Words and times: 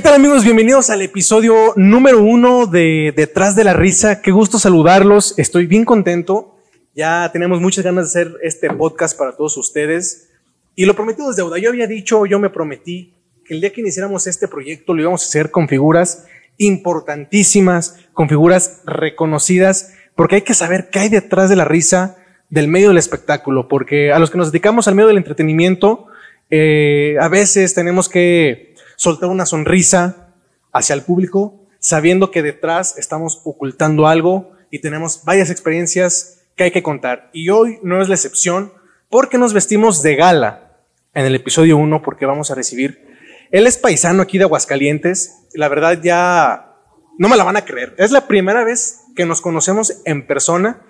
¿Qué 0.00 0.04
tal 0.04 0.14
amigos? 0.14 0.44
Bienvenidos 0.44 0.88
al 0.88 1.02
episodio 1.02 1.74
número 1.76 2.22
uno 2.22 2.64
de 2.64 3.12
Detrás 3.14 3.54
de 3.54 3.64
la 3.64 3.74
Risa. 3.74 4.22
Qué 4.22 4.30
gusto 4.30 4.58
saludarlos. 4.58 5.38
Estoy 5.38 5.66
bien 5.66 5.84
contento. 5.84 6.56
Ya 6.94 7.28
tenemos 7.34 7.60
muchas 7.60 7.84
ganas 7.84 8.10
de 8.10 8.20
hacer 8.22 8.34
este 8.42 8.70
podcast 8.70 9.18
para 9.18 9.36
todos 9.36 9.58
ustedes. 9.58 10.30
Y 10.74 10.86
lo 10.86 10.96
prometido 10.96 11.28
es 11.28 11.36
deuda. 11.36 11.58
Yo 11.58 11.68
había 11.68 11.86
dicho, 11.86 12.24
yo 12.24 12.38
me 12.38 12.48
prometí 12.48 13.12
que 13.44 13.52
el 13.52 13.60
día 13.60 13.74
que 13.74 13.82
iniciáramos 13.82 14.26
este 14.26 14.48
proyecto 14.48 14.94
lo 14.94 15.02
íbamos 15.02 15.22
a 15.22 15.26
hacer 15.26 15.50
con 15.50 15.68
figuras 15.68 16.24
importantísimas, 16.56 17.98
con 18.14 18.30
figuras 18.30 18.80
reconocidas, 18.86 19.92
porque 20.16 20.36
hay 20.36 20.42
que 20.42 20.54
saber 20.54 20.88
qué 20.88 21.00
hay 21.00 21.08
detrás 21.10 21.50
de 21.50 21.56
la 21.56 21.66
risa 21.66 22.16
del 22.48 22.68
medio 22.68 22.88
del 22.88 22.96
espectáculo, 22.96 23.68
porque 23.68 24.14
a 24.14 24.18
los 24.18 24.30
que 24.30 24.38
nos 24.38 24.50
dedicamos 24.50 24.88
al 24.88 24.94
medio 24.94 25.08
del 25.08 25.18
entretenimiento, 25.18 26.06
eh, 26.48 27.16
a 27.20 27.28
veces 27.28 27.74
tenemos 27.74 28.08
que 28.08 28.69
soltar 29.00 29.30
una 29.30 29.46
sonrisa 29.46 30.28
hacia 30.74 30.92
el 30.92 31.00
público, 31.00 31.58
sabiendo 31.78 32.30
que 32.30 32.42
detrás 32.42 32.98
estamos 32.98 33.40
ocultando 33.44 34.06
algo 34.06 34.52
y 34.70 34.80
tenemos 34.80 35.24
varias 35.24 35.48
experiencias 35.48 36.42
que 36.54 36.64
hay 36.64 36.70
que 36.70 36.82
contar. 36.82 37.30
Y 37.32 37.48
hoy 37.48 37.78
no 37.82 38.02
es 38.02 38.10
la 38.10 38.14
excepción 38.14 38.74
porque 39.08 39.38
nos 39.38 39.54
vestimos 39.54 40.02
de 40.02 40.16
gala 40.16 40.82
en 41.14 41.24
el 41.24 41.34
episodio 41.34 41.78
1 41.78 42.02
porque 42.02 42.26
vamos 42.26 42.50
a 42.50 42.54
recibir. 42.54 43.16
Él 43.50 43.66
es 43.66 43.78
paisano 43.78 44.20
aquí 44.20 44.36
de 44.36 44.44
Aguascalientes. 44.44 45.46
La 45.54 45.68
verdad 45.68 45.98
ya 46.02 46.76
no 47.16 47.30
me 47.30 47.38
la 47.38 47.44
van 47.44 47.56
a 47.56 47.64
creer. 47.64 47.94
Es 47.96 48.10
la 48.10 48.26
primera 48.26 48.64
vez 48.64 49.00
que 49.16 49.24
nos 49.24 49.40
conocemos 49.40 50.02
en 50.04 50.26
persona. 50.26 50.82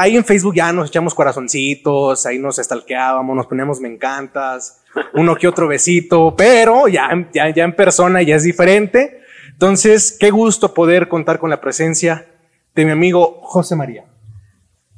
Ahí 0.00 0.16
en 0.16 0.24
Facebook 0.24 0.54
ya 0.54 0.72
nos 0.72 0.90
echamos 0.90 1.12
corazoncitos, 1.12 2.24
ahí 2.24 2.38
nos 2.38 2.60
estalqueábamos, 2.60 3.34
nos 3.34 3.46
poníamos 3.48 3.80
me 3.80 3.88
encantas, 3.88 4.84
uno 5.14 5.34
que 5.34 5.48
otro 5.48 5.66
besito, 5.66 6.36
pero 6.36 6.86
ya, 6.86 7.10
ya, 7.32 7.50
ya 7.50 7.64
en 7.64 7.74
persona 7.74 8.22
ya 8.22 8.36
es 8.36 8.44
diferente. 8.44 9.22
Entonces, 9.50 10.16
qué 10.20 10.30
gusto 10.30 10.72
poder 10.72 11.08
contar 11.08 11.40
con 11.40 11.50
la 11.50 11.60
presencia 11.60 12.28
de 12.76 12.84
mi 12.84 12.92
amigo 12.92 13.40
José 13.42 13.74
María. 13.74 14.04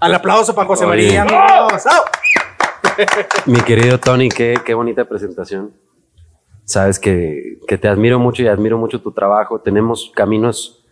Al 0.00 0.14
aplauso 0.14 0.54
para 0.54 0.66
José 0.66 0.84
María, 0.84 1.22
amigos. 1.22 1.82
Mi 3.46 3.62
querido 3.62 3.98
Tony, 3.98 4.28
qué, 4.28 4.58
qué 4.66 4.74
bonita 4.74 5.06
presentación. 5.06 5.72
Sabes 6.66 6.98
que, 6.98 7.58
que, 7.66 7.78
te 7.78 7.88
admiro 7.88 8.18
mucho 8.18 8.42
y 8.42 8.48
admiro 8.48 8.76
mucho 8.76 9.00
tu 9.00 9.12
trabajo. 9.12 9.62
Tenemos 9.62 10.12
caminos 10.14 10.84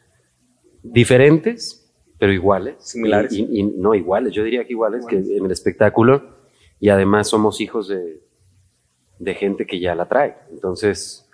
diferentes, 0.82 1.77
pero 2.18 2.32
iguales. 2.32 2.76
Similares. 2.78 3.32
Y, 3.32 3.46
y, 3.50 3.62
no 3.62 3.94
iguales, 3.94 4.32
yo 4.32 4.44
diría 4.44 4.64
que 4.64 4.72
iguales, 4.72 5.00
iguales. 5.00 5.28
que 5.28 5.36
en 5.36 5.44
el 5.44 5.50
espectáculo. 5.50 6.38
Y 6.80 6.90
además 6.90 7.28
somos 7.28 7.60
hijos 7.60 7.88
de, 7.88 8.20
de 9.18 9.34
gente 9.34 9.66
que 9.66 9.80
ya 9.80 9.94
la 9.94 10.08
trae. 10.08 10.36
Entonces, 10.50 11.28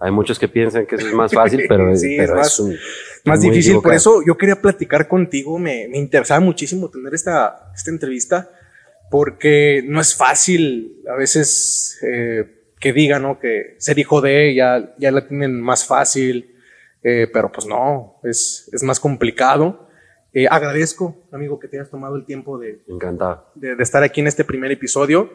hay 0.00 0.10
muchos 0.10 0.38
que 0.38 0.48
piensan 0.48 0.86
que 0.86 0.96
eso 0.96 1.06
es 1.06 1.14
más 1.14 1.32
fácil, 1.32 1.64
pero, 1.68 1.94
sí, 1.96 2.16
pero 2.16 2.34
es 2.34 2.38
más, 2.38 2.52
es 2.52 2.60
un, 2.60 2.76
más 3.24 3.40
difícil. 3.40 3.80
Por 3.80 3.94
eso 3.94 4.22
yo 4.26 4.36
quería 4.36 4.60
platicar 4.60 5.08
contigo. 5.08 5.58
Me, 5.58 5.88
me 5.88 5.98
interesaba 5.98 6.40
muchísimo 6.40 6.90
tener 6.90 7.14
esta, 7.14 7.72
esta 7.74 7.90
entrevista 7.90 8.50
porque 9.10 9.82
no 9.86 10.00
es 10.00 10.14
fácil 10.16 11.02
a 11.08 11.14
veces 11.14 11.98
eh, 12.02 12.72
que 12.80 12.92
digan 12.92 13.22
¿no? 13.22 13.38
que 13.38 13.76
ser 13.78 13.98
hijo 13.98 14.20
de 14.20 14.54
ya, 14.54 14.94
ya 14.98 15.10
la 15.10 15.26
tienen 15.26 15.60
más 15.60 15.86
fácil, 15.86 16.56
eh, 17.02 17.28
pero 17.32 17.52
pues 17.52 17.66
no, 17.66 18.20
es, 18.24 18.68
es 18.72 18.82
más 18.82 19.00
complicado. 19.00 19.83
Eh, 20.34 20.48
agradezco, 20.50 21.16
amigo, 21.30 21.60
que 21.60 21.68
te 21.68 21.78
hayas 21.78 21.90
tomado 21.90 22.16
el 22.16 22.24
tiempo 22.24 22.58
de, 22.58 22.82
Encantado. 22.88 23.46
de, 23.54 23.76
de 23.76 23.82
estar 23.82 24.02
aquí 24.02 24.20
en 24.20 24.26
este 24.26 24.44
primer 24.44 24.72
episodio. 24.72 25.30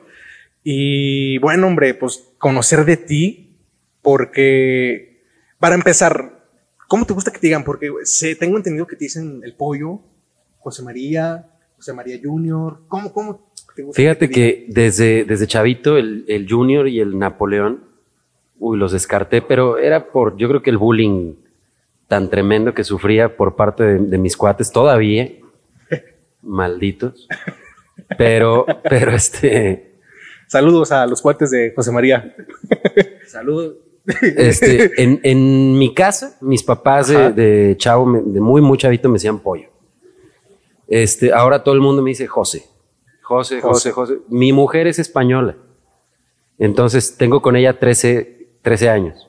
Y 0.62 1.38
bueno, 1.38 1.68
hombre, 1.68 1.94
pues 1.94 2.34
conocer 2.38 2.84
de 2.84 2.98
ti, 2.98 3.58
porque 4.02 5.24
para 5.58 5.76
empezar, 5.76 6.44
¿cómo 6.90 7.06
te 7.06 7.14
gusta 7.14 7.32
que 7.32 7.40
te 7.40 7.48
digan? 7.48 7.64
Porque 7.64 7.90
sé, 8.04 8.36
tengo 8.36 8.58
entendido 8.58 8.86
que 8.88 8.98
te 8.98 9.06
dicen 9.06 9.40
el 9.46 9.56
pollo, 9.56 10.02
José 10.60 10.84
María, 10.84 11.50
José 11.78 11.94
María 11.94 12.20
Junior. 12.22 12.82
¿Cómo, 12.90 13.14
cómo 13.14 13.54
te 13.74 13.84
gusta 13.84 14.02
Fíjate 14.02 14.28
te 14.28 14.34
que 14.34 14.66
desde, 14.68 15.24
desde 15.24 15.48
chavito 15.48 15.98
el, 15.98 16.26
el 16.28 16.46
Junior 16.50 16.90
y 16.90 17.00
el 17.00 17.18
Napoleón, 17.18 17.86
uy, 18.58 18.78
los 18.78 18.92
descarté, 18.92 19.42
pero 19.42 19.78
era 19.78 20.12
por, 20.12 20.36
yo 20.36 20.50
creo 20.50 20.62
que 20.62 20.72
el 20.72 20.78
bullying 20.78 21.36
tan 22.10 22.30
tremendo 22.30 22.74
que 22.74 22.84
sufría 22.84 23.38
por 23.38 23.56
parte 23.56 23.84
de, 23.84 24.00
de 24.00 24.18
mis 24.18 24.36
cuates 24.36 24.72
todavía, 24.74 25.32
malditos. 26.42 27.28
Pero, 28.18 28.66
pero 28.90 29.12
este, 29.12 29.86
Saludos 30.48 30.92
a 30.92 31.06
los 31.06 31.22
cuates 31.22 31.52
de 31.52 31.72
José 31.76 31.92
María. 31.92 32.36
Saludos. 33.28 33.76
Este, 34.22 34.92
en, 35.04 35.20
en 35.24 35.78
mi 35.78 35.94
casa, 35.94 36.38
mis 36.42 36.64
papás 36.64 37.08
de, 37.10 37.76
chavo, 37.78 38.06
me- 38.08 38.22
de 38.22 38.42
muy, 38.42 38.60
muy 38.62 38.78
chavito, 38.78 39.08
me 39.10 39.14
decían 39.14 39.40
pollo. 39.40 39.70
Este, 40.88 41.32
ahora 41.32 41.64
todo 41.64 41.76
el 41.76 41.82
mundo 41.82 42.02
me 42.02 42.10
dice 42.10 42.26
José. 42.26 42.64
José, 43.22 43.62
José, 43.62 43.92
José. 43.92 44.16
Mi 44.30 44.52
mujer 44.52 44.88
es 44.88 44.98
española. 44.98 45.56
Entonces 46.58 47.16
tengo 47.16 47.44
con 47.44 47.56
ella 47.56 47.78
13, 47.78 48.48
13 48.64 48.90
años. 48.90 49.29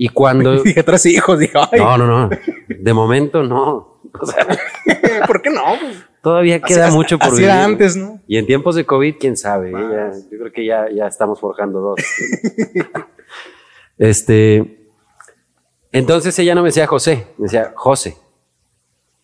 Y 0.00 0.08
cuando. 0.10 0.62
Dije 0.62 0.82
tres 0.84 1.04
hijos, 1.06 1.40
dije, 1.40 1.58
ay, 1.72 1.80
No, 1.80 1.98
no, 1.98 2.06
no. 2.06 2.30
De 2.68 2.94
momento 2.94 3.42
no. 3.42 4.00
O 4.18 4.24
sea, 4.26 4.46
¿por 5.26 5.42
qué 5.42 5.50
no? 5.50 5.62
Todavía 6.22 6.60
queda 6.60 6.86
así- 6.86 6.96
mucho 6.96 7.18
por 7.18 7.26
así 7.28 7.36
vivir. 7.38 7.50
era 7.50 7.64
antes, 7.64 7.96
¿no? 7.96 8.20
Y 8.28 8.38
en 8.38 8.46
tiempos 8.46 8.76
de 8.76 8.86
COVID, 8.86 9.16
quién 9.18 9.36
sabe. 9.36 9.70
¿eh? 9.70 9.72
Ya- 9.74 10.12
yo 10.30 10.38
creo 10.38 10.52
que 10.52 10.64
ya, 10.64 10.86
ya 10.88 11.06
estamos 11.08 11.40
forjando 11.40 11.80
dos. 11.80 12.00
este. 13.98 14.88
Entonces 15.90 16.38
ella 16.38 16.54
no 16.54 16.62
me 16.62 16.68
decía 16.68 16.86
José, 16.86 17.26
me 17.38 17.44
decía 17.44 17.72
José. 17.74 18.16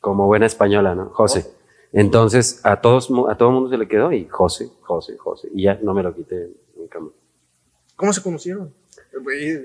Como 0.00 0.26
buena 0.26 0.46
española, 0.46 0.94
¿no? 0.94 1.10
José. 1.10 1.46
Entonces 1.92 2.60
a 2.64 2.80
todos, 2.80 3.10
a 3.28 3.36
todo 3.36 3.50
el 3.50 3.54
mundo 3.54 3.70
se 3.70 3.78
le 3.78 3.86
quedó 3.86 4.10
y 4.12 4.26
José, 4.26 4.70
José, 4.82 5.16
José. 5.18 5.48
Y 5.54 5.62
ya 5.64 5.78
no 5.82 5.94
me 5.94 6.02
lo 6.02 6.12
quité 6.14 6.48
nunca 6.76 6.98
más. 6.98 7.10
¿Cómo 7.96 8.12
se 8.12 8.22
conocieron? 8.22 8.74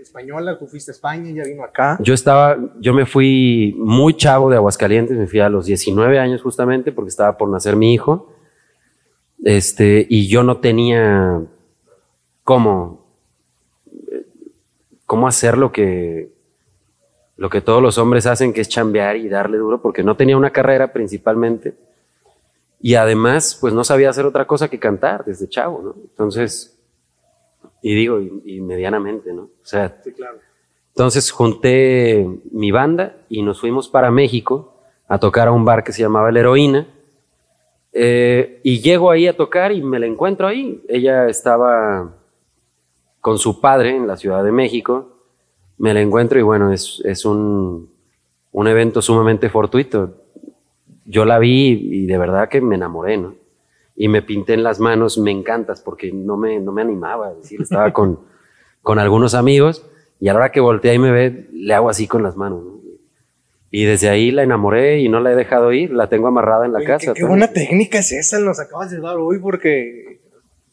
Española, 0.01 0.57
tú 0.57 0.67
fuiste 0.67 0.91
a 0.91 0.93
España, 0.93 1.31
ya 1.31 1.43
vino 1.43 1.63
acá. 1.63 1.97
Yo 2.01 2.13
estaba, 2.13 2.57
yo 2.79 2.93
me 2.93 3.05
fui 3.05 3.75
muy 3.77 4.15
chavo 4.15 4.49
de 4.49 4.57
Aguascalientes, 4.57 5.17
me 5.17 5.27
fui 5.27 5.39
a 5.39 5.49
los 5.49 5.65
19 5.65 6.19
años 6.19 6.41
justamente 6.41 6.91
porque 6.91 7.09
estaba 7.09 7.37
por 7.37 7.49
nacer 7.49 7.75
mi 7.75 7.93
hijo. 7.93 8.33
Este, 9.43 10.05
y 10.09 10.27
yo 10.27 10.43
no 10.43 10.57
tenía 10.57 11.41
cómo, 12.43 13.05
cómo 15.05 15.27
hacer 15.27 15.57
lo 15.57 15.71
que, 15.71 16.31
lo 17.37 17.49
que 17.49 17.61
todos 17.61 17.81
los 17.81 17.97
hombres 17.97 18.25
hacen, 18.25 18.53
que 18.53 18.61
es 18.61 18.69
chambear 18.69 19.15
y 19.17 19.29
darle 19.29 19.57
duro, 19.57 19.81
porque 19.81 20.03
no 20.03 20.15
tenía 20.15 20.37
una 20.37 20.51
carrera 20.51 20.91
principalmente. 20.91 21.73
Y 22.81 22.95
además, 22.95 23.57
pues 23.59 23.73
no 23.73 23.83
sabía 23.83 24.09
hacer 24.09 24.25
otra 24.25 24.47
cosa 24.47 24.69
que 24.69 24.79
cantar 24.79 25.25
desde 25.25 25.49
chavo, 25.49 25.81
¿no? 25.81 25.95
Entonces, 26.01 26.78
y 27.81 27.95
digo, 27.95 28.19
y, 28.19 28.41
y 28.45 28.61
medianamente, 28.61 29.33
¿no? 29.33 29.43
O 29.43 29.65
sea, 29.65 29.97
Sí, 30.03 30.11
claro. 30.13 30.37
entonces 30.89 31.31
junté 31.31 32.27
mi 32.51 32.71
banda 32.71 33.17
y 33.29 33.41
nos 33.41 33.59
fuimos 33.61 33.87
para 33.89 34.11
México 34.11 34.75
a 35.07 35.17
tocar 35.19 35.47
a 35.47 35.51
un 35.51 35.65
bar 35.65 35.83
que 35.83 35.91
se 35.93 36.01
llamaba 36.01 36.31
La 36.31 36.39
Heroína. 36.41 36.87
Eh, 37.91 38.59
y 38.63 38.81
llego 38.81 39.09
ahí 39.09 39.27
a 39.27 39.35
tocar 39.35 39.71
y 39.71 39.81
me 39.81 39.97
la 39.99 40.05
encuentro 40.05 40.47
ahí. 40.47 40.83
Ella 40.87 41.27
estaba 41.27 42.13
con 43.21 43.37
su 43.39 43.59
padre 43.59 43.95
en 43.95 44.05
la 44.07 44.15
Ciudad 44.17 44.43
de 44.43 44.51
México. 44.51 45.17
Me 45.77 45.93
la 45.93 46.01
encuentro 46.01 46.37
y 46.39 46.43
bueno, 46.43 46.71
es, 46.71 47.01
es 47.05 47.25
un, 47.25 47.89
un 48.51 48.67
evento 48.67 49.01
sumamente 49.01 49.49
fortuito. 49.49 50.13
Yo 51.05 51.25
la 51.25 51.39
vi 51.39 51.69
y 52.03 52.05
de 52.05 52.17
verdad 52.19 52.47
que 52.49 52.61
me 52.61 52.75
enamoré, 52.75 53.17
¿no? 53.17 53.33
Y 53.99 54.07
me 54.07 54.21
pinté 54.23 54.53
en 54.53 54.63
las 54.63 54.79
manos, 54.79 55.17
me 55.17 55.29
encantas, 55.29 55.81
porque 55.81 56.11
no 56.11 56.37
me, 56.37 56.59
no 56.59 56.71
me 56.71 56.81
animaba 56.81 57.27
a 57.27 57.33
decir, 57.35 57.61
estaba 57.61 57.91
con, 57.93 58.19
con 58.81 58.97
algunos 58.97 59.33
amigos 59.35 59.85
y 60.21 60.29
a 60.29 60.33
la 60.33 60.39
hora 60.39 60.51
que 60.51 60.61
voltea 60.61 60.93
y 60.93 60.99
me 60.99 61.11
ve, 61.11 61.49
le 61.53 61.73
hago 61.73 61.89
así 61.89 62.07
con 62.07 62.23
las 62.23 62.35
manos. 62.37 62.63
¿no? 62.63 62.79
Y 63.71 63.83
desde 63.83 64.07
ahí 64.09 64.31
la 64.31 64.41
enamoré 64.43 64.99
y 64.99 65.09
no 65.09 65.19
la 65.19 65.33
he 65.33 65.35
dejado 65.35 65.73
ir, 65.73 65.91
la 65.91 66.07
tengo 66.07 66.27
amarrada 66.27 66.65
en 66.65 66.71
la 66.71 66.79
Oye, 66.79 66.87
casa. 66.87 67.13
Qué, 67.13 67.19
qué 67.19 67.25
buena 67.27 67.51
técnica 67.51 67.99
es 67.99 68.11
esa, 68.13 68.39
nos 68.39 68.59
acabas 68.59 68.89
de 68.89 68.99
dar 69.01 69.17
hoy 69.17 69.37
porque 69.39 70.21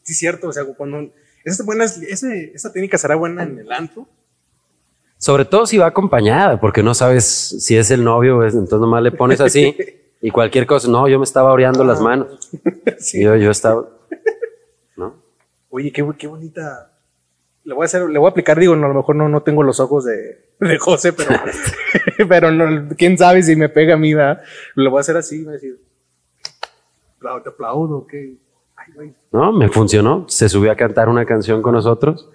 sí 0.03 0.13
es 0.13 0.17
cierto, 0.19 0.47
o 0.47 0.53
sea, 0.53 0.63
cuando 0.77 1.11
esa, 1.43 1.63
buena, 1.63 1.83
ese, 1.83 2.53
esa 2.55 2.71
técnica 2.71 2.97
será 2.97 3.15
buena 3.15 3.43
en 3.43 3.59
el 3.59 3.71
antro. 3.71 4.07
Sobre 5.17 5.45
todo 5.45 5.65
si 5.65 5.77
va 5.77 5.87
acompañada, 5.87 6.59
porque 6.61 6.81
no 6.81 6.93
sabes 6.93 7.25
si 7.25 7.75
es 7.75 7.91
el 7.91 8.03
novio, 8.03 8.43
es- 8.45 8.53
entonces 8.53 8.79
nomás 8.79 9.03
le 9.03 9.11
pones 9.11 9.41
así 9.41 9.75
y 10.21 10.31
cualquier 10.31 10.65
cosa. 10.65 10.87
No, 10.89 11.07
yo 11.07 11.17
me 11.19 11.23
estaba 11.25 11.51
oreando 11.51 11.83
las 11.83 12.01
manos. 12.01 12.49
Sí. 12.99 13.21
Yo, 13.23 13.35
yo 13.35 13.51
estaba. 13.51 13.87
¿No? 14.95 15.13
Oye, 15.69 15.91
qué, 15.91 16.03
qué 16.17 16.25
bonita. 16.27 16.91
Le 17.63 17.73
voy 17.75 17.83
a 17.83 17.85
hacer, 17.85 18.09
le 18.09 18.17
voy 18.17 18.27
a 18.27 18.31
aplicar, 18.31 18.57
digo, 18.59 18.75
no, 18.75 18.85
a 18.85 18.89
lo 18.89 18.95
mejor 18.95 19.15
no, 19.15 19.29
no 19.29 19.43
tengo 19.43 19.61
los 19.61 19.79
ojos 19.79 20.05
de, 20.05 20.49
de 20.59 20.77
José, 20.79 21.13
pero, 21.13 21.29
pero 22.29 22.51
no, 22.51 22.89
quién 22.97 23.17
sabe 23.17 23.43
si 23.43 23.55
me 23.55 23.69
pega 23.69 23.93
a 23.95 23.97
mí, 23.97 24.13
¿verdad? 24.13 24.41
Le 24.75 24.89
voy 24.89 24.97
a 24.97 25.01
hacer 25.01 25.17
así, 25.17 25.43
voy 25.43 25.49
a 25.49 25.53
decir, 25.53 25.79
"Aplau- 27.19 27.43
te 27.43 27.49
aplaudo, 27.49 28.07
¿qué? 28.07 28.37
Ay, 28.75 28.93
güey. 28.95 29.13
No, 29.31 29.51
me 29.51 29.69
funcionó. 29.69 30.25
Se 30.29 30.49
subió 30.49 30.71
a 30.71 30.75
cantar 30.75 31.09
una 31.09 31.25
canción 31.25 31.61
con 31.61 31.73
nosotros 31.73 32.29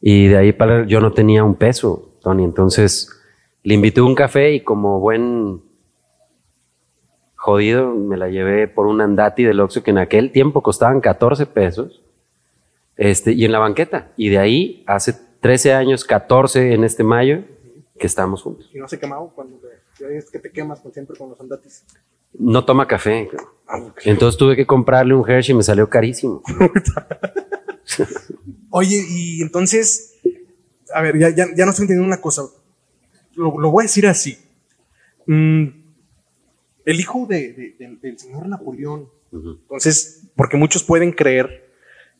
y 0.00 0.28
de 0.28 0.36
ahí 0.38 0.52
para 0.52 0.86
yo 0.86 1.00
no 1.00 1.12
tenía 1.12 1.42
un 1.44 1.56
peso. 1.56 2.14
Tony. 2.22 2.44
Entonces 2.44 3.10
le 3.62 3.74
invité 3.74 4.00
un 4.00 4.14
café 4.14 4.52
y 4.54 4.60
como 4.62 5.00
buen 5.00 5.62
jodido 7.40 7.94
me 7.94 8.18
la 8.18 8.28
llevé 8.28 8.68
por 8.68 8.86
un 8.86 9.00
andati 9.00 9.44
del 9.44 9.60
Oxxo 9.60 9.82
que 9.82 9.92
en 9.92 9.96
aquel 9.96 10.30
tiempo 10.30 10.62
costaban 10.62 11.00
14 11.00 11.46
pesos. 11.46 12.02
Este, 12.98 13.32
y 13.32 13.46
en 13.46 13.52
la 13.52 13.58
banqueta. 13.58 14.12
Y 14.18 14.28
de 14.28 14.36
ahí, 14.36 14.84
hace 14.86 15.14
13 15.40 15.72
años, 15.72 16.04
14 16.04 16.74
en 16.74 16.84
este 16.84 17.02
mayo, 17.02 17.42
que 17.98 18.06
estamos 18.06 18.42
juntos. 18.42 18.70
¿Y 18.74 18.78
no 18.78 18.86
se 18.86 18.98
quemado 18.98 19.32
cuando 19.34 19.58
te, 19.58 20.18
es 20.18 20.30
que 20.30 20.38
te 20.38 20.52
quemas 20.52 20.80
con, 20.80 20.92
siempre 20.92 21.16
con 21.16 21.30
los 21.30 21.40
andatis? 21.40 21.86
No 22.38 22.62
toma 22.66 22.86
café. 22.86 23.30
Entonces 24.04 24.38
tuve 24.38 24.54
que 24.54 24.66
comprarle 24.66 25.14
un 25.14 25.26
Hershey 25.26 25.54
y 25.54 25.56
me 25.56 25.62
salió 25.62 25.88
carísimo. 25.88 26.42
Oye, 28.68 29.02
y 29.08 29.40
entonces, 29.40 30.20
a 30.92 31.00
ver, 31.00 31.18
ya, 31.18 31.30
ya, 31.30 31.46
ya 31.56 31.64
no 31.64 31.70
estoy 31.70 31.84
entendiendo 31.84 32.04
una 32.04 32.20
cosa. 32.20 32.42
Lo, 33.34 33.58
lo 33.58 33.70
voy 33.70 33.84
a 33.84 33.86
decir 33.86 34.06
así. 34.06 34.36
Mm, 35.26 35.79
el 36.84 37.00
hijo 37.00 37.26
de, 37.26 37.52
de, 37.52 37.76
de, 37.78 37.96
del 38.00 38.18
señor 38.18 38.48
Napoleón. 38.48 39.08
Entonces, 39.32 40.30
porque 40.36 40.56
muchos 40.56 40.82
pueden 40.82 41.12
creer 41.12 41.70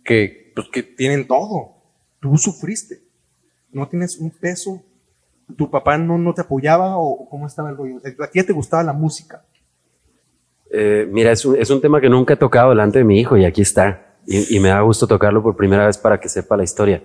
que, 0.05 0.53
pues, 0.55 0.69
que 0.69 0.83
tienen 0.83 1.27
todo. 1.27 1.75
Tú 2.21 2.37
sufriste. 2.37 3.01
No 3.73 3.89
tienes 3.89 4.19
un 4.19 4.31
peso. 4.31 4.83
¿Tu 5.57 5.71
papá 5.71 5.99
no, 5.99 6.19
no 6.19 6.33
te 6.35 6.43
apoyaba 6.43 6.97
o 6.97 7.29
cómo 7.29 7.47
estaba 7.47 7.71
el 7.71 7.77
rollo? 7.77 8.01
¿A 8.21 8.27
ti 8.29 8.43
te 8.43 8.53
gustaba 8.53 8.83
la 8.83 8.93
música? 8.93 9.45
Eh, 10.71 11.09
mira, 11.11 11.33
es 11.33 11.45
un, 11.45 11.57
es 11.57 11.69
un, 11.71 11.81
tema 11.81 12.01
que 12.01 12.09
nunca 12.09 12.35
he 12.35 12.37
tocado 12.37 12.71
delante 12.71 13.01
de 13.01 13.05
mi 13.05 13.19
hijo 13.19 13.37
y 13.37 13.45
aquí 13.45 13.63
está. 13.63 14.17
Y, 14.27 14.57
y, 14.57 14.61
me 14.61 14.69
da 14.69 14.81
gusto 14.83 15.09
tocarlo 15.09 15.43
por 15.43 15.57
primera 15.57 15.87
vez 15.87 15.99
para 15.99 16.21
que 16.21 16.29
sepa 16.29 16.57
la 16.57 16.63
historia. 16.63 17.03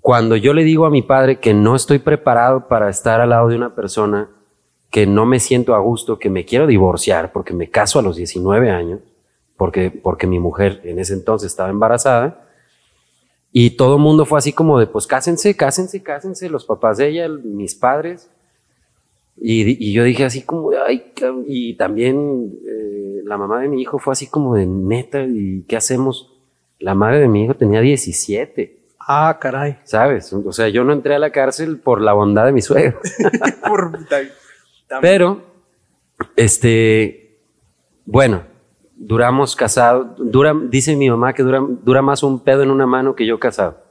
Cuando 0.00 0.36
yo 0.36 0.54
le 0.54 0.64
digo 0.64 0.86
a 0.86 0.90
mi 0.90 1.02
padre 1.02 1.40
que 1.40 1.52
no 1.52 1.76
estoy 1.76 1.98
preparado 1.98 2.68
para 2.68 2.88
estar 2.88 3.20
al 3.20 3.30
lado 3.30 3.48
de 3.48 3.56
una 3.56 3.74
persona, 3.74 4.30
que 4.96 5.06
no 5.06 5.26
me 5.26 5.40
siento 5.40 5.74
a 5.74 5.78
gusto, 5.78 6.18
que 6.18 6.30
me 6.30 6.46
quiero 6.46 6.66
divorciar 6.66 7.30
porque 7.30 7.52
me 7.52 7.68
caso 7.68 7.98
a 7.98 8.02
los 8.02 8.16
19 8.16 8.70
años, 8.70 9.00
porque, 9.58 9.90
porque 9.90 10.26
mi 10.26 10.38
mujer 10.38 10.80
en 10.84 10.98
ese 10.98 11.12
entonces 11.12 11.50
estaba 11.50 11.68
embarazada, 11.68 12.48
y 13.52 13.72
todo 13.72 13.96
el 13.96 14.00
mundo 14.00 14.24
fue 14.24 14.38
así 14.38 14.54
como 14.54 14.78
de, 14.78 14.86
pues 14.86 15.06
cásense, 15.06 15.54
cásense, 15.54 16.02
cásense, 16.02 16.48
los 16.48 16.64
papás 16.64 16.96
de 16.96 17.08
ella, 17.08 17.28
mis 17.28 17.74
padres. 17.74 18.30
Y, 19.36 19.86
y 19.86 19.92
yo 19.92 20.02
dije 20.02 20.24
así 20.24 20.40
como, 20.40 20.70
ay, 20.70 21.12
y 21.46 21.74
también 21.74 22.54
eh, 22.66 23.20
la 23.22 23.36
mamá 23.36 23.60
de 23.60 23.68
mi 23.68 23.82
hijo 23.82 23.98
fue 23.98 24.12
así 24.12 24.28
como 24.28 24.54
de 24.54 24.64
neta, 24.64 25.24
¿y 25.24 25.66
qué 25.68 25.76
hacemos? 25.76 26.32
La 26.78 26.94
madre 26.94 27.20
de 27.20 27.28
mi 27.28 27.44
hijo 27.44 27.52
tenía 27.52 27.82
17. 27.82 28.78
Ah, 28.98 29.36
caray. 29.38 29.76
¿Sabes? 29.84 30.32
O 30.32 30.52
sea, 30.52 30.70
yo 30.70 30.84
no 30.84 30.94
entré 30.94 31.14
a 31.14 31.18
la 31.18 31.32
cárcel 31.32 31.80
por 31.80 32.00
la 32.00 32.14
bondad 32.14 32.46
de 32.46 32.52
mi 32.52 32.62
suegro. 32.62 32.98
por, 33.68 33.92
Pero, 35.00 35.42
este, 36.36 37.40
bueno, 38.04 38.42
duramos 38.94 39.56
casados, 39.56 40.16
dura, 40.18 40.54
dice 40.54 40.96
mi 40.96 41.10
mamá 41.10 41.32
que 41.32 41.42
dura, 41.42 41.60
dura 41.60 42.02
más 42.02 42.22
un 42.22 42.40
pedo 42.40 42.62
en 42.62 42.70
una 42.70 42.86
mano 42.86 43.14
que 43.14 43.26
yo 43.26 43.38
casado. 43.38 43.82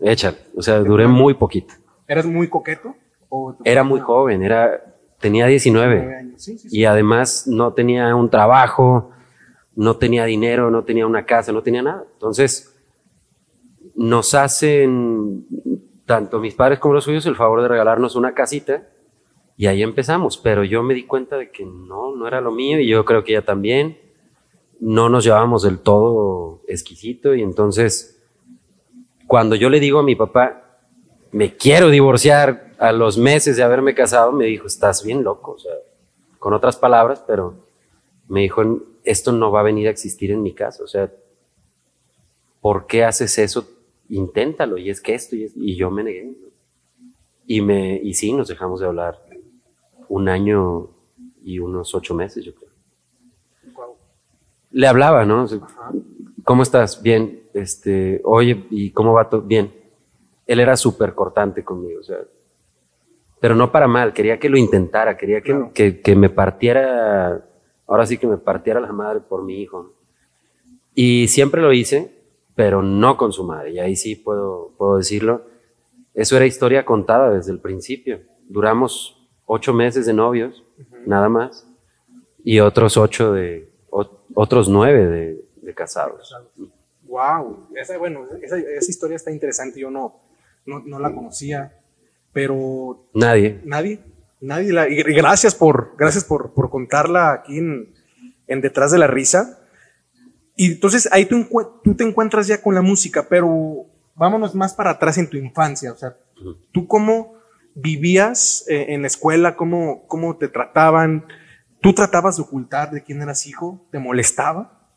Échale, 0.00 0.36
o 0.54 0.62
sea, 0.62 0.78
duré 0.80 1.06
muy 1.06 1.34
poquito. 1.34 1.74
¿Eras 2.06 2.26
muy 2.26 2.48
coqueto? 2.48 2.94
O 3.28 3.56
era 3.64 3.82
muy 3.82 4.00
joven, 4.00 4.42
era, 4.42 4.94
tenía 5.18 5.46
19. 5.46 6.16
Años. 6.16 6.42
Sí, 6.42 6.58
sí, 6.58 6.68
sí. 6.68 6.78
Y 6.78 6.84
además 6.84 7.46
no 7.46 7.72
tenía 7.72 8.14
un 8.14 8.30
trabajo, 8.30 9.10
no 9.74 9.96
tenía 9.96 10.24
dinero, 10.26 10.70
no 10.70 10.84
tenía 10.84 11.06
una 11.06 11.24
casa, 11.24 11.52
no 11.52 11.62
tenía 11.62 11.82
nada. 11.82 12.04
Entonces, 12.12 12.76
nos 13.94 14.34
hacen, 14.34 15.46
tanto 16.04 16.38
mis 16.38 16.54
padres 16.54 16.78
como 16.78 16.94
los 16.94 17.04
suyos, 17.04 17.26
el 17.26 17.34
favor 17.34 17.62
de 17.62 17.68
regalarnos 17.68 18.14
una 18.14 18.34
casita 18.34 18.86
y 19.56 19.66
ahí 19.66 19.82
empezamos, 19.82 20.36
pero 20.36 20.64
yo 20.64 20.82
me 20.82 20.94
di 20.94 21.04
cuenta 21.04 21.36
de 21.36 21.50
que 21.50 21.64
no, 21.64 22.14
no 22.14 22.28
era 22.28 22.40
lo 22.40 22.52
mío 22.52 22.78
y 22.78 22.86
yo 22.86 23.04
creo 23.04 23.24
que 23.24 23.32
ella 23.32 23.44
también. 23.44 23.98
No 24.78 25.08
nos 25.08 25.24
llevábamos 25.24 25.62
del 25.62 25.78
todo 25.78 26.60
exquisito 26.68 27.34
y 27.34 27.42
entonces 27.42 28.22
cuando 29.26 29.56
yo 29.56 29.70
le 29.70 29.80
digo 29.80 29.98
a 29.98 30.02
mi 30.02 30.14
papá, 30.14 30.80
me 31.32 31.56
quiero 31.56 31.88
divorciar 31.88 32.72
a 32.78 32.92
los 32.92 33.18
meses 33.18 33.56
de 33.56 33.62
haberme 33.62 33.94
casado, 33.94 34.32
me 34.32 34.44
dijo, 34.44 34.66
estás 34.66 35.02
bien 35.02 35.24
loco, 35.24 35.52
o 35.52 35.58
sea, 35.58 35.72
con 36.38 36.52
otras 36.52 36.76
palabras, 36.76 37.24
pero 37.26 37.54
me 38.28 38.42
dijo, 38.42 38.62
esto 39.04 39.32
no 39.32 39.50
va 39.50 39.60
a 39.60 39.64
venir 39.64 39.88
a 39.88 39.90
existir 39.90 40.30
en 40.30 40.42
mi 40.42 40.52
casa, 40.52 40.84
o 40.84 40.86
sea, 40.86 41.10
¿por 42.60 42.86
qué 42.86 43.04
haces 43.04 43.38
eso? 43.38 43.66
Inténtalo, 44.08 44.78
y 44.78 44.90
es 44.90 45.00
que 45.00 45.14
esto, 45.14 45.34
y, 45.34 45.44
es, 45.44 45.52
y 45.56 45.76
yo 45.76 45.90
me 45.90 46.04
negué. 46.04 46.36
Y, 47.46 47.60
me, 47.60 48.00
y 48.02 48.14
sí, 48.14 48.32
nos 48.32 48.48
dejamos 48.48 48.80
de 48.80 48.86
hablar 48.86 49.25
un 50.08 50.28
año 50.28 50.88
y 51.42 51.58
unos 51.58 51.94
ocho 51.94 52.14
meses, 52.14 52.44
yo 52.44 52.54
creo. 52.54 52.70
Wow. 53.74 53.94
Le 54.70 54.86
hablaba, 54.86 55.24
¿no? 55.24 55.44
O 55.44 55.46
sea, 55.46 55.60
¿Cómo 56.44 56.62
estás? 56.62 57.02
Bien. 57.02 57.42
Este, 57.54 58.20
oye, 58.24 58.66
¿y 58.70 58.90
cómo 58.92 59.12
va 59.12 59.28
todo? 59.28 59.42
Bien. 59.42 59.72
Él 60.46 60.60
era 60.60 60.76
súper 60.76 61.14
cortante 61.14 61.64
conmigo, 61.64 61.98
o 62.00 62.04
sea, 62.04 62.18
pero 63.40 63.54
no 63.56 63.72
para 63.72 63.88
mal, 63.88 64.12
quería 64.12 64.38
que 64.38 64.48
lo 64.48 64.56
intentara, 64.56 65.16
quería 65.16 65.40
que, 65.40 65.50
Claro. 65.52 65.70
que, 65.74 66.00
que 66.00 66.14
me 66.14 66.30
partiera, 66.30 67.44
ahora 67.86 68.06
sí 68.06 68.16
que 68.16 68.26
me 68.28 68.38
partiera 68.38 68.78
la 68.80 68.92
madre 68.92 69.20
por 69.20 69.42
mi 69.42 69.60
hijo. 69.60 69.82
¿no? 69.82 69.90
Y 70.94 71.26
siempre 71.28 71.60
lo 71.60 71.72
hice, 71.72 72.14
pero 72.54 72.80
no 72.82 73.16
con 73.16 73.32
su 73.32 73.44
madre, 73.44 73.72
y 73.72 73.78
ahí 73.80 73.96
sí 73.96 74.14
puedo, 74.16 74.72
puedo 74.78 74.96
decirlo. 74.98 75.42
Eso 76.14 76.36
era 76.36 76.46
historia 76.46 76.84
contada 76.84 77.30
desde 77.30 77.52
el 77.52 77.58
principio. 77.58 78.20
Duramos 78.48 79.25
ocho 79.46 79.72
meses 79.72 80.04
de 80.06 80.12
novios, 80.12 80.62
nada 81.06 81.28
más, 81.28 81.66
y 82.44 82.60
otros 82.60 82.96
ocho 82.96 83.32
de, 83.32 83.70
o- 83.90 84.20
otros 84.34 84.68
nueve 84.68 85.06
de, 85.06 85.44
de 85.62 85.74
casados. 85.74 86.34
Wow. 87.06 87.68
Esa, 87.74 87.96
bueno, 87.98 88.26
esa, 88.42 88.58
esa 88.58 88.90
historia 88.90 89.16
está 89.16 89.30
interesante. 89.30 89.80
Yo 89.80 89.90
no, 89.90 90.20
no, 90.66 90.80
no 90.80 90.98
la 90.98 91.12
conocía, 91.14 91.72
pero 92.32 93.04
Nadie. 93.14 93.60
nadie, 93.64 94.00
nadie 94.40 94.72
la. 94.72 94.88
Y 94.88 94.96
gracias 95.02 95.54
por, 95.54 95.92
gracias 95.96 96.24
por, 96.24 96.52
por 96.52 96.68
contarla 96.68 97.32
aquí 97.32 97.58
en, 97.58 97.94
en 98.48 98.60
Detrás 98.60 98.90
de 98.92 98.98
la 98.98 99.06
Risa. 99.06 99.60
Y 100.56 100.72
entonces 100.72 101.08
ahí 101.12 101.26
tú, 101.26 101.46
tú 101.84 101.94
te 101.94 102.04
encuentras 102.04 102.46
ya 102.46 102.60
con 102.60 102.74
la 102.74 102.82
música, 102.82 103.26
pero 103.28 103.84
vámonos 104.14 104.54
más 104.54 104.74
para 104.74 104.90
atrás 104.90 105.18
en 105.18 105.28
tu 105.30 105.36
infancia. 105.36 105.92
O 105.92 105.96
sea, 105.96 106.16
¿tú 106.72 106.86
cómo 106.88 107.35
vivías 107.76 108.64
eh, 108.68 108.86
en 108.88 109.02
la 109.02 109.06
escuela? 109.06 109.54
¿Cómo, 109.54 110.06
¿Cómo 110.08 110.36
te 110.36 110.48
trataban? 110.48 111.26
¿Tú 111.80 111.92
tratabas 111.92 112.36
de 112.36 112.42
ocultar 112.42 112.90
de 112.90 113.04
quién 113.04 113.22
eras 113.22 113.46
hijo? 113.46 113.86
¿Te 113.92 113.98
molestaba? 113.98 114.90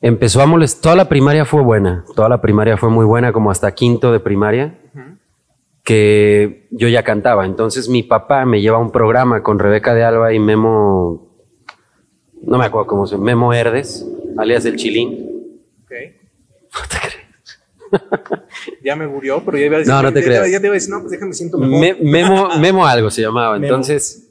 Empezó 0.00 0.40
a 0.40 0.46
molestar. 0.46 0.82
Toda 0.82 0.96
la 0.96 1.08
primaria 1.08 1.44
fue 1.44 1.62
buena. 1.62 2.04
Toda 2.16 2.28
la 2.30 2.40
primaria 2.40 2.78
fue 2.78 2.88
muy 2.88 3.04
buena, 3.04 3.32
como 3.32 3.50
hasta 3.50 3.72
quinto 3.72 4.12
de 4.12 4.20
primaria, 4.20 4.78
que 5.84 6.68
yo 6.70 6.88
ya 6.88 7.02
cantaba. 7.02 7.44
Entonces 7.44 7.88
mi 7.88 8.02
papá 8.02 8.46
me 8.46 8.62
lleva 8.62 8.78
a 8.78 8.80
un 8.80 8.92
programa 8.92 9.42
con 9.42 9.58
Rebeca 9.58 9.92
de 9.92 10.04
Alba 10.04 10.32
y 10.32 10.38
Memo. 10.38 11.36
No 12.42 12.56
me 12.56 12.64
acuerdo 12.64 12.86
cómo 12.86 13.06
se 13.06 13.16
llama. 13.16 13.26
Memo 13.26 13.52
Herdes, 13.52 14.06
alias 14.38 14.64
el 14.64 14.76
Chilín. 14.76 15.58
Ok. 15.84 15.92
Ya 18.84 18.96
me 18.96 19.06
murió, 19.06 19.42
pero 19.44 19.58
ya 19.58 19.66
iba 19.66 19.76
a 19.76 19.78
decir. 19.80 19.92
No, 19.92 20.02
no 20.02 20.12
te 20.12 20.20
ya, 20.20 20.26
creas. 20.26 20.50
Ya 20.50 20.60
te 20.60 20.66
iba 20.66 20.72
a 20.72 20.74
decir, 20.74 20.90
no, 20.90 21.00
pues 21.00 21.10
déjame 21.12 21.32
siento 21.32 21.58
mejor. 21.58 21.78
Me- 21.80 21.94
Memo, 21.94 22.48
Memo 22.58 22.86
algo 22.86 23.10
se 23.10 23.22
llamaba. 23.22 23.54
Memo. 23.54 23.64
Entonces 23.66 24.28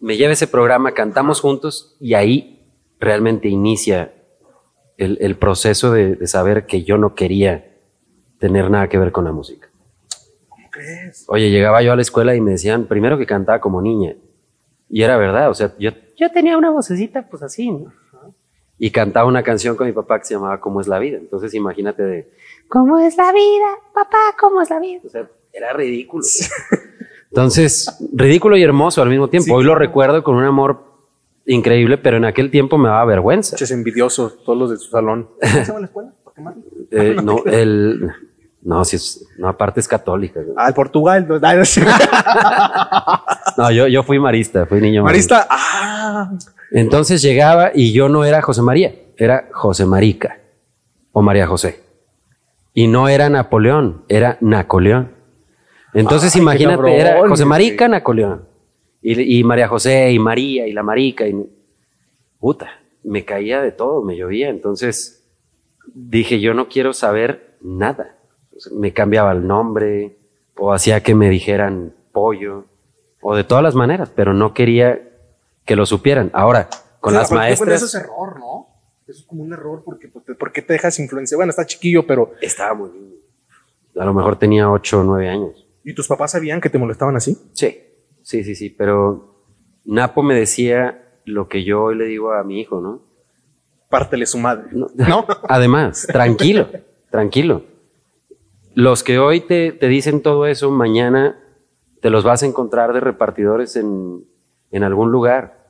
me 0.00 0.16
lleva 0.16 0.32
ese 0.32 0.46
programa, 0.46 0.92
cantamos 0.92 1.40
juntos 1.40 1.96
y 2.00 2.14
ahí 2.14 2.66
realmente 2.98 3.48
inicia 3.48 4.12
el, 4.96 5.18
el 5.20 5.36
proceso 5.36 5.92
de, 5.92 6.16
de 6.16 6.26
saber 6.26 6.66
que 6.66 6.82
yo 6.84 6.98
no 6.98 7.14
quería 7.14 7.76
tener 8.38 8.70
nada 8.70 8.88
que 8.88 8.98
ver 8.98 9.12
con 9.12 9.24
la 9.24 9.32
música. 9.32 9.68
¿Cómo 10.48 10.68
crees? 10.70 11.24
Oye, 11.28 11.50
llegaba 11.50 11.82
yo 11.82 11.92
a 11.92 11.96
la 11.96 12.02
escuela 12.02 12.34
y 12.34 12.40
me 12.40 12.52
decían 12.52 12.86
primero 12.86 13.16
que 13.18 13.26
cantaba 13.26 13.60
como 13.60 13.80
niña. 13.80 14.14
Y 14.88 15.02
era 15.02 15.16
verdad, 15.16 15.48
o 15.50 15.54
sea, 15.54 15.72
yo, 15.78 15.90
yo 16.16 16.30
tenía 16.30 16.58
una 16.58 16.70
vocecita 16.70 17.26
pues 17.28 17.42
así, 17.42 17.70
¿no? 17.70 17.92
Y 18.78 18.90
cantaba 18.90 19.28
una 19.28 19.42
canción 19.44 19.76
con 19.76 19.86
mi 19.86 19.92
papá 19.92 20.18
que 20.18 20.24
se 20.24 20.34
llamaba 20.34 20.60
¿Cómo 20.60 20.80
es 20.80 20.88
la 20.88 20.98
vida? 20.98 21.16
Entonces 21.18 21.54
imagínate 21.54 22.02
de, 22.02 22.32
¿Cómo 22.72 22.98
es 22.98 23.18
la 23.18 23.30
vida? 23.32 23.66
Papá, 23.92 24.34
¿cómo 24.40 24.62
es 24.62 24.70
la 24.70 24.80
vida? 24.80 25.00
o 25.04 25.08
sea, 25.10 25.28
era 25.52 25.74
ridículo. 25.74 26.24
Entonces, 27.28 27.98
ridículo 28.14 28.56
y 28.56 28.62
hermoso 28.62 29.02
al 29.02 29.10
mismo 29.10 29.28
tiempo. 29.28 29.44
Sí, 29.44 29.52
Hoy 29.52 29.64
lo 29.64 29.74
recuerdo 29.74 30.22
con 30.22 30.36
un 30.36 30.44
amor 30.44 30.82
increíble, 31.44 31.98
pero 31.98 32.16
en 32.16 32.24
aquel 32.24 32.50
tiempo 32.50 32.78
me 32.78 32.88
daba 32.88 33.04
vergüenza. 33.04 33.56
Pinches 33.56 33.72
envidiosos, 33.72 34.42
todos 34.42 34.58
los 34.58 34.70
de 34.70 34.78
su 34.78 34.88
salón. 34.88 35.28
¿Cómo 35.42 35.52
se 35.52 35.64
llama 35.66 35.80
la 35.80 35.86
escuela? 35.86 36.12
Eh, 36.92 37.16
no, 37.22 37.42
el, 37.44 38.10
no, 38.62 38.86
si 38.86 38.96
es, 38.96 39.26
no, 39.36 39.48
aparte 39.48 39.80
es 39.80 39.86
católica. 39.86 40.40
Ah, 40.56 40.68
el 40.68 40.74
Portugal. 40.74 41.28
no, 41.28 41.38
no, 41.38 41.56
no. 41.56 41.62
No, 43.58 43.70
yo, 43.70 43.86
yo 43.86 44.02
fui 44.02 44.18
marista, 44.18 44.64
fui 44.64 44.80
niño 44.80 45.02
Marista. 45.04 45.46
Ah. 45.50 46.32
Entonces 46.70 47.20
llegaba 47.20 47.70
y 47.74 47.92
yo 47.92 48.08
no 48.08 48.24
era 48.24 48.40
José 48.40 48.62
María, 48.62 48.94
era 49.18 49.50
José 49.52 49.84
Marica 49.84 50.38
o 51.12 51.20
María 51.20 51.46
José. 51.46 51.91
Y 52.74 52.86
no 52.86 53.08
era 53.08 53.28
Napoleón, 53.28 54.04
era 54.08 54.38
Nacoleón. 54.40 55.12
Entonces 55.94 56.34
Ay, 56.34 56.40
imagínate, 56.42 56.98
era 56.98 57.28
José. 57.28 57.44
Marica 57.44 57.88
Napoleón. 57.88 58.48
Y, 59.02 59.38
y 59.38 59.44
María 59.44 59.68
José, 59.68 60.10
y 60.12 60.18
María, 60.18 60.66
y 60.66 60.72
la 60.72 60.82
Marica. 60.82 61.26
Y, 61.26 61.34
puta, 62.38 62.70
me 63.02 63.24
caía 63.24 63.60
de 63.60 63.72
todo, 63.72 64.02
me 64.02 64.16
llovía. 64.16 64.48
Entonces 64.48 65.24
dije, 65.92 66.40
yo 66.40 66.54
no 66.54 66.68
quiero 66.68 66.92
saber 66.92 67.56
nada. 67.60 68.16
Me 68.72 68.92
cambiaba 68.92 69.32
el 69.32 69.46
nombre, 69.46 70.16
o 70.56 70.72
hacía 70.72 71.02
que 71.02 71.14
me 71.14 71.28
dijeran 71.28 71.94
pollo, 72.12 72.64
o 73.20 73.34
de 73.34 73.44
todas 73.44 73.62
las 73.64 73.74
maneras, 73.74 74.10
pero 74.14 74.32
no 74.34 74.54
quería 74.54 75.00
que 75.64 75.76
lo 75.76 75.84
supieran. 75.86 76.30
Ahora, 76.32 76.68
con 77.00 77.12
Sí, 77.12 77.18
las 77.18 77.32
maestras, 77.32 77.82
es 77.82 77.94
error, 77.94 78.38
¿no? 78.38 78.68
Eso 79.06 79.20
es 79.20 79.26
como 79.26 79.42
un 79.42 79.52
error 79.52 79.82
porque, 79.84 80.08
pues, 80.08 80.24
¿por 80.38 80.52
qué 80.52 80.62
te 80.62 80.74
dejas 80.74 80.98
influencia? 80.98 81.36
Bueno, 81.36 81.50
está 81.50 81.66
chiquillo, 81.66 82.06
pero 82.06 82.32
estaba 82.40 82.74
muy 82.74 82.90
niño. 82.90 83.16
A 83.96 84.04
lo 84.04 84.14
mejor 84.14 84.38
tenía 84.38 84.70
ocho 84.70 85.00
o 85.00 85.04
nueve 85.04 85.28
años. 85.28 85.66
¿y 85.84 85.94
tus 85.94 86.06
papás 86.06 86.32
sabían 86.32 86.60
que 86.60 86.70
te 86.70 86.78
molestaban 86.78 87.16
así? 87.16 87.36
Sí, 87.52 87.78
sí, 88.22 88.44
sí, 88.44 88.54
sí, 88.54 88.70
pero 88.70 89.44
Napo 89.84 90.22
me 90.22 90.34
decía 90.34 91.20
lo 91.24 91.48
que 91.48 91.64
yo 91.64 91.84
hoy 91.84 91.96
le 91.96 92.04
digo 92.06 92.32
a 92.32 92.44
mi 92.44 92.60
hijo, 92.60 92.80
¿no? 92.80 93.02
Pártele 93.88 94.26
su 94.26 94.38
madre. 94.38 94.68
No. 94.72 94.88
¿No? 94.94 95.26
Además, 95.48 96.06
tranquilo, 96.06 96.68
tranquilo. 97.10 97.64
Los 98.74 99.02
que 99.02 99.18
hoy 99.18 99.40
te, 99.40 99.72
te 99.72 99.88
dicen 99.88 100.22
todo 100.22 100.46
eso, 100.46 100.70
mañana 100.70 101.38
te 102.00 102.10
los 102.10 102.24
vas 102.24 102.42
a 102.42 102.46
encontrar 102.46 102.92
de 102.92 103.00
repartidores 103.00 103.76
en, 103.76 104.24
en 104.70 104.82
algún 104.82 105.12
lugar. 105.12 105.61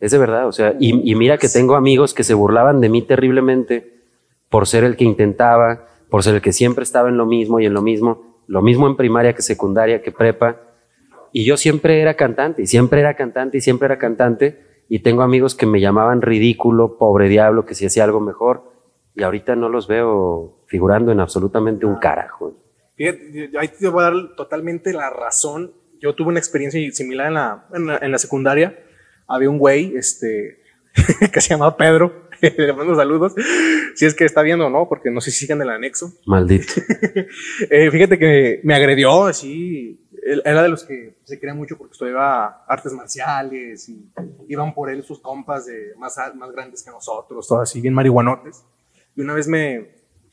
Es 0.00 0.12
de 0.12 0.18
verdad, 0.18 0.46
o 0.46 0.52
sea, 0.52 0.76
y, 0.78 1.10
y 1.10 1.14
mira 1.16 1.38
que 1.38 1.48
tengo 1.48 1.74
amigos 1.74 2.14
que 2.14 2.22
se 2.24 2.34
burlaban 2.34 2.80
de 2.80 2.88
mí 2.88 3.02
terriblemente 3.02 3.98
por 4.48 4.66
ser 4.66 4.84
el 4.84 4.96
que 4.96 5.04
intentaba, 5.04 5.88
por 6.08 6.22
ser 6.22 6.36
el 6.36 6.40
que 6.40 6.52
siempre 6.52 6.84
estaba 6.84 7.08
en 7.08 7.16
lo 7.16 7.26
mismo 7.26 7.60
y 7.60 7.66
en 7.66 7.74
lo 7.74 7.82
mismo, 7.82 8.42
lo 8.46 8.62
mismo 8.62 8.86
en 8.86 8.96
primaria 8.96 9.34
que 9.34 9.42
secundaria, 9.42 10.02
que 10.02 10.12
prepa. 10.12 10.60
Y 11.32 11.44
yo 11.44 11.56
siempre 11.56 12.00
era 12.00 12.14
cantante, 12.14 12.62
y 12.62 12.66
siempre 12.66 13.00
era 13.00 13.14
cantante, 13.14 13.58
y 13.58 13.60
siempre 13.60 13.86
era 13.86 13.98
cantante. 13.98 14.64
Y 14.88 15.00
tengo 15.00 15.22
amigos 15.22 15.54
que 15.54 15.66
me 15.66 15.80
llamaban 15.80 16.22
ridículo, 16.22 16.96
pobre 16.96 17.28
diablo, 17.28 17.66
que 17.66 17.74
si 17.74 17.84
hacía 17.84 18.04
algo 18.04 18.20
mejor. 18.20 18.72
Y 19.14 19.22
ahorita 19.22 19.54
no 19.54 19.68
los 19.68 19.86
veo 19.86 20.64
figurando 20.66 21.12
en 21.12 21.20
absolutamente 21.20 21.84
un 21.84 21.96
carajo. 21.96 22.54
Fíjate, 22.96 23.50
ahí 23.58 23.68
te 23.68 23.88
voy 23.88 24.00
a 24.00 24.04
dar 24.04 24.14
totalmente 24.36 24.92
la 24.92 25.10
razón. 25.10 25.74
Yo 26.00 26.14
tuve 26.14 26.28
una 26.28 26.38
experiencia 26.38 26.80
similar 26.92 27.26
en 27.28 27.34
la, 27.34 27.66
en 27.74 27.86
la, 27.86 27.98
en 27.98 28.12
la 28.12 28.18
secundaria. 28.18 28.78
Había 29.28 29.50
un 29.50 29.58
güey 29.58 29.94
este, 29.96 30.62
que 31.32 31.40
se 31.40 31.50
llamaba 31.50 31.76
Pedro. 31.76 32.28
Le 32.56 32.72
mando 32.72 32.94
saludos. 32.94 33.34
Si 33.94 34.06
es 34.06 34.14
que 34.14 34.24
está 34.24 34.42
viendo 34.42 34.66
o 34.66 34.70
no, 34.70 34.88
porque 34.88 35.10
no 35.10 35.20
sé 35.20 35.30
si 35.30 35.40
sigan 35.40 35.60
el 35.62 35.70
anexo. 35.70 36.12
Maldito. 36.26 36.72
Eh, 37.70 37.90
fíjate 37.90 38.18
que 38.18 38.60
me 38.62 38.74
agredió 38.74 39.24
así. 39.24 40.00
Era 40.44 40.62
de 40.62 40.68
los 40.68 40.84
que 40.84 41.16
se 41.24 41.38
creía 41.38 41.54
mucho 41.54 41.76
porque 41.76 41.92
estudiaba 41.92 42.64
artes 42.66 42.92
marciales 42.92 43.88
y 43.88 44.10
iban 44.48 44.74
por 44.74 44.90
él 44.90 45.02
sus 45.02 45.20
compas 45.20 45.66
de 45.66 45.94
más, 45.96 46.16
más 46.34 46.52
grandes 46.52 46.82
que 46.82 46.90
nosotros, 46.90 47.46
todos 47.46 47.62
así, 47.62 47.80
bien 47.80 47.94
marihuanotes. 47.94 48.64
Y 49.16 49.20
una 49.20 49.34
vez 49.34 49.48
me, 49.48 49.88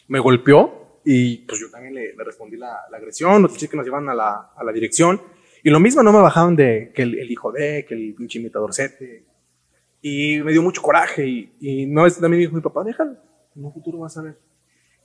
me 0.07 0.19
golpeó 0.19 0.99
y 1.03 1.37
pues 1.39 1.59
yo 1.59 1.69
también 1.69 1.93
le, 1.93 2.13
le 2.15 2.23
respondí 2.23 2.57
la, 2.57 2.77
la 2.91 2.97
agresión. 2.97 3.41
Los 3.41 3.53
chicos 3.53 3.71
que 3.71 3.77
nos 3.77 3.85
llevan 3.85 4.09
a 4.09 4.13
la, 4.13 4.51
a 4.55 4.63
la 4.63 4.71
dirección. 4.71 5.21
Y 5.65 5.71
lo 5.71 5.79
mismo 5.79 6.03
no 6.03 6.13
me 6.13 6.19
bajaban 6.19 6.55
de 6.55 6.91
que 6.93 7.01
el, 7.01 7.17
el 7.17 7.31
hijo 7.31 7.51
de, 7.51 7.87
que 7.89 7.95
el 7.95 8.13
pinche 8.13 8.37
imitador 8.37 8.71
sete. 8.71 9.25
Y 9.99 10.39
me 10.43 10.51
dio 10.51 10.61
mucho 10.61 10.79
coraje. 10.83 11.27
Y, 11.27 11.55
y 11.59 11.85
no 11.87 12.05
es 12.05 12.19
también 12.19 12.41
dijo 12.41 12.53
mi 12.53 12.61
papá, 12.61 12.83
déjalo. 12.83 13.17
En 13.55 13.65
un 13.65 13.73
futuro 13.73 13.97
vas 13.97 14.15
a 14.15 14.21
ver. 14.21 14.37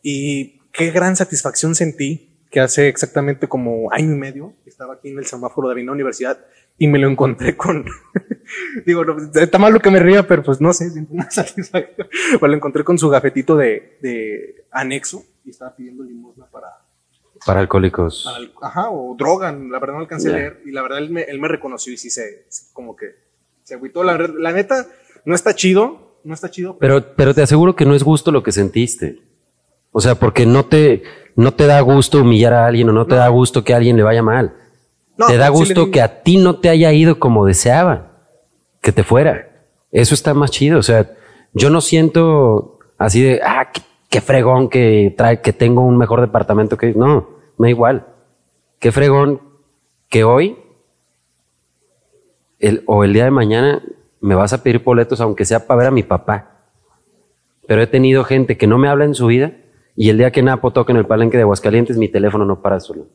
Y 0.02 0.58
qué 0.70 0.90
gran 0.90 1.16
satisfacción 1.16 1.74
sentí 1.74 2.44
que 2.50 2.60
hace 2.60 2.88
exactamente 2.88 3.48
como 3.48 3.90
año 3.90 4.12
y 4.12 4.18
medio 4.18 4.52
estaba 4.66 4.94
aquí 4.94 5.08
en 5.08 5.18
el 5.18 5.24
semáforo 5.24 5.68
de 5.68 5.72
Avenida 5.72 5.92
Universidad 5.92 6.44
y 6.76 6.88
me 6.88 6.98
lo 6.98 7.08
encontré 7.08 7.56
con. 7.56 7.86
Digo, 8.84 9.02
no, 9.06 9.16
está 9.40 9.56
mal 9.56 9.72
lo 9.72 9.80
que 9.80 9.90
me 9.90 10.00
ría, 10.00 10.26
pero 10.26 10.42
pues 10.42 10.60
no 10.60 10.74
sé, 10.74 10.90
siento 10.90 11.14
una 11.14 11.30
satisfacción. 11.30 12.06
Pues 12.38 12.50
lo 12.50 12.54
encontré 12.54 12.84
con 12.84 12.98
su 12.98 13.08
gafetito 13.08 13.56
de, 13.56 13.96
de 14.02 14.66
anexo 14.70 15.24
y 15.42 15.48
estaba 15.48 15.74
pidiendo 15.74 16.02
limosna 16.02 16.44
para, 16.50 16.68
Para 17.46 17.60
alcohólicos. 17.60 18.24
para 18.24 18.68
ajá, 18.68 18.90
o 18.90 19.14
droga, 19.16 19.52
la 19.52 19.78
verdad 19.78 19.94
no 19.94 20.00
alcancé 20.00 20.28
a 20.30 20.32
leer 20.32 20.62
y 20.64 20.72
la 20.72 20.82
verdad 20.82 20.98
él 20.98 21.10
me, 21.10 21.22
él 21.22 21.40
me 21.40 21.48
reconoció 21.48 21.92
y 21.92 21.96
sí 21.96 22.10
se, 22.10 22.46
como 22.72 22.94
que 22.94 23.14
se 23.62 23.74
agüitó. 23.74 24.02
La, 24.02 24.16
la 24.16 24.52
neta, 24.52 24.86
no 25.24 25.34
está 25.34 25.54
chido, 25.54 26.18
no 26.24 26.34
está 26.34 26.50
chido, 26.50 26.76
Pero, 26.78 27.14
pero 27.16 27.34
te 27.34 27.42
aseguro 27.42 27.74
que 27.74 27.86
no 27.86 27.94
es 27.94 28.02
gusto 28.02 28.30
lo 28.30 28.42
que 28.42 28.52
sentiste. 28.52 29.20
O 29.92 30.00
sea, 30.00 30.14
porque 30.14 30.46
no 30.46 30.66
te, 30.66 31.02
no 31.34 31.54
te 31.54 31.66
da 31.66 31.80
gusto 31.80 32.20
humillar 32.20 32.52
a 32.52 32.66
alguien 32.66 32.88
o 32.88 32.92
no 32.92 33.06
te 33.06 33.16
da 33.16 33.28
gusto 33.28 33.64
que 33.64 33.72
a 33.72 33.76
alguien 33.76 33.96
le 33.96 34.02
vaya 34.02 34.22
mal. 34.22 34.54
No, 35.16 35.26
te 35.26 35.36
da 35.36 35.48
gusto 35.48 35.90
que 35.90 36.00
a 36.00 36.22
ti 36.22 36.36
no 36.36 36.60
te 36.60 36.68
haya 36.68 36.92
ido 36.92 37.18
como 37.18 37.46
deseaba, 37.46 38.12
que 38.80 38.92
te 38.92 39.02
fuera. 39.02 39.50
Eso 39.90 40.14
está 40.14 40.34
más 40.34 40.50
chido. 40.50 40.78
O 40.78 40.82
sea, 40.82 41.10
yo 41.52 41.70
no 41.70 41.80
siento 41.80 42.78
así 42.96 43.22
de, 43.22 43.40
ah, 43.42 43.70
qué, 43.72 43.82
qué 44.10 44.20
fregón 44.20 44.68
que 44.68 45.14
trae, 45.16 45.40
que 45.40 45.54
tengo 45.54 45.82
un 45.82 45.96
mejor 45.96 46.20
departamento 46.20 46.76
que, 46.76 46.92
no, 46.92 47.30
me 47.56 47.68
da 47.68 47.70
igual. 47.70 48.06
Qué 48.78 48.92
fregón 48.92 49.40
que 50.08 50.24
hoy 50.24 50.58
el, 52.58 52.82
o 52.86 53.04
el 53.04 53.12
día 53.12 53.24
de 53.24 53.30
mañana 53.30 53.82
me 54.20 54.34
vas 54.34 54.52
a 54.52 54.62
pedir 54.62 54.82
boletos, 54.82 55.20
aunque 55.20 55.44
sea 55.44 55.66
para 55.66 55.78
ver 55.78 55.86
a 55.86 55.92
mi 55.92 56.02
papá. 56.02 56.66
Pero 57.66 57.80
he 57.80 57.86
tenido 57.86 58.24
gente 58.24 58.58
que 58.58 58.66
no 58.66 58.78
me 58.78 58.88
habla 58.88 59.04
en 59.04 59.14
su 59.14 59.26
vida 59.26 59.52
y 59.94 60.10
el 60.10 60.18
día 60.18 60.32
que 60.32 60.42
Napo 60.42 60.72
toca 60.72 60.92
en 60.92 60.98
el 60.98 61.06
palenque 61.06 61.36
de 61.36 61.44
Aguascalientes, 61.44 61.96
mi 61.96 62.08
teléfono 62.08 62.44
no 62.44 62.60
para 62.62 62.80
solo. 62.80 63.06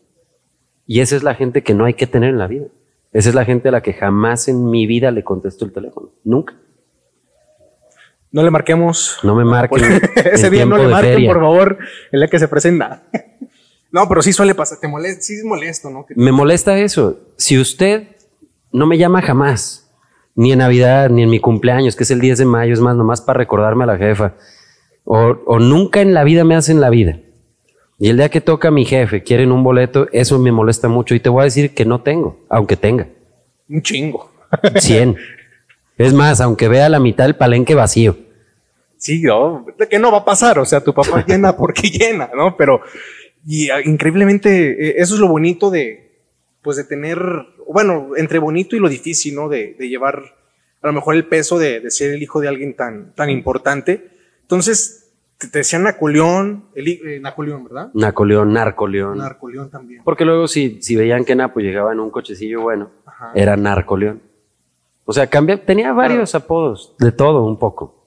Y 0.88 1.02
esa 1.02 1.18
es 1.18 1.24
la 1.24 1.36
gente 1.36 1.62
que 1.62 1.74
no 1.74 1.84
hay 1.86 1.96
que 1.96 2.08
tener 2.08 2.30
en 2.30 2.38
la 2.38 2.48
vida. 2.48 2.68
Esa 3.12 3.30
es 3.30 3.36
la 3.36 3.44
gente 3.44 3.68
a 3.68 3.72
la 3.72 3.82
que 3.82 3.94
jamás 3.94 4.48
en 4.48 4.70
mi 4.70 4.88
vida 4.88 5.12
le 5.12 5.24
contesto 5.24 5.66
el 5.66 5.74
teléfono. 5.74 6.12
Nunca. 6.24 6.56
No 8.36 8.44
le 8.44 8.52
marquemos. 8.52 9.18
No 9.24 9.34
me 9.34 9.46
marquen. 9.46 9.82
Ese 10.34 10.48
en 10.48 10.52
día 10.52 10.66
no 10.66 10.76
tiempo 10.76 10.78
le 10.78 10.84
de 10.84 10.90
marquen, 10.90 11.14
feria. 11.14 11.30
por 11.30 11.40
favor, 11.40 11.78
el 12.12 12.20
día 12.20 12.28
que 12.28 12.38
se 12.38 12.50
presenta. 12.50 13.04
No, 13.92 14.10
pero 14.10 14.22
sí 14.22 14.34
suele 14.34 14.54
pasar, 14.54 14.78
te 14.82 14.90
molesta, 14.90 15.22
sí 15.22 15.36
es 15.36 15.46
molesto, 15.46 15.90
¿no? 15.90 16.06
Me 16.18 16.34
molesta 16.34 16.78
eso. 16.78 17.18
Si 17.38 17.58
usted 17.58 18.10
no 18.74 18.88
me 18.88 18.98
llama 18.98 19.22
jamás, 19.22 19.90
ni 20.36 20.52
en 20.52 20.60
Navidad, 20.60 21.10
ni 21.10 21.24
en 21.24 21.30
mi 21.30 21.40
cumpleaños, 21.40 21.96
que 21.96 22.04
es 22.04 22.12
el 22.12 22.20
10 22.20 22.40
de 22.40 22.46
mayo, 22.46 22.74
es 22.74 22.82
más, 22.82 22.98
nomás 22.98 23.22
para 23.22 23.38
recordarme 23.38 23.86
a 23.86 23.88
la 23.88 23.98
jefa, 23.98 24.34
o, 25.06 25.38
o 25.46 25.60
nunca 25.60 26.02
en 26.02 26.14
la 26.14 26.26
vida 26.26 26.44
me 26.44 26.58
hacen 26.58 26.82
la 26.82 26.90
vida. 26.90 27.20
Y 27.98 28.10
el 28.10 28.18
día 28.18 28.28
que 28.28 28.42
toca 28.42 28.70
mi 28.70 28.84
jefe, 28.84 29.24
quieren 29.24 29.54
un 29.54 29.64
boleto, 29.64 30.10
eso 30.12 30.40
me 30.40 30.52
molesta 30.52 30.90
mucho. 30.90 31.16
Y 31.16 31.22
te 31.22 31.30
voy 31.30 31.44
a 31.44 31.46
decir 31.46 31.74
que 31.74 31.86
no 31.86 32.02
tengo, 32.02 32.44
aunque 32.50 32.76
tenga. 32.76 33.08
Un 33.70 33.82
chingo. 33.82 34.30
100. 34.76 35.16
es 35.98 36.14
más, 36.14 36.42
aunque 36.42 36.68
vea 36.68 36.90
la 36.90 37.00
mitad 37.00 37.24
del 37.24 37.38
palenque 37.38 37.76
vacío. 37.76 38.25
Sí, 39.06 39.22
no, 39.22 39.64
que 39.88 40.00
no 40.00 40.12
va 40.12 40.18
a 40.18 40.26
pasar, 40.26 40.58
o 40.58 40.66
sea, 40.66 40.84
tu 40.84 40.92
papá 40.92 41.24
llena 41.28 41.56
porque 41.56 41.90
llena, 41.90 42.32
¿no? 42.36 42.58
Pero, 42.58 42.82
y 43.46 43.70
ah, 43.70 43.80
increíblemente, 43.80 44.72
eh, 44.72 44.96
eso 44.98 45.14
es 45.14 45.20
lo 45.20 45.28
bonito 45.28 45.70
de, 45.70 46.24
pues 46.64 46.76
de 46.78 46.86
tener, 46.86 47.20
bueno, 47.72 48.14
entre 48.18 48.40
bonito 48.40 48.76
y 48.76 48.80
lo 48.80 48.90
difícil, 48.90 49.36
¿no? 49.36 49.48
De, 49.48 49.76
de 49.78 49.90
llevar 49.90 50.24
a 50.82 50.88
lo 50.88 50.92
mejor 50.94 51.14
el 51.14 51.28
peso 51.28 51.60
de, 51.60 51.82
de 51.82 51.92
ser 51.92 52.14
el 52.14 52.24
hijo 52.24 52.42
de 52.42 52.48
alguien 52.48 52.76
tan, 52.76 53.14
tan 53.14 53.30
importante. 53.30 54.10
Entonces, 54.42 55.12
te, 55.38 55.50
te 55.50 55.60
decían 55.60 55.84
Napoleón, 55.84 56.66
el, 56.74 56.88
eh, 56.88 57.20
Napoleón, 57.22 57.64
¿verdad? 57.66 57.92
Nacoleón, 57.94 58.54
Narcoleón. 58.54 59.20
Narcoleón 59.20 59.70
también. 59.70 60.02
Porque 60.04 60.26
luego 60.26 60.48
si, 60.48 60.82
si 60.82 60.96
veían 60.96 61.26
que 61.26 61.36
Napo 61.36 61.60
llegaba 61.60 61.94
en 61.94 62.00
un 62.00 62.10
cochecillo 62.10 62.62
bueno, 62.62 62.90
Ajá. 63.06 63.34
era 63.36 63.56
Narcoleón. 63.56 64.20
O 65.06 65.14
sea, 65.14 65.28
cambia, 65.28 65.64
tenía 65.64 65.94
varios 65.94 66.34
apodos, 66.34 66.96
de 66.98 67.12
todo 67.12 67.46
un 67.46 67.60
poco. 67.60 68.05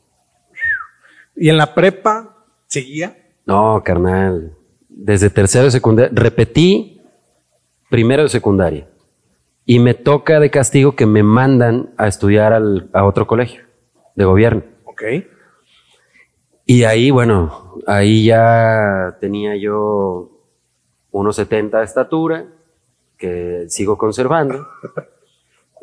Y 1.39 1.49
en 1.49 1.57
la 1.57 1.75
prepa, 1.75 2.37
seguía. 2.67 3.17
No, 3.47 3.83
carnal. 3.85 4.55
Desde 4.89 5.31
tercero 5.31 5.65
de 5.67 5.71
secundaria, 5.71 6.11
repetí 6.15 7.01
primero 7.89 8.25
de 8.25 8.29
secundaria. 8.29 8.87
Y 9.65 9.79
me 9.79 9.95
toca 9.95 10.41
de 10.41 10.51
castigo 10.51 10.97
que 10.97 11.07
me 11.07 11.23
mandan 11.23 11.91
a 11.97 12.09
estudiar 12.09 12.53
al- 12.53 12.89
a 12.93 13.05
otro 13.05 13.27
colegio 13.27 13.63
de 14.17 14.25
gobierno. 14.25 14.63
Ok. 14.85 15.03
Y 16.67 16.85
ahí, 16.85 17.11
bueno, 17.11 17.77
ahí 17.87 18.25
ya 18.27 19.17
tenía 19.21 19.57
yo 19.57 20.31
unos 21.11 21.37
70 21.37 21.79
de 21.79 21.85
estatura, 21.85 22.47
que 23.17 23.65
sigo 23.69 23.97
conservando. 23.97 24.67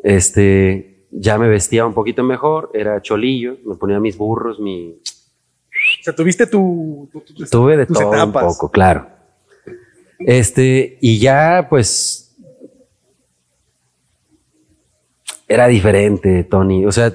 Este, 0.02 1.06
ya 1.10 1.38
me 1.38 1.48
vestía 1.48 1.86
un 1.86 1.94
poquito 1.94 2.22
mejor, 2.22 2.70
era 2.74 3.00
cholillo, 3.02 3.56
me 3.64 3.74
ponía 3.76 3.98
mis 4.00 4.16
burros, 4.16 4.60
mi... 4.60 5.00
O 6.00 6.02
sea, 6.04 6.14
tuviste 6.14 6.46
tu, 6.46 7.08
tu- 7.12 7.20
tu- 7.20 7.44
Tuve 7.46 7.76
de 7.76 7.86
tus 7.86 7.98
todo 7.98 8.10
un 8.10 8.14
etapas. 8.16 8.44
poco, 8.44 8.70
claro. 8.70 9.08
Este, 10.18 10.98
y 11.00 11.18
ya, 11.18 11.66
pues, 11.68 12.34
era 15.48 15.66
diferente, 15.68 16.44
Tony. 16.44 16.86
O 16.86 16.92
sea, 16.92 17.12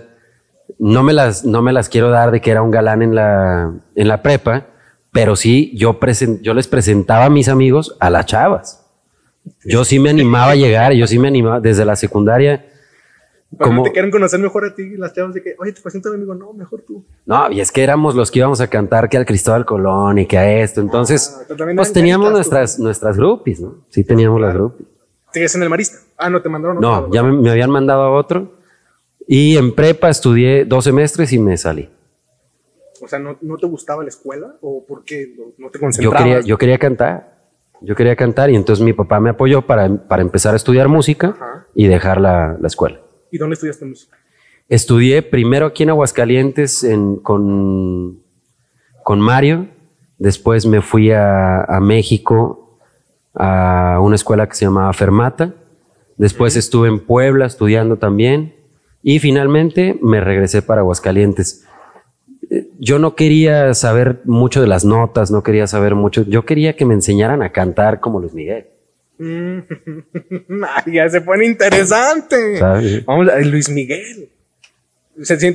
no 0.80 1.04
me 1.04 1.14
las, 1.14 1.44
no 1.46 1.62
me 1.62 1.74
las 1.74 1.90
quiero 1.90 2.10
dar 2.10 2.32
de 2.32 2.42
que 2.42 2.52
era 2.52 2.62
un 2.62 2.72
galán 2.72 3.02
en 3.02 3.16
la, 3.16 3.74
en 3.96 4.08
la 4.08 4.22
prepa, 4.22 4.68
pero 5.12 5.36
sí, 5.36 5.72
yo, 5.76 6.00
presen- 6.00 6.42
yo 6.42 6.54
les 6.54 6.68
presentaba 6.68 7.26
a 7.26 7.30
mis 7.30 7.50
amigos 7.50 7.96
a 8.00 8.10
las 8.10 8.26
chavas. 8.26 8.86
Yo 9.66 9.84
sí 9.84 10.00
me 10.00 10.10
animaba 10.12 10.52
a 10.52 10.56
llegar, 10.56 10.94
yo 10.94 11.08
sí 11.08 11.18
me 11.20 11.28
animaba 11.28 11.60
desde 11.60 11.84
la 11.86 11.96
secundaria. 11.96 12.66
Como, 13.60 13.84
te 13.84 13.91
quieren 13.91 14.12
conocer 14.12 14.39
mejor 14.39 14.65
a 14.65 14.74
ti, 14.74 14.96
las 14.98 15.13
chavas 15.13 15.34
de 15.34 15.43
que, 15.43 15.55
oye, 15.60 15.74
te 15.74 15.81
presento 15.81 16.08
a 16.10 16.12
mi 16.13 16.17
amigo, 16.17 16.34
no, 16.36 16.53
mejor 16.53 16.81
tú. 16.88 17.03
no, 17.25 17.51
y 17.51 17.60
es 17.60 17.72
que 17.72 17.84
éramos 17.84 18.15
los 18.15 18.31
que 18.31 18.39
íbamos 18.39 18.62
a 18.62 18.67
cantar 18.67 19.10
que 19.10 19.17
al 19.17 19.25
Cristóbal 19.25 19.65
Colón 19.65 20.20
y 20.20 20.25
que 20.25 20.38
a 20.38 20.62
esto. 20.62 20.79
Entonces, 20.81 21.38
Ah, 21.38 21.43
tú 21.48 21.55
también 21.58 21.75
pues 21.75 21.91
teníamos 21.91 22.29
tú. 22.29 22.36
nuestras, 22.36 22.79
nuestras 22.79 23.17
groupies, 23.17 23.60
¿no? 23.60 23.75
Sí, 23.89 24.03
teníamos 24.05 24.39
las 24.39 24.53
groupies. 24.53 24.88
¿Sigues 25.34 25.53
en 25.55 25.63
el 25.63 25.70
marista? 25.70 25.98
Ah, 26.17 26.29
no, 26.29 26.41
te 26.41 26.50
mandaron. 26.50 26.77
a 26.77 26.79
No, 26.81 26.98
otro, 27.00 27.13
ya 27.13 27.24
me, 27.24 27.34
me 27.34 27.50
habían 27.51 27.70
mandado 27.70 28.03
a 28.03 28.12
otro. 28.12 28.53
Y 29.27 29.58
en 29.58 29.74
prepa 29.75 30.10
estudié 30.10 30.65
dos 30.65 30.84
semestres 30.86 31.31
y 31.34 31.39
me 31.39 31.55
salí. 31.58 31.89
O 33.01 33.08
sea, 33.08 33.20
¿no, 33.20 33.38
¿no 33.41 33.58
te 33.58 33.65
gustaba 33.65 34.03
la 34.03 34.10
escuela? 34.10 34.55
¿O 34.62 34.86
por 34.86 35.03
qué 35.03 35.34
no, 35.58 35.70
te 35.70 35.77
Yo 35.77 35.81
concentrabas? 35.81 36.22
quería, 36.24 36.39
yo 36.41 36.58
quería 36.58 36.77
cantar. 36.77 37.31
Yo 37.81 37.96
quería 37.96 38.15
cantar 38.15 38.50
y 38.50 38.55
entonces 38.55 38.84
mi 38.86 38.93
papá 38.93 39.20
me 39.20 39.31
apoyó 39.31 39.63
para, 39.63 39.89
para 39.89 40.22
empezar 40.22 40.53
a 40.53 40.58
estudiar 40.58 40.88
música 40.88 41.29
Ajá. 41.36 41.65
y 41.74 41.88
dejar 41.88 42.22
la, 42.22 42.55
la 42.60 42.67
escuela. 42.67 43.00
¿Y 43.32 43.38
dónde 43.38 43.54
estudiaste 43.56 43.86
música? 43.86 44.18
Estudié 44.70 45.22
primero 45.22 45.66
aquí 45.66 45.84
en 45.84 45.90
Aguascalientes 45.90 46.84
en- 46.84 47.18
con, 47.18 48.20
con 49.04 49.20
Mario. 49.20 49.68
Después 50.18 50.66
me 50.66 50.82
fui 50.82 51.12
a, 51.12 51.64
a 51.64 51.80
México 51.80 52.78
a 53.34 54.00
una 54.02 54.16
escuela 54.16 54.48
que 54.48 54.56
se 54.56 54.66
llamaba 54.66 54.94
Fermata. 54.94 55.54
Después 56.18 56.56
estuve 56.56 56.88
en 56.90 57.00
Puebla 57.00 57.46
estudiando 57.48 57.98
también. 57.98 58.54
Y 59.04 59.20
finalmente 59.20 59.98
me 60.02 60.22
regresé 60.22 60.62
para 60.62 60.82
Aguascalientes. 60.82 61.66
Eh, 62.52 62.68
Yo 62.80 63.00
no 63.00 63.16
quería 63.16 63.74
saber 63.74 64.22
mucho 64.26 64.62
de 64.62 64.68
las 64.68 64.86
notas, 64.86 65.32
no 65.32 65.42
quería 65.42 65.66
saber 65.68 65.96
mucho. 65.96 66.22
Yo 66.24 66.46
quería 66.46 66.76
que 66.76 66.86
me 66.86 66.94
enseñaran 66.94 67.42
a 67.42 67.52
cantar 67.52 68.00
como 68.00 68.20
Luis 68.20 68.34
Miguel. 68.34 68.68
Mm, 69.24 70.63
Ay, 70.68 70.94
ya 70.94 71.08
se 71.10 71.22
pone 71.22 71.46
interesante. 71.46 72.60
Vamos 73.06 73.30
a 73.30 73.40
Luis 73.40 73.70
Miguel. 73.70 74.30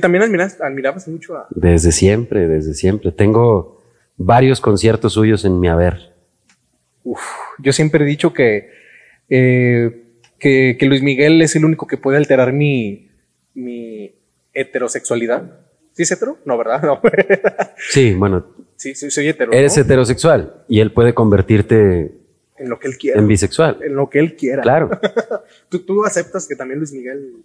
También 0.01 0.23
admiras- 0.23 0.61
admirabas 0.61 1.07
mucho 1.07 1.35
a. 1.35 1.47
Desde 1.49 1.91
siempre, 1.91 2.47
desde 2.47 2.73
siempre. 2.73 3.11
Tengo 3.11 3.81
varios 4.15 4.61
conciertos 4.61 5.13
suyos 5.13 5.43
en 5.43 5.59
mi 5.59 5.67
haber. 5.67 6.13
Uf, 7.03 7.19
yo 7.59 7.73
siempre 7.73 8.03
he 8.05 8.07
dicho 8.07 8.33
que, 8.33 8.69
eh, 9.29 10.03
que, 10.39 10.77
que 10.79 10.85
Luis 10.85 11.01
Miguel 11.01 11.41
es 11.41 11.55
el 11.55 11.65
único 11.65 11.87
que 11.87 11.97
puede 11.97 12.17
alterar 12.17 12.53
mi, 12.53 13.09
mi 13.53 14.13
heterosexualidad. 14.53 15.59
¿Sí 15.93 16.03
es 16.03 16.11
hetero? 16.11 16.37
No, 16.45 16.57
¿verdad? 16.57 16.81
No. 16.83 17.01
Sí, 17.89 18.13
bueno, 18.13 18.45
sí, 18.77 18.93
sí, 18.95 19.09
soy 19.11 19.27
hetero. 19.29 19.51
eres 19.51 19.75
¿no? 19.75 19.83
heterosexual 19.83 20.63
y 20.69 20.79
él 20.79 20.91
puede 20.93 21.13
convertirte 21.13 22.11
En 22.57 22.69
lo 22.69 22.79
que 22.79 22.87
él 22.87 22.97
quiera. 22.97 23.19
en 23.19 23.27
bisexual. 23.27 23.77
En 23.83 23.95
lo 23.95 24.09
que 24.09 24.19
él 24.19 24.35
quiera. 24.35 24.61
Claro. 24.63 24.89
¿Tú, 25.69 25.79
tú 25.79 26.03
aceptas 26.05 26.47
que 26.47 26.55
también 26.55 26.79
Luis 26.79 26.91
Miguel 26.91 27.43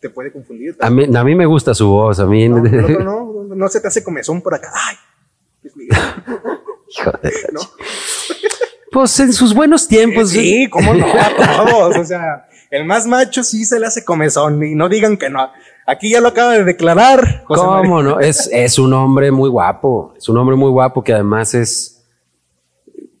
te 0.00 0.10
puede 0.10 0.30
confundir. 0.30 0.76
A 0.80 0.90
mí, 0.90 1.04
a 1.14 1.24
mí 1.24 1.34
me 1.34 1.46
gusta 1.46 1.74
su 1.74 1.88
voz, 1.88 2.20
a 2.20 2.26
mí... 2.26 2.48
No, 2.48 2.58
no, 2.58 2.88
no, 2.88 2.98
no, 3.48 3.54
no 3.54 3.68
se 3.68 3.80
te 3.80 3.88
hace 3.88 4.04
comezón 4.04 4.42
por 4.42 4.54
acá. 4.54 4.70
Ay, 4.74 4.96
Luis 5.62 5.76
Miguel. 5.76 5.98
Hijo 6.88 7.10
de- 7.22 7.32
¿no? 7.52 7.60
Pues 8.92 9.18
en 9.20 9.32
sus 9.32 9.54
buenos 9.54 9.88
tiempos. 9.88 10.30
sí, 10.30 10.68
cómo 10.70 10.94
no, 10.94 11.06
a 11.06 11.66
todos. 11.66 11.96
O 11.96 12.04
sea, 12.04 12.48
el 12.70 12.84
más 12.84 13.06
macho 13.06 13.42
sí 13.42 13.64
se 13.64 13.78
le 13.80 13.86
hace 13.86 14.04
comezón 14.04 14.62
y 14.64 14.74
no 14.74 14.88
digan 14.88 15.16
que 15.16 15.28
no. 15.28 15.50
Aquí 15.86 16.10
ya 16.10 16.20
lo 16.20 16.28
acaba 16.28 16.52
de 16.52 16.64
declarar. 16.64 17.42
José 17.44 17.66
María. 17.66 17.82
¿Cómo 17.90 18.02
no? 18.02 18.20
Es, 18.20 18.48
es 18.52 18.78
un 18.78 18.92
hombre 18.92 19.30
muy 19.30 19.50
guapo. 19.50 20.14
Es 20.16 20.28
un 20.28 20.36
hombre 20.38 20.56
muy 20.56 20.70
guapo 20.70 21.02
que 21.04 21.12
además 21.12 21.54
es 21.54 21.95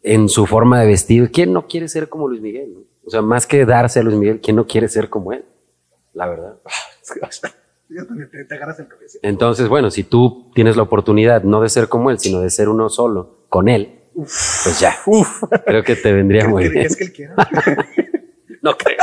en 0.06 0.28
su 0.28 0.46
forma 0.46 0.80
de 0.80 0.86
vestir. 0.86 1.30
¿Quién 1.32 1.52
no 1.52 1.66
quiere 1.66 1.88
ser 1.88 2.08
como 2.08 2.28
Luis 2.28 2.40
Miguel? 2.40 2.74
no? 2.74 2.80
O 3.04 3.10
sea, 3.10 3.22
más 3.22 3.46
que 3.46 3.66
darse 3.66 4.00
a 4.00 4.02
Luis 4.02 4.16
Miguel, 4.16 4.40
¿quién 4.40 4.56
no 4.56 4.66
quiere 4.66 4.88
ser 4.88 5.10
como 5.10 5.32
él? 5.32 5.44
La 6.14 6.28
verdad. 6.28 6.56
Entonces, 9.22 9.68
bueno, 9.68 9.90
si 9.90 10.04
tú 10.04 10.50
tienes 10.54 10.76
la 10.76 10.82
oportunidad 10.82 11.42
no 11.42 11.60
de 11.60 11.68
ser 11.68 11.88
como 11.88 12.10
él, 12.10 12.18
sino 12.18 12.40
de 12.40 12.50
ser 12.50 12.68
uno 12.68 12.88
solo 12.88 13.46
con 13.48 13.68
él, 13.68 14.00
pues 14.14 14.78
ya. 14.80 14.96
Uf. 15.06 15.42
Creo 15.64 15.82
que 15.82 15.96
te 15.96 16.12
vendría 16.12 16.48
muy 16.48 16.68
bien. 16.68 16.72
¿Crees 16.72 16.96
que 16.96 17.04
él 17.04 17.12
quiera? 17.12 17.34
No 18.62 18.76
creo. 18.76 18.98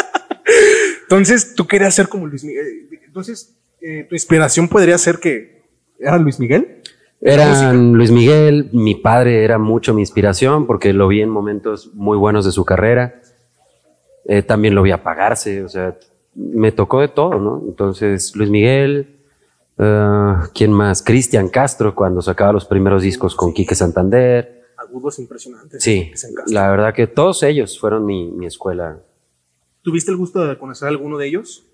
Entonces, 1.03 1.55
tú 1.55 1.65
querías 1.65 1.95
ser 1.95 2.09
como 2.09 2.27
Luis 2.27 2.43
Miguel. 2.43 2.89
Entonces, 3.05 3.55
eh, 3.79 4.05
tu 4.09 4.15
inspiración 4.15 4.67
podría 4.67 4.97
ser 4.97 5.19
que 5.19 5.63
era 5.97 6.17
Luis 6.17 6.37
Miguel. 6.37 6.82
Eran 7.25 7.93
Luis 7.93 8.11
Miguel, 8.11 8.69
mi 8.73 8.95
padre 8.95 9.45
era 9.45 9.57
mucho 9.57 9.93
mi 9.93 10.01
inspiración 10.01 10.67
porque 10.67 10.91
lo 10.91 11.07
vi 11.07 11.21
en 11.21 11.29
momentos 11.29 11.91
muy 11.93 12.17
buenos 12.17 12.43
de 12.43 12.51
su 12.51 12.65
carrera. 12.65 13.21
Eh, 14.25 14.41
también 14.41 14.75
lo 14.75 14.81
vi 14.81 14.91
apagarse, 14.91 15.63
o 15.63 15.69
sea, 15.69 15.97
me 16.35 16.71
tocó 16.71 16.99
de 16.99 17.07
todo, 17.07 17.39
¿no? 17.39 17.61
Entonces, 17.65 18.35
Luis 18.35 18.49
Miguel, 18.49 19.19
eh, 19.77 20.33
¿quién 20.53 20.73
más? 20.73 21.01
Cristian 21.01 21.47
Castro, 21.47 21.95
cuando 21.95 22.21
sacaba 22.21 22.51
los 22.51 22.65
primeros 22.65 23.03
discos 23.03 23.35
con 23.35 23.53
Quique 23.53 23.75
Santander. 23.75 24.63
Agudos 24.77 25.19
impresionantes. 25.19 25.81
Sí, 25.81 26.11
la 26.47 26.69
verdad 26.69 26.93
que 26.93 27.07
todos 27.07 27.43
ellos 27.43 27.79
fueron 27.79 28.05
mi, 28.05 28.31
mi 28.31 28.47
escuela. 28.47 28.99
¿Tuviste 29.81 30.11
el 30.11 30.17
gusto 30.17 30.45
de 30.45 30.57
conocer 30.57 30.87
a 30.87 30.91
alguno 30.91 31.17
de 31.17 31.27
ellos? 31.27 31.65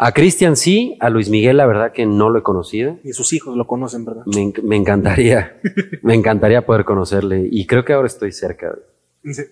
A 0.00 0.12
Cristian 0.12 0.56
sí, 0.56 0.96
a 1.00 1.10
Luis 1.10 1.28
Miguel 1.28 1.56
la 1.56 1.66
verdad 1.66 1.92
que 1.92 2.06
no 2.06 2.30
lo 2.30 2.38
he 2.38 2.42
conocido. 2.42 2.98
Y 3.02 3.12
sus 3.12 3.32
hijos 3.32 3.56
lo 3.56 3.66
conocen, 3.66 4.04
¿verdad? 4.04 4.22
Me, 4.26 4.42
enc- 4.42 4.62
me 4.62 4.76
encantaría, 4.76 5.60
me 6.02 6.14
encantaría 6.14 6.64
poder 6.64 6.84
conocerle 6.84 7.48
y 7.50 7.66
creo 7.66 7.84
que 7.84 7.92
ahora 7.92 8.06
estoy 8.06 8.30
cerca. 8.30 8.76
Dice, 9.24 9.50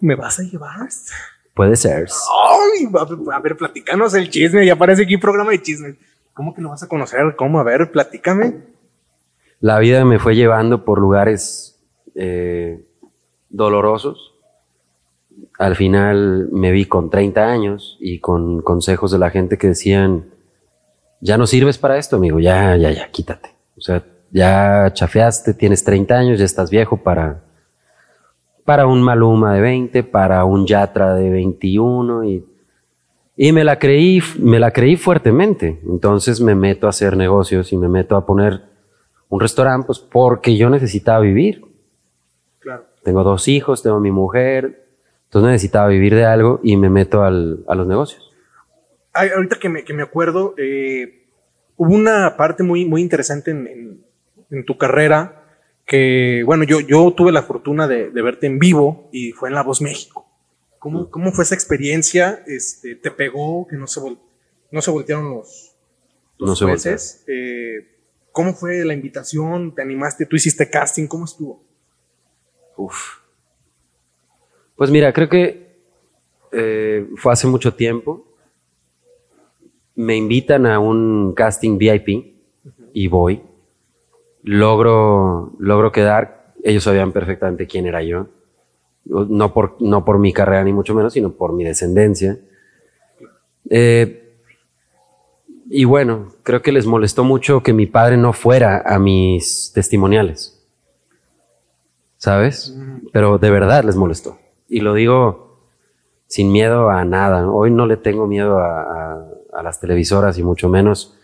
¿me 0.00 0.14
vas 0.14 0.38
a 0.38 0.42
llevar? 0.44 0.88
Puede 1.54 1.76
ser. 1.76 2.06
Ay, 2.08 2.88
a, 3.32 3.40
ver, 3.40 3.56
platicanos 3.56 4.14
el 4.14 4.30
chisme. 4.30 4.64
Ya 4.64 4.76
parece 4.76 5.02
aquí 5.02 5.16
programa 5.18 5.50
de 5.50 5.60
chismes. 5.60 5.96
¿Cómo 6.32 6.54
que 6.54 6.62
lo 6.62 6.70
vas 6.70 6.82
a 6.82 6.88
conocer? 6.88 7.34
¿Cómo? 7.36 7.60
A 7.60 7.64
ver, 7.64 7.90
platícame. 7.90 8.62
La 9.60 9.78
vida 9.78 10.04
me 10.04 10.18
fue 10.18 10.34
llevando 10.34 10.84
por 10.84 10.98
lugares 11.00 11.78
eh, 12.14 12.84
dolorosos. 13.50 14.31
Al 15.62 15.76
final 15.76 16.48
me 16.50 16.72
vi 16.72 16.86
con 16.86 17.08
30 17.08 17.48
años 17.48 17.96
y 18.00 18.18
con 18.18 18.62
consejos 18.62 19.12
de 19.12 19.18
la 19.20 19.30
gente 19.30 19.58
que 19.58 19.68
decían, 19.68 20.24
ya 21.20 21.38
no 21.38 21.46
sirves 21.46 21.78
para 21.78 21.98
esto, 21.98 22.16
amigo, 22.16 22.40
ya, 22.40 22.76
ya, 22.76 22.90
ya, 22.90 23.08
quítate. 23.12 23.50
O 23.76 23.80
sea, 23.80 24.02
ya 24.32 24.90
chafeaste, 24.92 25.54
tienes 25.54 25.84
30 25.84 26.18
años, 26.18 26.40
ya 26.40 26.46
estás 26.46 26.68
viejo 26.68 26.96
para, 26.96 27.44
para 28.64 28.88
un 28.88 29.04
Maluma 29.04 29.54
de 29.54 29.60
20, 29.60 30.02
para 30.02 30.44
un 30.44 30.66
Yatra 30.66 31.14
de 31.14 31.30
21 31.30 32.24
y, 32.24 32.44
y 33.36 33.52
me 33.52 33.62
la 33.62 33.78
creí, 33.78 34.20
me 34.40 34.58
la 34.58 34.72
creí 34.72 34.96
fuertemente. 34.96 35.80
Entonces 35.88 36.40
me 36.40 36.56
meto 36.56 36.88
a 36.88 36.90
hacer 36.90 37.16
negocios 37.16 37.72
y 37.72 37.76
me 37.76 37.88
meto 37.88 38.16
a 38.16 38.26
poner 38.26 38.62
un 39.28 39.38
restaurante, 39.38 39.86
pues 39.86 40.00
porque 40.00 40.56
yo 40.56 40.68
necesitaba 40.70 41.20
vivir. 41.20 41.64
Claro. 42.58 42.86
Tengo 43.04 43.22
dos 43.22 43.46
hijos, 43.46 43.84
tengo 43.84 44.00
mi 44.00 44.10
mujer, 44.10 44.81
entonces 45.32 45.50
necesitaba 45.52 45.88
vivir 45.88 46.14
de 46.14 46.26
algo 46.26 46.60
y 46.62 46.76
me 46.76 46.90
meto 46.90 47.22
al- 47.22 47.64
a 47.66 47.74
los 47.74 47.86
negocios. 47.86 48.30
Ay, 49.14 49.30
ahorita 49.34 49.58
que 49.58 49.70
me, 49.70 49.82
que 49.82 49.94
me 49.94 50.02
acuerdo, 50.02 50.54
eh, 50.58 51.24
hubo 51.76 51.94
una 51.94 52.36
parte 52.36 52.62
muy, 52.62 52.84
muy 52.84 53.00
interesante 53.00 53.50
en, 53.50 53.66
en- 53.66 54.04
en 54.50 54.64
tu 54.66 54.76
carrera 54.76 55.42
que, 55.86 56.42
bueno, 56.44 56.64
yo, 56.64 56.80
yo 56.80 57.10
tuve 57.16 57.32
la 57.32 57.42
fortuna 57.42 57.88
de, 57.88 58.10
de 58.10 58.22
verte 58.22 58.46
en 58.46 58.58
vivo 58.58 59.08
y 59.10 59.32
fue 59.32 59.48
en 59.48 59.54
La 59.54 59.62
Voz 59.62 59.80
México. 59.80 60.28
¿Cómo, 60.78 61.08
cómo 61.10 61.32
fue 61.32 61.44
esa 61.44 61.54
experiencia? 61.54 62.42
Este, 62.46 62.96
¿Te 62.96 63.10
pegó 63.10 63.66
que 63.66 63.76
no 63.76 63.86
se, 63.86 64.00
vol- 64.00 64.18
no 64.70 64.82
se 64.82 64.90
voltearon 64.90 65.30
los, 65.30 65.74
los 66.38 66.50
No 66.50 66.56
se 66.56 66.64
jueces? 66.66 67.24
Eh, 67.26 67.88
¿Cómo 68.32 68.52
fue 68.54 68.84
la 68.84 68.92
invitación? 68.92 69.74
¿Te 69.74 69.80
animaste? 69.80 70.26
¿Tú 70.26 70.36
hiciste 70.36 70.68
casting? 70.68 71.06
¿Cómo 71.06 71.24
estuvo? 71.24 71.62
Uf. 72.76 73.21
Pues 74.82 74.90
mira, 74.90 75.12
creo 75.12 75.28
que 75.28 75.76
eh, 76.50 77.06
fue 77.14 77.32
hace 77.32 77.46
mucho 77.46 77.74
tiempo. 77.74 78.24
Me 79.94 80.16
invitan 80.16 80.66
a 80.66 80.80
un 80.80 81.34
casting 81.36 81.78
VIP 81.78 82.34
y 82.92 83.06
voy. 83.06 83.42
Logro, 84.42 85.52
logro 85.60 85.92
quedar. 85.92 86.54
Ellos 86.64 86.82
sabían 86.82 87.12
perfectamente 87.12 87.68
quién 87.68 87.86
era 87.86 88.02
yo. 88.02 88.26
No 89.04 89.54
por, 89.54 89.76
no 89.78 90.04
por 90.04 90.18
mi 90.18 90.32
carrera 90.32 90.64
ni 90.64 90.72
mucho 90.72 90.96
menos, 90.96 91.12
sino 91.12 91.30
por 91.30 91.52
mi 91.52 91.62
descendencia. 91.62 92.40
Eh, 93.70 94.34
y 95.70 95.84
bueno, 95.84 96.32
creo 96.42 96.60
que 96.60 96.72
les 96.72 96.86
molestó 96.86 97.22
mucho 97.22 97.62
que 97.62 97.72
mi 97.72 97.86
padre 97.86 98.16
no 98.16 98.32
fuera 98.32 98.82
a 98.84 98.98
mis 98.98 99.70
testimoniales. 99.72 100.60
¿Sabes? 102.18 102.76
Pero 103.12 103.38
de 103.38 103.50
verdad 103.52 103.84
les 103.84 103.94
molestó. 103.94 104.41
Y 104.72 104.80
lo 104.80 104.94
digo 104.94 105.58
sin 106.28 106.50
miedo 106.50 106.88
a 106.88 107.04
nada. 107.04 107.46
Hoy 107.50 107.70
no 107.70 107.84
le 107.84 107.98
tengo 107.98 108.26
miedo 108.26 108.58
a, 108.58 109.28
las 109.62 109.78
televisoras 109.80 110.38
y 110.38 110.42
mucho 110.42 110.70
menos 110.70 111.14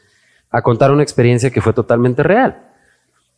a 0.51 0.61
contar 0.61 0.93
una 0.93 1.03
experiencia 1.03 1.51
que 1.51 1.63
fue 1.63 1.73
totalmente 1.73 2.23
real. 2.23 2.69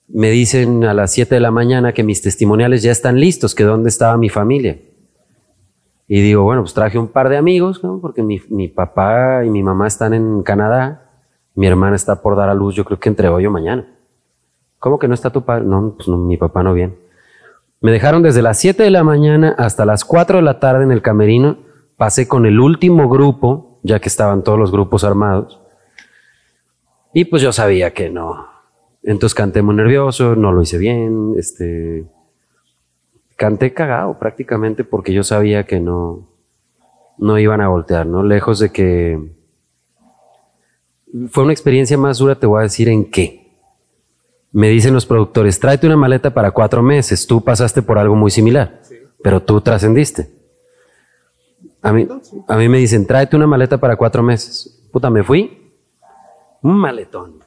me 0.08 0.30
dicen 0.30 0.82
a 0.84 0.94
las 0.94 1.12
7 1.12 1.36
de 1.36 1.40
la 1.40 1.52
mañana 1.52 1.92
que 1.92 2.02
mis 2.02 2.22
testimoniales 2.22 2.82
ya 2.82 2.90
están 2.90 3.20
listos, 3.20 3.54
que 3.54 3.62
dónde 3.62 3.88
estaba 3.88 4.16
mi 4.16 4.28
familia. 4.28 4.80
Y 6.08 6.20
digo, 6.22 6.42
bueno, 6.42 6.62
pues 6.62 6.74
traje 6.74 6.98
un 6.98 7.06
par 7.06 7.28
de 7.28 7.36
amigos, 7.36 7.80
porque 8.02 8.24
mi, 8.24 8.42
mi 8.48 8.66
papá 8.66 9.44
y 9.44 9.48
mi 9.48 9.62
mamá 9.62 9.86
están 9.86 10.12
en 10.12 10.42
Canadá, 10.42 11.08
mi 11.54 11.68
hermana 11.68 11.94
está 11.94 12.20
por 12.20 12.34
dar 12.34 12.48
a 12.48 12.54
luz, 12.54 12.74
yo 12.74 12.84
creo 12.84 12.98
que 12.98 13.08
entre 13.08 13.28
hoy 13.28 13.46
o 13.46 13.50
mañana. 13.52 13.86
¿Cómo 14.80 14.98
que 14.98 15.06
no 15.06 15.14
está 15.14 15.30
tu 15.30 15.44
padre? 15.44 15.64
No, 15.64 15.94
pues 15.96 16.08
no, 16.08 16.18
mi 16.18 16.36
papá 16.36 16.64
no 16.64 16.74
viene. 16.74 16.94
Me 17.80 17.92
dejaron 17.92 18.22
desde 18.22 18.42
las 18.42 18.58
7 18.58 18.82
de 18.82 18.90
la 18.90 19.04
mañana 19.04 19.54
hasta 19.56 19.86
las 19.86 20.04
4 20.04 20.38
de 20.38 20.42
la 20.42 20.60
tarde 20.60 20.84
en 20.84 20.92
el 20.92 21.00
camerino. 21.00 21.58
Pasé 21.96 22.28
con 22.28 22.44
el 22.44 22.60
último 22.60 23.08
grupo, 23.08 23.78
ya 23.82 24.00
que 24.00 24.08
estaban 24.08 24.44
todos 24.44 24.58
los 24.58 24.70
grupos 24.70 25.02
armados. 25.04 25.60
Y 27.14 27.24
pues 27.24 27.42
yo 27.42 27.52
sabía 27.52 27.92
que 27.92 28.10
no. 28.10 28.46
Entonces 29.02 29.34
canté 29.34 29.62
muy 29.62 29.74
nervioso, 29.74 30.36
no 30.36 30.52
lo 30.52 30.62
hice 30.62 30.78
bien, 30.78 31.34
este 31.38 32.04
canté 33.36 33.72
cagado 33.72 34.18
prácticamente 34.18 34.84
porque 34.84 35.14
yo 35.14 35.24
sabía 35.24 35.64
que 35.64 35.80
no 35.80 36.28
no 37.16 37.38
iban 37.38 37.62
a 37.62 37.68
voltear, 37.68 38.06
¿no? 38.06 38.22
Lejos 38.22 38.58
de 38.58 38.70
que 38.70 39.18
fue 41.30 41.44
una 41.44 41.52
experiencia 41.52 41.96
más 41.96 42.18
dura, 42.18 42.34
te 42.34 42.46
voy 42.46 42.60
a 42.60 42.62
decir 42.64 42.88
en 42.88 43.10
qué. 43.10 43.49
Me 44.52 44.68
dicen 44.68 44.94
los 44.94 45.06
productores, 45.06 45.60
tráete 45.60 45.86
una 45.86 45.96
maleta 45.96 46.34
para 46.34 46.50
cuatro 46.50 46.82
meses, 46.82 47.26
tú 47.26 47.42
pasaste 47.42 47.82
por 47.82 47.98
algo 47.98 48.16
muy 48.16 48.30
similar, 48.30 48.82
pero 49.22 49.42
tú 49.42 49.60
trascendiste. 49.60 50.28
A 51.82 51.92
mí, 51.92 52.06
a 52.48 52.56
mí 52.56 52.68
me 52.68 52.78
dicen, 52.78 53.06
tráete 53.06 53.36
una 53.36 53.46
maleta 53.46 53.78
para 53.78 53.96
cuatro 53.96 54.22
meses. 54.22 54.88
Puta, 54.92 55.08
me 55.08 55.22
fui, 55.22 55.72
un 56.62 56.76
maletón. 56.76 57.40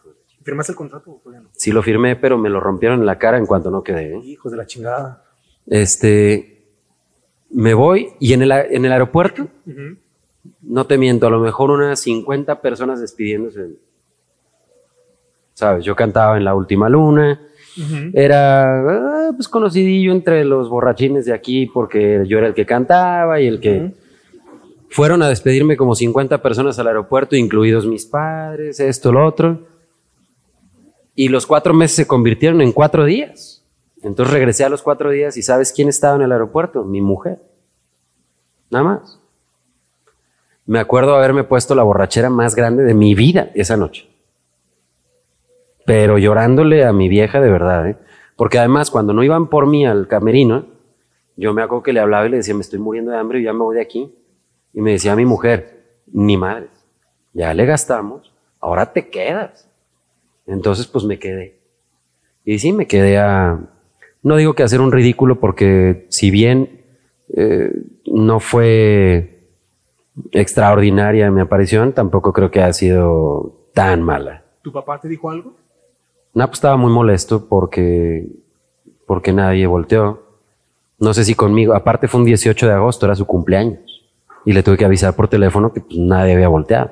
¿Firmaste 0.44 0.74
el 0.74 0.76
contrato 0.76 1.22
o 1.24 1.32
no? 1.32 1.50
Sí 1.54 1.72
lo 1.72 1.82
firmé, 1.82 2.16
pero 2.16 2.38
me 2.38 2.50
lo 2.50 2.60
rompieron 2.60 3.00
en 3.00 3.06
la 3.06 3.18
cara 3.18 3.38
en 3.38 3.46
cuanto 3.46 3.72
no 3.72 3.84
quedé. 3.84 4.16
¿eh? 4.16 4.22
Hijos 4.26 4.52
de 4.52 4.58
la 4.58 4.66
chingada. 4.66 5.24
Este, 5.68 6.68
me 7.50 7.74
voy 7.74 8.10
y 8.20 8.34
en 8.34 8.42
el, 8.42 8.52
en 8.52 8.86
el 8.86 8.92
aeropuerto, 8.92 9.48
no 10.62 10.86
te 10.86 10.98
miento, 10.98 11.28
a 11.28 11.30
lo 11.30 11.39
mejor 11.39 11.72
unas 11.72 12.00
50 12.02 12.62
personas 12.62 13.00
despidiéndose. 13.00 13.78
¿Sabes? 15.54 15.86
Yo 15.86 15.96
cantaba 15.96 16.38
en 16.38 16.46
La 16.46 16.56
Última 16.56 16.89
Luna. 16.89 17.39
Era 18.13 19.28
ah, 19.28 19.32
pues 19.36 19.48
conocidillo 19.48 20.12
entre 20.12 20.46
los 20.46 20.70
borrachines 20.70 21.26
de 21.26 21.34
aquí 21.34 21.66
porque 21.66 22.24
yo 22.28 22.38
era 22.38 22.48
el 22.48 22.54
que 22.54 22.66
cantaba 22.66 23.39
y 23.42 23.48
el 23.48 23.60
que... 23.60 23.94
Fueron 24.89 25.24
a 25.24 25.28
despedirme 25.28 25.76
como 25.76 25.96
50 25.96 26.44
personas 26.44 26.78
al 26.78 26.86
aeropuerto, 26.86 27.36
incluidos 27.36 27.88
mis 27.88 28.06
padres, 28.06 28.80
esto, 28.80 29.12
lo 29.12 29.26
otro. 29.26 29.66
Y 31.16 31.30
los 31.30 31.48
cuatro 31.48 31.74
meses 31.74 31.96
se 31.96 32.06
convirtieron 32.06 32.62
en 32.62 32.72
cuatro 32.72 33.04
días. 33.04 33.66
Entonces 34.04 34.32
regresé 34.32 34.66
a 34.66 34.70
los 34.70 34.84
cuatro 34.84 35.10
días 35.10 35.36
y 35.36 35.42
¿sabes 35.42 35.74
quién 35.74 35.89
estaba 35.89 36.16
en 36.18 36.22
el 36.22 36.32
aeropuerto? 36.32 36.84
Mi 36.84 37.02
mujer. 37.02 37.39
Nada 38.70 38.84
más. 38.86 39.20
Me 40.68 40.80
acuerdo 40.80 41.16
haberme 41.16 41.44
puesto 41.44 41.74
la 41.74 41.82
borrachera 41.82 42.30
más 42.30 42.54
grande 42.54 42.84
de 42.84 42.94
mi 42.94 43.16
vida 43.16 43.50
esa 43.56 43.76
noche. 43.76 44.12
Pero 45.86 46.17
llorándole 46.17 46.86
a 46.86 46.93
mi 46.93 47.10
vieja 47.10 47.41
de 47.41 47.52
verdad, 47.52 47.89
¿eh? 47.89 47.98
Porque 48.36 48.60
además 48.60 48.89
cuando 48.89 49.13
no 49.13 49.24
iban 49.24 49.50
por 49.50 49.67
mí 49.67 49.86
al 49.86 50.08
camerino, 50.08 50.65
yo 51.36 51.54
me 51.54 51.62
acuerdo 51.62 51.84
que 51.84 51.93
le 51.93 52.00
hablaba 52.00 52.26
y 52.26 52.30
le 52.30 52.38
decía, 52.38 52.56
me 52.56 52.62
estoy 52.62 52.80
muriendo 52.80 53.12
de 53.12 53.17
hambre 53.17 53.39
y 53.39 53.43
ya 53.43 53.54
me 53.54 53.60
voy 53.60 53.76
de 53.76 53.82
aquí. 53.82 54.13
Y 54.74 54.82
me 54.82 54.91
decía 54.91 55.13
a 55.13 55.15
mi 55.15 55.26
mujer, 55.26 56.02
ni 56.12 56.38
madre, 56.38 56.67
ya 57.34 57.54
le 57.54 57.65
gastamos, 57.65 58.34
ahora 58.60 58.91
te 58.91 59.10
quedas. 59.10 59.69
Entonces 60.46 60.88
pues 60.88 61.06
me 61.06 61.19
quedé. 61.19 61.60
Y 62.43 62.60
sí, 62.60 62.74
me 62.74 62.88
quedé 62.88 63.17
a, 63.17 63.60
no 64.22 64.36
digo 64.36 64.54
que 64.54 64.63
hacer 64.63 64.82
un 64.82 64.91
ridículo 64.91 65.39
porque 65.39 66.06
si 66.10 66.32
bien 66.32 66.82
eh, 67.36 67.72
no 68.06 68.39
fue 68.39 69.48
extraordinaria 70.32 71.32
mi 71.32 71.41
aparición, 71.41 71.93
tampoco 71.93 72.34
creo 72.34 72.52
que 72.52 72.62
haya 72.62 72.74
sido 72.74 73.69
tan 73.74 74.02
mala. 74.02 74.43
¿Tu 74.62 74.72
papá 74.72 75.00
te 75.00 75.08
dijo 75.08 75.30
algo? 75.30 75.56
Napo 76.34 76.54
estaba 76.54 76.78
muy 76.78 76.91
molesto 76.91 77.48
porque, 77.48 78.28
porque 79.06 79.34
nadie 79.34 79.67
volteó. 79.67 80.24
No 81.00 81.13
sé 81.13 81.24
si 81.26 81.36
conmigo, 81.36 81.74
aparte 81.76 82.08
fue 82.08 82.22
un 82.22 82.26
18 82.26 82.67
de 82.67 82.74
agosto, 82.74 83.06
era 83.06 83.15
su 83.15 83.26
cumpleaños. 83.26 83.80
Y 84.46 84.54
le 84.54 84.63
tuve 84.63 84.78
que 84.78 84.86
avisar 84.86 85.15
por 85.15 85.28
teléfono 85.28 85.72
que 85.74 85.82
pues, 85.82 85.98
nadie 85.98 86.34
había 86.34 86.48
volteado. 86.48 86.91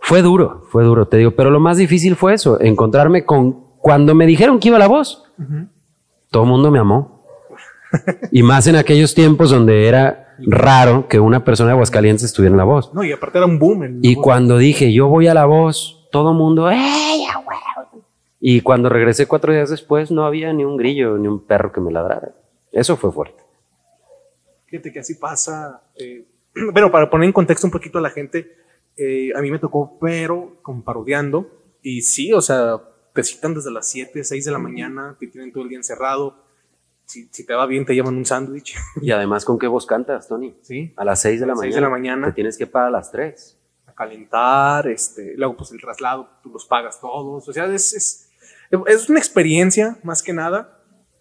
Fue 0.00 0.20
duro, 0.22 0.64
fue 0.70 0.84
duro, 0.84 1.06
te 1.08 1.16
digo, 1.16 1.30
pero 1.32 1.50
lo 1.50 1.60
más 1.60 1.76
difícil 1.78 2.14
fue 2.16 2.34
eso, 2.34 2.60
encontrarme 2.60 3.24
con, 3.24 3.52
cuando 3.78 4.14
me 4.14 4.26
dijeron 4.26 4.58
que 4.58 4.68
iba 4.68 4.78
la 4.78 4.86
voz, 4.86 5.24
todo 6.30 6.42
el 6.42 6.48
mundo 6.48 6.70
me 6.70 6.78
amó. 6.78 7.24
y 8.30 8.42
más 8.42 8.66
en 8.66 8.76
aquellos 8.76 9.14
tiempos 9.14 9.50
donde 9.50 9.86
era 9.88 10.34
raro 10.46 11.08
que 11.08 11.20
una 11.20 11.42
persona 11.44 11.68
de 11.68 11.72
Aguascalientes 11.74 12.24
estuviera 12.24 12.52
en 12.52 12.58
la 12.58 12.64
voz. 12.64 12.92
No, 12.92 13.02
y 13.02 13.12
aparte 13.12 13.38
era 13.38 13.46
un 13.46 13.58
boom. 13.58 13.82
en- 13.84 13.98
Y 14.02 14.14
cuando 14.16 14.58
dije, 14.58 14.92
yo 14.92 15.08
voy 15.08 15.26
a 15.28 15.32
la 15.34 15.46
voz, 15.46 16.06
todo 16.12 16.32
el 16.32 16.36
mundo, 16.36 16.68
¡ey, 16.70 17.24
a 17.32 17.38
huevo! 17.38 17.60
Y 18.46 18.60
cuando 18.60 18.90
regresé 18.90 19.26
cuatro 19.26 19.54
días 19.54 19.70
después, 19.70 20.10
no 20.10 20.26
había 20.26 20.52
ni 20.52 20.66
un 20.66 20.76
grillo, 20.76 21.16
ni 21.16 21.28
un 21.28 21.46
perro 21.46 21.72
que 21.72 21.80
me 21.80 21.90
ladrara. 21.90 22.34
Eso 22.70 22.94
fue 22.94 23.10
fuerte. 23.10 23.42
Fíjate 24.66 24.92
que 24.92 24.98
así 24.98 25.14
pasa. 25.14 25.82
eh, 25.96 26.26
bueno, 26.74 26.90
para 26.92 27.08
poner 27.08 27.24
en 27.24 27.32
contexto 27.32 27.66
un 27.66 27.70
poquito 27.70 27.96
a 27.96 28.02
la 28.02 28.10
gente, 28.10 28.54
eh, 28.98 29.30
a 29.34 29.40
mí 29.40 29.50
me 29.50 29.58
tocó, 29.58 29.96
pero 29.98 30.58
como 30.60 30.84
parodiando. 30.84 31.78
Y 31.80 32.02
sí, 32.02 32.34
o 32.34 32.42
sea, 32.42 32.78
te 33.14 33.24
citan 33.24 33.54
desde 33.54 33.70
las 33.70 33.88
7, 33.88 34.22
6 34.22 34.44
de 34.44 34.52
la 34.52 34.58
mañana, 34.58 35.16
te 35.18 35.26
tienen 35.28 35.50
todo 35.50 35.62
el 35.62 35.70
día 35.70 35.78
encerrado. 35.78 36.36
Si, 37.06 37.26
si 37.32 37.46
te 37.46 37.54
va 37.54 37.64
bien, 37.64 37.86
te 37.86 37.94
llevan 37.94 38.14
un 38.14 38.26
sándwich. 38.26 38.76
Y 39.00 39.10
además, 39.10 39.46
¿con 39.46 39.58
qué 39.58 39.68
voz 39.68 39.86
cantas, 39.86 40.28
Tony? 40.28 40.54
¿Sí? 40.60 40.92
A 40.96 41.04
las 41.06 41.22
seis 41.22 41.40
de 41.40 41.46
la 41.46 41.54
de 41.54 41.80
la 41.80 41.88
mañana. 41.88 42.26
Te 42.26 42.34
tienes 42.34 42.58
que 42.58 42.66
parar 42.66 42.88
a 42.88 42.92
las 42.92 43.10
tres. 43.10 43.58
A 43.86 43.94
calentar, 43.94 44.86
este, 44.88 45.32
luego 45.34 45.56
pues 45.56 45.72
el 45.72 45.80
traslado, 45.80 46.28
tú 46.42 46.50
los 46.50 46.66
pagas 46.66 47.00
todos. 47.00 47.48
O 47.48 47.52
sea, 47.54 47.64
es, 47.72 47.94
es, 47.94 48.23
es 48.86 49.08
una 49.08 49.18
experiencia 49.18 49.98
más 50.02 50.22
que 50.22 50.32
nada. 50.32 50.80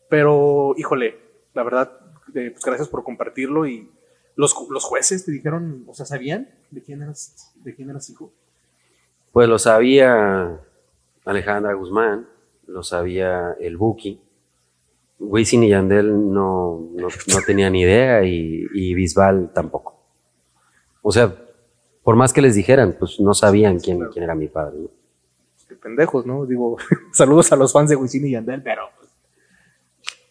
Pero, 0.10 0.76
híjole, 0.78 1.20
la 1.54 1.64
verdad, 1.64 1.92
eh, 2.36 2.52
pues 2.52 2.64
gracias 2.64 2.88
por 2.88 3.04
compartirlo. 3.04 3.66
Y 3.66 3.90
los, 4.36 4.56
los 4.70 4.84
jueces 4.84 5.26
te 5.26 5.32
dijeron, 5.32 5.84
o 5.88 5.94
sea, 5.94 6.06
¿sabían 6.06 6.50
de 6.72 6.82
quién 6.82 7.02
eras, 7.02 7.52
de 7.64 7.74
quién 7.76 7.90
eras 7.90 8.10
hijo? 8.10 8.32
Pues 9.32 9.50
lo 9.50 9.58
sabía 9.58 10.60
Alejandra 11.26 11.74
Guzmán, 11.74 12.28
lo 12.68 12.84
sabía 12.84 13.56
el 13.60 13.78
Buki. 13.78 14.22
Wisin 15.20 15.64
y 15.64 15.70
Yandel 15.70 16.12
no, 16.34 16.90
no, 16.94 17.08
no 17.08 17.42
tenían 17.46 17.74
ni 17.74 17.82
idea 17.82 18.24
y, 18.24 18.68
y 18.74 18.94
Bisbal 18.94 19.52
tampoco. 19.54 20.00
O 21.02 21.12
sea, 21.12 21.34
por 22.04 22.16
más 22.16 22.34
que 22.34 22.42
les 22.42 22.56
dijeran, 22.56 22.96
pues 23.00 23.20
no 23.20 23.34
sabían 23.34 23.80
quién, 23.80 24.06
quién 24.12 24.24
era 24.24 24.36
mi 24.36 24.48
padre. 24.48 24.80
¿no? 24.80 25.03
Qué 25.74 25.80
pendejos, 25.80 26.26
¿no? 26.26 26.46
Digo, 26.46 26.78
saludos 27.14 27.52
a 27.52 27.56
los 27.56 27.74
fans 27.74 27.90
de 27.90 27.96
Wisin 27.96 28.28
y 28.28 28.32
Yandel, 28.32 28.62
pero... 28.62 28.84
pues, 28.96 29.10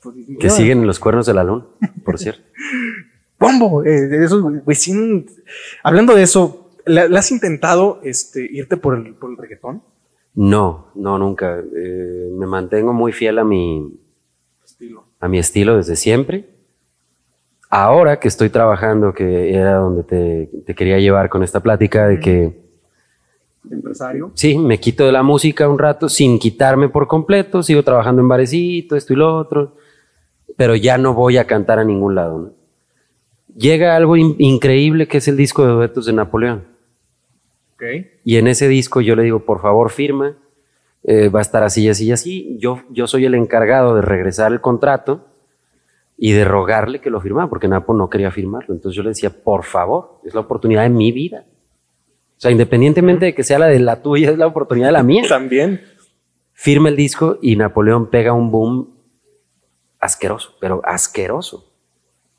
pues, 0.02 0.14
Que 0.38 0.46
no, 0.46 0.52
siguen 0.52 0.78
en 0.80 0.86
los 0.86 1.00
cuernos 1.00 1.26
de 1.26 1.34
la 1.34 1.42
luna, 1.42 1.64
por 2.04 2.16
cierto. 2.18 2.42
Bombo, 3.40 3.84
eh, 3.84 4.02
de 4.02 4.24
esos 4.24 4.44
Wisin... 4.64 5.26
Hablando 5.82 6.14
de 6.14 6.22
eso, 6.22 6.70
¿le, 6.86 7.08
le 7.08 7.18
has 7.18 7.30
intentado 7.32 8.00
este, 8.04 8.46
irte 8.52 8.76
por 8.76 8.96
el, 8.96 9.14
por 9.14 9.30
el 9.32 9.36
reggaetón? 9.36 9.82
No, 10.34 10.92
no, 10.94 11.18
nunca. 11.18 11.58
Eh, 11.58 12.30
me 12.32 12.46
mantengo 12.46 12.92
muy 12.92 13.10
fiel 13.10 13.40
a 13.40 13.44
mi, 13.44 13.98
Estilo. 14.64 15.06
a 15.18 15.26
mi 15.26 15.40
estilo 15.40 15.76
desde 15.76 15.96
siempre. 15.96 16.50
Ahora 17.68 18.20
que 18.20 18.28
estoy 18.28 18.48
trabajando, 18.48 19.12
que 19.12 19.52
era 19.52 19.74
donde 19.74 20.04
te, 20.04 20.50
te 20.64 20.74
quería 20.76 21.00
llevar 21.00 21.28
con 21.28 21.42
esta 21.42 21.60
plática 21.60 22.06
de 22.06 22.20
que 22.20 22.62
Empresario. 23.70 24.32
sí, 24.34 24.58
me 24.58 24.78
quito 24.80 25.06
de 25.06 25.12
la 25.12 25.22
música 25.22 25.68
un 25.68 25.78
rato 25.78 26.08
sin 26.08 26.38
quitarme 26.38 26.88
por 26.88 27.06
completo, 27.06 27.62
sigo 27.62 27.82
trabajando 27.82 28.20
en 28.20 28.28
barecito, 28.28 28.96
esto 28.96 29.12
y 29.12 29.16
lo 29.16 29.36
otro, 29.36 29.76
pero 30.56 30.74
ya 30.74 30.98
no 30.98 31.14
voy 31.14 31.36
a 31.38 31.46
cantar 31.46 31.78
a 31.78 31.84
ningún 31.84 32.14
lado. 32.14 32.38
¿no? 32.38 32.50
Llega 33.56 33.94
algo 33.96 34.16
in- 34.16 34.34
increíble 34.38 35.06
que 35.08 35.18
es 35.18 35.28
el 35.28 35.36
disco 35.36 35.64
de 35.64 35.72
duetos 35.72 36.06
de 36.06 36.12
Napoleón. 36.12 36.64
Ok. 37.74 37.82
Y 38.24 38.36
en 38.36 38.48
ese 38.48 38.66
disco 38.68 39.00
yo 39.00 39.14
le 39.16 39.22
digo, 39.22 39.40
por 39.40 39.60
favor, 39.60 39.90
firma, 39.90 40.36
eh, 41.04 41.28
va 41.28 41.38
a 41.40 41.42
estar 41.42 41.62
así, 41.62 41.88
así, 41.88 42.06
y 42.06 42.12
así. 42.12 42.56
Yo, 42.60 42.80
yo 42.90 43.06
soy 43.06 43.24
el 43.26 43.34
encargado 43.34 43.94
de 43.94 44.02
regresar 44.02 44.52
el 44.52 44.60
contrato 44.60 45.26
y 46.18 46.32
de 46.32 46.44
rogarle 46.44 47.00
que 47.00 47.10
lo 47.10 47.20
firmara, 47.20 47.48
porque 47.48 47.68
Napo 47.68 47.92
no 47.94 48.08
quería 48.08 48.30
firmarlo. 48.30 48.74
Entonces 48.74 48.96
yo 48.96 49.02
le 49.02 49.10
decía, 49.10 49.30
por 49.30 49.64
favor, 49.64 50.20
es 50.24 50.34
la 50.34 50.40
oportunidad 50.40 50.82
de 50.82 50.90
mi 50.90 51.10
vida. 51.12 51.44
O 52.42 52.44
sea, 52.44 52.50
independientemente 52.50 53.26
de 53.26 53.34
que 53.36 53.44
sea 53.44 53.60
la 53.60 53.66
de 53.66 53.78
la 53.78 54.02
tuya, 54.02 54.30
es 54.32 54.36
la 54.36 54.48
oportunidad 54.48 54.88
de 54.88 54.92
la 54.92 55.04
mía. 55.04 55.22
También. 55.28 55.80
Firma 56.52 56.88
el 56.88 56.96
disco 56.96 57.38
y 57.40 57.54
Napoleón 57.54 58.10
pega 58.10 58.32
un 58.32 58.50
boom 58.50 58.94
asqueroso, 60.00 60.56
pero 60.60 60.80
asqueroso. 60.84 61.72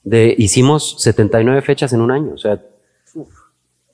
De, 0.04 0.36
hicimos 0.38 0.98
79 1.02 1.62
fechas 1.62 1.94
en 1.94 2.02
un 2.02 2.12
año, 2.12 2.34
o 2.34 2.38
sea, 2.38 2.62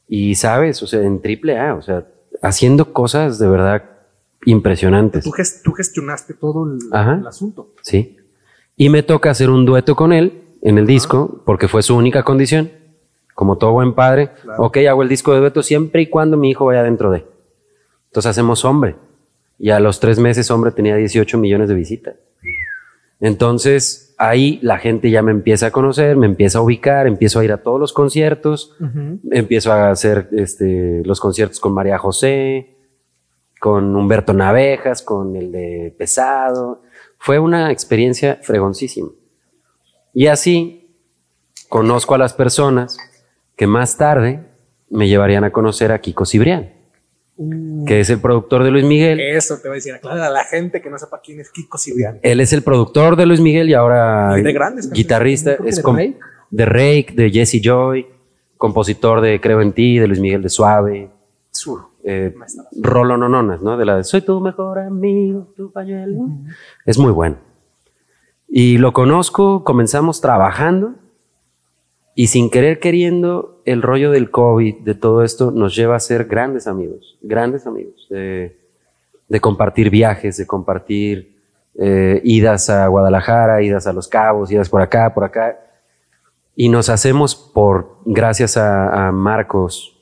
y 0.07 0.33
sabes, 0.33 0.81
o 0.81 0.87
sea, 0.87 1.01
en 1.03 1.21
triple 1.21 1.59
A, 1.59 1.75
o 1.75 1.83
sea, 1.83 2.07
haciendo 2.41 2.91
cosas 2.91 3.37
de 3.37 3.47
verdad 3.47 3.83
impresionantes. 4.45 5.23
Tú, 5.23 5.29
ges- 5.29 5.61
tú 5.63 5.73
gestionaste 5.73 6.33
todo 6.33 6.65
el, 6.65 6.79
Ajá. 6.91 7.19
el 7.21 7.27
asunto. 7.27 7.75
Sí. 7.83 8.17
Y 8.75 8.89
me 8.89 9.03
toca 9.03 9.29
hacer 9.29 9.51
un 9.51 9.63
dueto 9.65 9.95
con 9.95 10.11
él 10.11 10.41
en 10.63 10.79
el 10.79 10.87
disco, 10.87 11.43
porque 11.45 11.67
fue 11.67 11.83
su 11.83 11.95
única 11.95 12.23
condición. 12.23 12.71
Como 13.39 13.57
todo 13.57 13.71
buen 13.71 13.93
padre, 13.93 14.31
Claro. 14.41 14.63
ok, 14.65 14.79
hago 14.89 15.01
el 15.01 15.07
disco 15.07 15.31
de 15.33 15.39
dueto 15.39 15.63
siempre 15.63 16.01
y 16.01 16.07
cuando 16.07 16.35
mi 16.35 16.49
hijo 16.49 16.65
vaya 16.65 16.83
dentro 16.83 17.09
de. 17.09 17.23
Entonces 18.07 18.29
hacemos 18.31 18.65
Hombre. 18.65 18.97
Y 19.57 19.69
a 19.69 19.79
los 19.79 20.01
tres 20.01 20.19
meses 20.19 20.51
Hombre 20.51 20.71
tenía 20.71 20.97
18 20.97 21.37
millones 21.37 21.69
de 21.69 21.75
visitas. 21.75 22.15
Entonces 23.21 24.13
ahí 24.17 24.59
la 24.61 24.77
gente 24.77 25.09
ya 25.09 25.21
me 25.21 25.31
empieza 25.31 25.67
a 25.67 25.71
conocer, 25.71 26.17
me 26.17 26.25
empieza 26.25 26.57
a 26.59 26.61
ubicar, 26.63 27.07
empiezo 27.07 27.39
a 27.39 27.45
ir 27.45 27.53
a 27.53 27.63
todos 27.63 27.79
los 27.79 27.93
conciertos, 27.93 28.75
empiezo 29.31 29.71
a 29.71 29.89
hacer 29.89 30.27
este, 30.33 31.01
los 31.05 31.21
conciertos 31.21 31.61
con 31.61 31.73
María 31.73 31.97
José, 31.97 32.75
con 33.61 33.95
Humberto 33.95 34.33
Navejas, 34.33 35.01
con 35.01 35.37
el 35.37 35.49
de 35.53 35.95
Pesado. 35.97 36.81
Fue 37.17 37.39
una 37.39 37.71
experiencia 37.71 38.37
fregoncísima. 38.41 39.11
Y 40.13 40.27
así 40.27 40.93
conozco 41.69 42.15
a 42.15 42.17
las 42.17 42.33
personas 42.33 42.97
que 43.59 43.67
más 43.67 43.97
tarde 43.97 44.39
me 44.89 45.09
llevarían 45.09 45.43
a 45.43 45.51
conocer 45.51 45.91
a 45.91 45.99
Kiko 45.99 46.25
Cibrián, 46.25 46.69
que 47.85 47.99
es 47.99 48.09
el 48.09 48.19
productor 48.21 48.63
de 48.63 48.71
Luis 48.71 48.85
Miguel. 48.85 49.19
Eso 49.19 49.57
te 49.61 49.67
voy 49.67 49.75
a 49.75 49.79
decir, 49.79 49.93
aclara 49.93 50.27
a 50.27 50.29
la 50.29 50.45
gente 50.45 50.81
que 50.81 50.89
no 50.89 50.97
sepa 50.97 51.19
quién 51.21 51.41
es 51.41 51.51
Kiko 51.51 51.77
Cibrián. 51.77 52.19
Él 52.23 52.39
es 52.39 52.53
el 52.53 52.63
productor 52.63 53.17
de 53.17 53.25
Luis 53.25 53.41
Miguel 53.41 53.69
y 53.69 53.73
ahora 53.73 54.33
Y 54.39 54.43
de 54.43 54.53
grandes 54.53 54.89
guitarrista, 54.89 55.57
es 55.65 55.75
de 55.75 55.81
Rake. 55.83 56.17
de 56.51 56.65
Rake, 56.65 57.13
de 57.15 57.29
Jesse 57.31 57.59
Joy, 57.61 58.07
compositor 58.55 59.19
de 59.19 59.41
Creo 59.41 59.59
en 59.61 59.73
ti, 59.73 59.99
de 59.99 60.07
Luis 60.07 60.21
Miguel 60.21 60.41
de 60.41 60.49
Suave, 60.49 61.09
Sur. 61.51 61.81
eh, 62.05 62.33
Rolo 62.81 63.17
Nononas, 63.17 63.61
¿no? 63.61 63.75
De 63.75 63.83
la 63.85 63.97
de 63.97 64.05
Soy 64.05 64.21
tu 64.21 64.39
mejor 64.39 64.79
amigo, 64.79 65.51
tu 65.57 65.69
pañuelo. 65.69 66.29
Es 66.85 66.97
muy 66.97 67.11
bueno. 67.11 67.35
Y 68.47 68.77
lo 68.77 68.93
conozco, 68.93 69.65
comenzamos 69.65 70.21
trabajando 70.21 70.95
y 72.19 72.27
sin 72.27 72.49
querer 72.49 72.81
queriendo, 72.81 73.61
el 73.63 73.81
rollo 73.81 74.11
del 74.11 74.29
COVID, 74.29 74.79
de 74.79 74.93
todo 74.93 75.23
esto, 75.23 75.51
nos 75.51 75.73
lleva 75.73 75.95
a 75.95 76.01
ser 76.01 76.25
grandes 76.25 76.67
amigos, 76.67 77.17
grandes 77.21 77.65
amigos, 77.65 78.07
de, 78.09 78.57
compartir 79.39 79.89
viajes, 79.89 80.35
de 80.35 80.45
compartir 80.45 81.37
eh, 81.75 82.19
idas 82.25 82.69
a 82.69 82.85
Guadalajara, 82.87 83.61
idas 83.61 83.87
a 83.87 83.93
Los 83.93 84.09
Cabos, 84.09 84.51
idas 84.51 84.67
por 84.67 84.81
acá, 84.81 85.13
por 85.13 85.23
acá. 85.23 85.61
Y 86.57 86.67
nos 86.67 86.89
hacemos 86.89 87.37
por, 87.37 87.99
gracias 88.03 88.57
a, 88.57 89.13
Marcos 89.13 89.97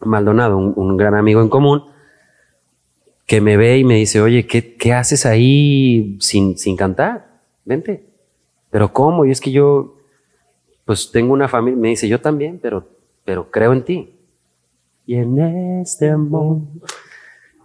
Maldonado, 0.00 0.56
un, 0.56 0.72
un 0.74 0.96
gran 0.96 1.14
amigo 1.14 1.42
en 1.42 1.50
común, 1.50 1.84
que 3.26 3.42
me 3.42 3.58
ve 3.58 3.76
y 3.76 3.84
me 3.84 3.96
dice, 3.96 4.22
oye, 4.22 4.46
¿qué, 4.46 4.76
qué 4.76 4.94
haces 4.94 5.26
ahí 5.26 6.16
sin, 6.20 6.56
sin 6.56 6.74
cantar? 6.74 7.26
Vente. 7.66 8.02
Pero 8.70 8.94
¿cómo? 8.94 9.26
Y 9.26 9.30
es 9.30 9.42
que 9.42 9.52
yo, 9.52 9.93
pues 10.84 11.10
tengo 11.10 11.32
una 11.32 11.48
familia, 11.48 11.80
me 11.80 11.88
dice, 11.88 12.08
yo 12.08 12.20
también, 12.20 12.58
pero, 12.60 12.86
pero 13.24 13.50
creo 13.50 13.72
en 13.72 13.84
ti. 13.84 14.10
Y 15.06 15.16
en 15.16 15.38
este 15.80 16.10
amor. 16.10 16.58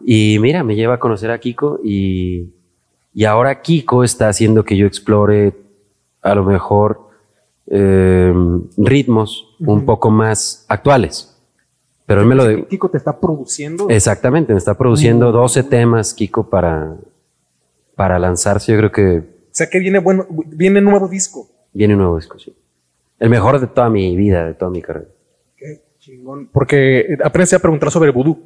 Y 0.05 0.37
mira, 0.39 0.63
me 0.63 0.75
lleva 0.75 0.95
a 0.95 0.99
conocer 0.99 1.31
a 1.31 1.39
Kiko 1.39 1.79
y, 1.83 2.53
y 3.13 3.25
ahora 3.25 3.61
Kiko 3.61 4.03
está 4.03 4.29
haciendo 4.29 4.63
que 4.63 4.77
yo 4.77 4.85
explore 4.85 5.53
a 6.21 6.35
lo 6.35 6.43
mejor 6.43 7.09
eh, 7.67 8.33
ritmos 8.77 9.55
un 9.59 9.85
poco 9.85 10.09
más 10.09 10.65
actuales. 10.67 11.35
Pero 12.05 12.21
él 12.21 12.27
me 12.27 12.35
lo 12.35 12.45
de, 12.45 12.65
Kiko 12.65 12.89
te 12.89 12.97
está 12.97 13.19
produciendo. 13.19 13.87
Exactamente, 13.89 14.53
me 14.53 14.57
está 14.57 14.75
produciendo 14.75 15.31
12 15.31 15.63
temas, 15.63 16.13
Kiko, 16.13 16.49
para, 16.49 16.95
para 17.95 18.17
lanzarse. 18.17 18.71
Yo 18.71 18.77
creo 18.79 18.91
que 18.91 19.17
O 19.19 19.23
sea 19.51 19.69
que 19.69 19.79
viene 19.79 19.99
bueno, 19.99 20.25
viene 20.47 20.81
nuevo 20.81 21.07
disco. 21.07 21.47
viene 21.71 21.93
un 21.93 21.99
nuevo 21.99 22.17
disco, 22.17 22.39
sí. 22.39 22.53
El 23.19 23.29
mejor 23.29 23.59
de 23.59 23.67
toda 23.67 23.89
mi 23.89 24.15
vida, 24.15 24.45
de 24.45 24.53
toda 24.53 24.71
mi 24.71 24.81
carrera. 24.81 25.07
Qué 25.57 25.81
chingón. 25.99 26.49
Porque 26.51 27.17
apenas 27.23 27.49
te 27.49 27.55
iba 27.55 27.59
a 27.59 27.61
preguntar 27.61 27.91
sobre 27.91 28.11
Voodoo. 28.11 28.39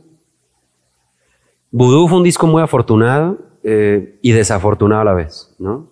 Voodoo 1.72 2.08
fue 2.08 2.18
un 2.18 2.24
disco 2.24 2.48
muy 2.48 2.62
afortunado 2.62 3.38
eh, 3.64 4.20
y 4.22 4.32
desafortunado 4.32 5.02
a 5.02 5.06
la 5.06 5.14
vez, 5.14 5.56
¿no? 5.60 5.90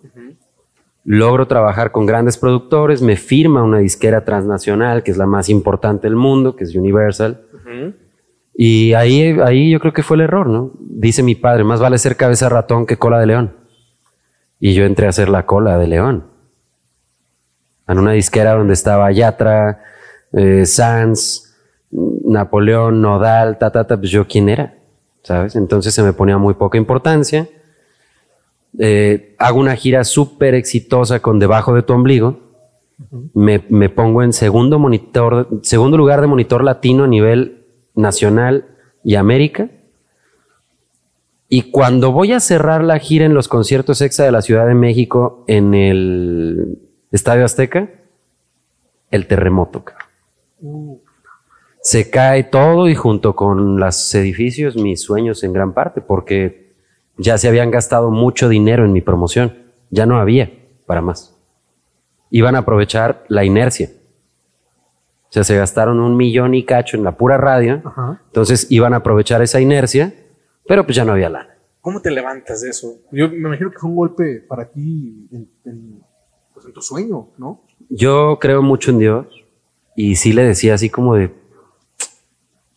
Logro 1.04 1.48
trabajar 1.48 1.92
con 1.92 2.06
grandes 2.06 2.38
productores, 2.38 3.02
me 3.02 3.16
firma 3.16 3.64
una 3.64 3.80
disquera 3.80 4.24
transnacional, 4.24 5.02
que 5.02 5.10
es 5.10 5.18
la 5.18 5.26
más 5.26 5.50
importante 5.50 6.08
del 6.08 6.16
mundo, 6.16 6.56
que 6.56 6.64
es 6.64 6.76
Universal. 6.76 7.42
Y 8.54 8.94
ahí, 8.94 9.40
ahí 9.44 9.72
yo 9.72 9.80
creo 9.80 9.94
que 9.94 10.04
fue 10.04 10.18
el 10.18 10.22
error, 10.22 10.48
¿no? 10.48 10.72
Dice 10.80 11.24
mi 11.24 11.34
padre, 11.34 11.64
más 11.64 11.80
vale 11.80 11.98
ser 11.98 12.16
cabeza 12.16 12.50
ratón 12.50 12.86
que 12.86 12.98
cola 12.98 13.20
de 13.20 13.26
león. 13.26 13.54
Y 14.60 14.76
yo 14.76 14.86
entré 14.86 15.08
a 15.08 15.10
hacer 15.10 15.30
la 15.30 15.48
cola 15.48 15.80
de 15.80 15.88
león. 15.88 16.31
En 17.88 18.00
una 18.00 18.12
disquera 18.14 18.54
donde 18.54 18.74
estaba 18.74 19.12
Yatra, 19.12 19.84
eh, 20.34 20.66
Sanz, 20.66 21.56
Napoleón, 21.92 23.02
Nodal, 23.02 23.58
ta, 23.58 23.72
ta, 23.72 23.86
ta, 23.86 23.98
pues 23.98 24.12
yo 24.12 24.28
quién 24.28 24.50
era, 24.50 24.76
¿sabes? 25.24 25.56
Entonces 25.56 25.94
se 25.94 26.04
me 26.04 26.14
ponía 26.14 26.38
muy 26.38 26.54
poca 26.54 26.78
importancia. 26.78 27.50
Eh, 28.80 29.36
hago 29.38 29.60
una 29.60 29.76
gira 29.76 30.04
súper 30.04 30.56
exitosa 30.56 31.20
con 31.20 31.40
Debajo 31.40 31.74
de 31.74 31.84
tu 31.84 31.94
ombligo. 31.94 32.40
me, 33.34 33.64
me 33.70 33.90
pongo 33.90 34.24
en 34.24 34.32
segundo 34.32 34.80
monitor, 34.80 35.50
segundo 35.64 35.98
lugar 35.98 36.22
de 36.22 36.28
monitor 36.28 36.64
latino 36.64 37.04
a 37.04 37.08
nivel 37.08 37.66
nacional 37.96 38.66
y 39.04 39.16
América. 39.16 39.70
Y 41.50 41.64
cuando 41.64 42.14
voy 42.14 42.32
a 42.32 42.40
cerrar 42.40 42.82
la 42.82 42.98
gira 43.00 43.26
en 43.26 43.34
los 43.34 43.50
conciertos 43.50 44.02
EXA 44.02 44.24
de 44.24 44.32
la 44.32 44.42
Ciudad 44.42 44.68
de 44.68 44.74
México 44.76 45.44
en 45.48 45.74
el 45.74 46.80
Estadio 47.12 47.46
Azteca, 47.46 47.90
el 49.10 49.28
terremoto. 49.28 49.84
cabrón. 49.84 51.00
Se 51.82 52.10
cae 52.10 52.44
todo 52.44 52.88
y 52.88 52.96
junto 52.96 53.36
con 53.36 53.80
los 53.80 54.14
edificios 54.16 54.76
mis 54.76 55.02
sueños 55.02 55.44
en 55.44 55.52
gran 55.52 55.74
parte, 55.74 56.00
porque 56.00 56.74
ya 57.18 57.38
se 57.38 57.48
habían 57.48 57.72
gastado 57.72 58.12
mucho 58.12 58.50
dinero 58.50 58.86
en 58.86 58.94
mi 58.94 59.02
promoción. 59.02 59.58
Ya 59.90 60.06
no 60.06 60.20
había 60.20 60.52
para 60.86 61.02
más. 61.02 61.36
Iban 62.30 62.56
a 62.56 62.60
aprovechar 62.60 63.26
la 63.28 63.44
inercia. 63.44 63.90
O 65.30 65.34
sea, 65.34 65.44
se 65.44 65.56
gastaron 65.56 66.00
un 66.00 66.16
millón 66.16 66.54
y 66.54 66.66
cacho 66.66 66.98
en 66.98 67.04
la 67.04 67.18
pura 67.18 67.38
radio. 67.38 67.82
Ajá. 67.84 68.22
Entonces 68.28 68.68
iban 68.70 68.94
a 68.94 68.98
aprovechar 68.98 69.42
esa 69.42 69.60
inercia, 69.60 70.14
pero 70.68 70.86
pues 70.86 70.96
ya 70.96 71.04
no 71.04 71.14
había 71.14 71.30
lana. 71.30 71.56
¿Cómo 71.82 72.02
te 72.02 72.12
levantas 72.12 72.62
de 72.62 72.70
eso? 72.70 73.00
Yo 73.12 73.28
me 73.30 73.38
imagino 73.38 73.72
que 73.72 73.80
fue 73.80 73.90
un 73.90 73.96
golpe 73.96 74.46
para 74.48 74.70
ti 74.70 75.28
en, 75.32 75.50
en, 75.66 76.04
pues 76.62 76.70
en 76.70 76.74
tu 76.74 76.82
sueño, 76.82 77.28
¿no? 77.38 77.62
Yo 77.90 78.38
creo 78.40 78.62
mucho 78.62 78.92
en 78.92 79.00
Dios 79.00 79.26
y 79.96 80.16
sí 80.16 80.32
le 80.32 80.44
decía 80.44 80.76
así 80.76 80.90
como 80.90 81.16
de, 81.16 81.30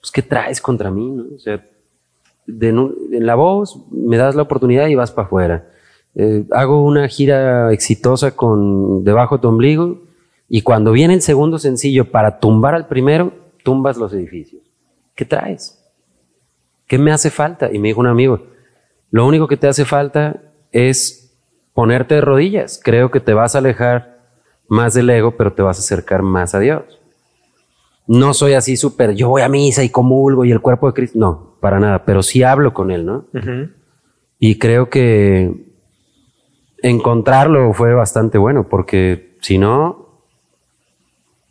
pues, 0.00 0.10
¿qué 0.12 0.22
traes 0.22 0.60
contra 0.60 0.90
mí? 0.90 1.16
O 1.34 1.38
sea, 1.38 1.64
en 2.46 3.26
la 3.26 3.34
voz 3.34 3.78
me 3.90 4.16
das 4.16 4.34
la 4.34 4.42
oportunidad 4.42 4.88
y 4.88 4.94
vas 4.94 5.12
para 5.12 5.26
afuera. 5.26 5.70
Eh, 6.14 6.44
hago 6.52 6.84
una 6.84 7.08
gira 7.08 7.72
exitosa 7.72 8.36
con 8.36 9.04
Debajo 9.04 9.36
de 9.36 9.42
tu 9.42 9.48
ombligo 9.48 10.02
y 10.48 10.62
cuando 10.62 10.92
viene 10.92 11.14
el 11.14 11.22
segundo 11.22 11.58
sencillo 11.58 12.10
para 12.10 12.38
tumbar 12.38 12.74
al 12.74 12.86
primero, 12.86 13.32
tumbas 13.62 13.96
los 13.96 14.12
edificios. 14.12 14.62
¿Qué 15.14 15.24
traes? 15.24 15.80
¿Qué 16.86 16.98
me 16.98 17.12
hace 17.12 17.30
falta? 17.30 17.72
Y 17.72 17.78
me 17.78 17.88
dijo 17.88 18.00
un 18.00 18.06
amigo, 18.06 18.46
lo 19.10 19.26
único 19.26 19.48
que 19.48 19.56
te 19.56 19.68
hace 19.68 19.84
falta 19.84 20.42
es 20.70 21.23
ponerte 21.74 22.14
de 22.14 22.20
rodillas. 22.22 22.80
Creo 22.82 23.10
que 23.10 23.20
te 23.20 23.34
vas 23.34 23.54
a 23.54 23.58
alejar 23.58 24.20
más 24.68 24.94
del 24.94 25.10
ego, 25.10 25.36
pero 25.36 25.52
te 25.52 25.62
vas 25.62 25.76
a 25.78 25.80
acercar 25.80 26.22
más 26.22 26.54
a 26.54 26.60
Dios. 26.60 26.84
No 28.06 28.34
soy 28.34 28.52
así 28.52 28.76
súper, 28.76 29.14
yo 29.14 29.28
voy 29.28 29.42
a 29.42 29.48
misa 29.48 29.82
y 29.82 29.88
comulgo 29.88 30.44
y 30.44 30.52
el 30.52 30.60
cuerpo 30.60 30.86
de 30.86 30.92
Cristo. 30.92 31.18
No, 31.18 31.56
para 31.60 31.80
nada, 31.80 32.04
pero 32.04 32.22
sí 32.22 32.42
hablo 32.42 32.72
con 32.74 32.90
Él, 32.90 33.04
¿no? 33.04 33.26
Y 34.38 34.58
creo 34.58 34.90
que 34.90 35.52
encontrarlo 36.82 37.72
fue 37.72 37.94
bastante 37.94 38.36
bueno, 38.36 38.68
porque 38.68 39.36
si 39.40 39.56
no, 39.56 40.20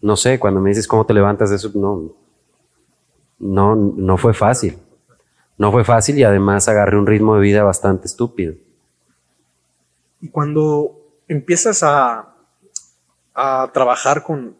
no 0.01 0.15
sé, 0.15 0.39
cuando 0.39 0.61
me 0.61 0.69
dices 0.69 0.87
cómo 0.87 1.05
te 1.05 1.13
levantas 1.13 1.49
de 1.49 1.55
eso, 1.55 1.71
no, 1.73 2.11
no, 3.39 3.75
no 3.75 4.17
fue 4.17 4.33
fácil. 4.33 4.77
No 5.57 5.71
fue 5.71 5.83
fácil 5.83 6.17
y 6.19 6.23
además 6.23 6.67
agarré 6.67 6.97
un 6.97 7.07
ritmo 7.07 7.35
de 7.35 7.41
vida 7.41 7.63
bastante 7.63 8.05
estúpido. 8.05 8.53
Y 10.23 10.29
cuando 10.29 11.19
empiezas 11.27 11.83
a, 11.83 12.33
a 13.33 13.69
trabajar 13.73 14.23
con, 14.23 14.55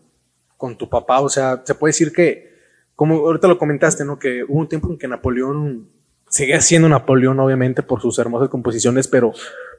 con 0.58 0.78
tu 0.78 0.90
papá, 0.90 1.22
o 1.22 1.30
sea, 1.30 1.64
se 1.66 1.74
puede 1.74 1.94
decir 1.94 2.12
que, 2.12 2.52
como 2.98 3.16
ahorita 3.16 3.48
lo 3.48 3.58
comentaste, 3.58 4.04
¿no? 4.04 4.20
Que 4.20 4.44
hubo 4.44 4.60
un 4.60 4.68
tiempo 4.68 4.92
en 4.92 4.98
que 4.98 5.08
Napoleón 5.08 5.88
seguía 6.28 6.60
siendo 6.60 6.90
Napoleón, 6.90 7.40
obviamente, 7.40 7.82
por 7.82 8.02
sus 8.02 8.20
hermosas 8.20 8.50
composiciones, 8.50 9.08
pero 9.08 9.32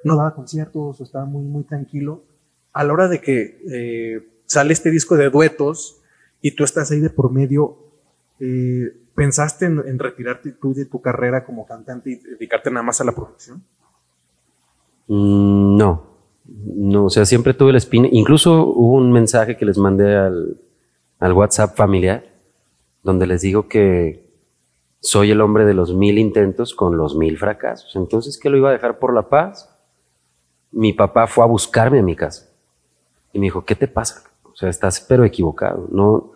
no 0.04 0.16
daba 0.16 0.34
conciertos, 0.34 1.02
estaba 1.02 1.26
muy, 1.26 1.42
muy 1.42 1.64
tranquilo. 1.64 2.24
A 2.72 2.82
la 2.82 2.94
hora 2.94 3.08
de 3.08 3.20
que 3.20 3.60
eh, 3.70 4.26
sale 4.46 4.72
este 4.72 4.90
disco 4.90 5.18
de 5.18 5.28
duetos 5.28 6.00
y 6.40 6.52
tú 6.52 6.64
estás 6.64 6.90
ahí 6.92 7.00
de 7.00 7.10
por 7.10 7.30
medio, 7.30 7.76
eh, 8.40 8.90
¿pensaste 9.14 9.66
en, 9.66 9.82
en 9.86 9.98
retirarte 9.98 10.52
tú 10.52 10.72
de 10.72 10.86
tu 10.86 11.02
carrera 11.02 11.44
como 11.44 11.66
cantante 11.66 12.08
y 12.08 12.16
dedicarte 12.16 12.70
nada 12.70 12.84
más 12.84 13.02
a 13.02 13.04
la 13.04 13.12
producción? 13.12 13.62
Mm, 15.08 15.76
no, 15.76 16.02
no, 16.46 17.06
o 17.06 17.10
sea, 17.10 17.24
siempre 17.24 17.54
tuve 17.54 17.72
la 17.72 17.78
espina. 17.78 18.08
Incluso 18.10 18.66
hubo 18.66 18.94
un 18.94 19.12
mensaje 19.12 19.56
que 19.56 19.64
les 19.64 19.78
mandé 19.78 20.16
al, 20.16 20.56
al 21.18 21.32
WhatsApp 21.32 21.76
familiar, 21.76 22.24
donde 23.02 23.26
les 23.26 23.42
digo 23.42 23.68
que 23.68 24.24
soy 25.00 25.30
el 25.30 25.40
hombre 25.40 25.64
de 25.66 25.74
los 25.74 25.94
mil 25.94 26.18
intentos 26.18 26.74
con 26.74 26.96
los 26.96 27.16
mil 27.16 27.38
fracasos. 27.38 27.94
Entonces, 27.96 28.38
¿qué 28.38 28.48
lo 28.48 28.56
iba 28.56 28.70
a 28.70 28.72
dejar 28.72 28.98
por 28.98 29.14
la 29.14 29.28
paz? 29.28 29.70
Mi 30.72 30.92
papá 30.92 31.26
fue 31.26 31.44
a 31.44 31.46
buscarme 31.46 31.98
a 31.98 32.02
mi 32.02 32.16
casa 32.16 32.48
y 33.32 33.38
me 33.38 33.46
dijo, 33.46 33.64
¿qué 33.64 33.74
te 33.74 33.86
pasa? 33.86 34.22
O 34.44 34.56
sea, 34.56 34.70
estás 34.70 35.00
pero 35.00 35.24
equivocado. 35.24 35.88
No, 35.90 36.32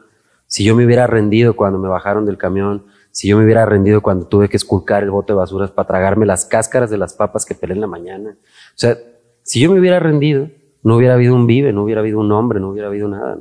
si 0.47 0.65
yo 0.65 0.75
me 0.75 0.85
hubiera 0.85 1.07
rendido 1.07 1.57
cuando 1.57 1.79
me 1.79 1.89
bajaron 1.89 2.27
del 2.27 2.37
camión, 2.37 2.85
si 3.11 3.29
yo 3.29 3.39
me 3.39 3.45
hubiera 3.45 3.65
rendido 3.65 4.03
cuando 4.03 4.27
tuve 4.27 4.49
que 4.49 4.57
esculcar 4.57 5.03
el 5.03 5.11
bote 5.11 5.33
de 5.33 5.39
basuras 5.39 5.71
para 5.71 5.89
tragarme 5.89 6.27
las 6.27 6.45
cáscaras 6.45 6.91
de 6.91 6.99
las 6.99 7.15
papas 7.15 7.47
que 7.47 7.55
pelé 7.55 7.75
en 7.75 7.81
la 7.81 7.87
mañana. 7.87 8.37
O 8.79 8.81
sea, 8.81 8.97
si 9.43 9.59
yo 9.59 9.73
me 9.73 9.81
hubiera 9.81 9.99
rendido, 9.99 10.51
no 10.85 10.97
hubiera 10.97 11.15
habido 11.15 11.35
un 11.35 11.49
vive, 11.49 11.73
no 11.73 11.83
hubiera 11.83 12.01
habido 12.01 12.21
un 12.21 12.31
hombre, 12.31 12.61
no 12.61 12.71
hubiera 12.71 12.87
habido 12.87 13.09
nada. 13.09 13.41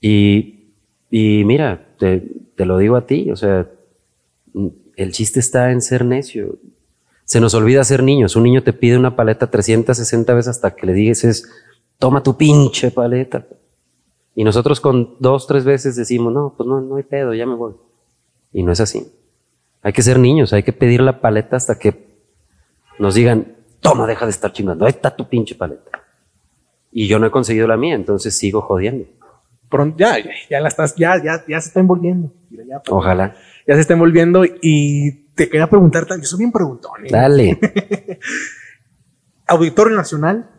Y, 0.00 0.74
y 1.10 1.42
mira, 1.44 1.88
te, 1.98 2.22
te 2.54 2.64
lo 2.64 2.78
digo 2.78 2.94
a 2.94 3.04
ti, 3.04 3.32
o 3.32 3.36
sea, 3.36 3.68
el 4.94 5.12
chiste 5.12 5.40
está 5.40 5.72
en 5.72 5.82
ser 5.82 6.04
necio. 6.04 6.56
Se 7.24 7.40
nos 7.40 7.52
olvida 7.54 7.82
ser 7.82 8.04
niños. 8.04 8.36
Un 8.36 8.44
niño 8.44 8.62
te 8.62 8.72
pide 8.72 8.96
una 8.96 9.16
paleta 9.16 9.50
360 9.50 10.34
veces 10.34 10.50
hasta 10.50 10.76
que 10.76 10.86
le 10.86 10.92
dices, 10.92 11.50
toma 11.98 12.22
tu 12.22 12.36
pinche 12.36 12.92
paleta. 12.92 13.44
Y 14.36 14.44
nosotros 14.44 14.80
con 14.80 15.16
dos, 15.18 15.48
tres 15.48 15.64
veces 15.64 15.96
decimos, 15.96 16.32
no, 16.32 16.54
pues 16.56 16.68
no, 16.68 16.80
no 16.80 16.94
hay 16.94 17.02
pedo, 17.02 17.34
ya 17.34 17.44
me 17.44 17.56
voy. 17.56 17.74
Y 18.52 18.62
no 18.62 18.70
es 18.70 18.78
así. 18.78 19.12
Hay 19.82 19.92
que 19.92 20.02
ser 20.02 20.20
niños, 20.20 20.52
hay 20.52 20.62
que 20.62 20.72
pedir 20.72 21.00
la 21.00 21.20
paleta 21.20 21.56
hasta 21.56 21.76
que 21.76 22.07
nos 22.98 23.14
digan, 23.14 23.56
toma, 23.80 24.06
deja 24.06 24.24
de 24.24 24.30
estar 24.30 24.52
chingando, 24.52 24.84
ahí 24.84 24.90
está 24.90 25.14
tu 25.14 25.28
pinche 25.28 25.54
paleta. 25.54 25.90
Y 26.90 27.06
yo 27.06 27.18
no 27.18 27.26
he 27.26 27.30
conseguido 27.30 27.66
la 27.66 27.76
mía, 27.76 27.94
entonces 27.94 28.36
sigo 28.36 28.60
jodiendo. 28.60 29.06
Pronto, 29.68 29.98
ya, 29.98 30.18
ya, 30.18 30.30
ya 30.48 30.60
la 30.60 30.68
estás, 30.68 30.96
ya, 30.96 31.22
ya, 31.22 31.44
ya 31.46 31.60
se 31.60 31.68
está 31.68 31.80
envolviendo. 31.80 32.32
Mira, 32.50 32.64
ya, 32.66 32.82
Ojalá. 32.90 33.36
ya 33.66 33.74
se 33.74 33.80
está 33.80 33.92
envolviendo 33.92 34.44
y 34.44 35.26
te 35.34 35.48
quería 35.48 35.68
preguntar, 35.68 36.06
yo 36.08 36.24
soy 36.24 36.38
bien 36.38 36.52
preguntón. 36.52 37.04
¿eh? 37.04 37.08
Dale. 37.10 37.58
Auditorio 39.46 39.96
Nacional, 39.96 40.50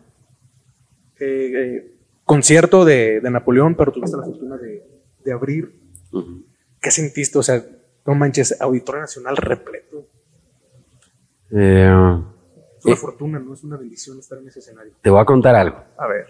eh, 1.18 1.52
eh, 1.54 1.94
concierto 2.24 2.84
de, 2.84 3.20
de 3.20 3.30
Napoleón, 3.30 3.74
pero 3.74 3.92
tuviste 3.92 4.16
la 4.16 4.24
fortuna 4.24 4.56
de, 4.56 4.82
de 5.24 5.32
abrir. 5.32 5.78
¿Qué 6.80 6.90
sentiste? 6.90 7.38
O 7.38 7.42
sea, 7.42 7.62
no 8.06 8.14
manches, 8.14 8.60
Auditorio 8.60 9.02
Nacional 9.02 9.36
repleto. 9.36 10.06
Eh, 11.52 12.20
Es 12.78 12.84
una 12.86 12.94
Eh. 12.94 12.96
fortuna, 12.96 13.38
no 13.38 13.52
es 13.54 13.62
una 13.64 13.76
bendición 13.76 14.18
estar 14.18 14.38
en 14.38 14.48
ese 14.48 14.60
escenario. 14.60 14.92
te 15.02 15.10
voy 15.10 15.20
a 15.20 15.24
contar 15.24 15.54
algo. 15.54 15.76
A 15.98 16.06
ver, 16.06 16.26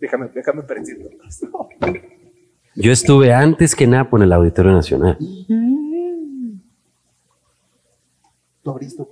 déjame, 0.00 0.28
déjame 0.34 0.62
percibir. 0.62 1.18
Yo 2.76 2.92
estuve 2.92 3.32
antes 3.32 3.74
que 3.74 3.86
Napo 3.86 4.16
en 4.18 4.24
el 4.24 4.32
Auditorio 4.32 4.72
Nacional. 4.72 5.16
¿Lo 8.64 8.72
abriste? 8.72 9.04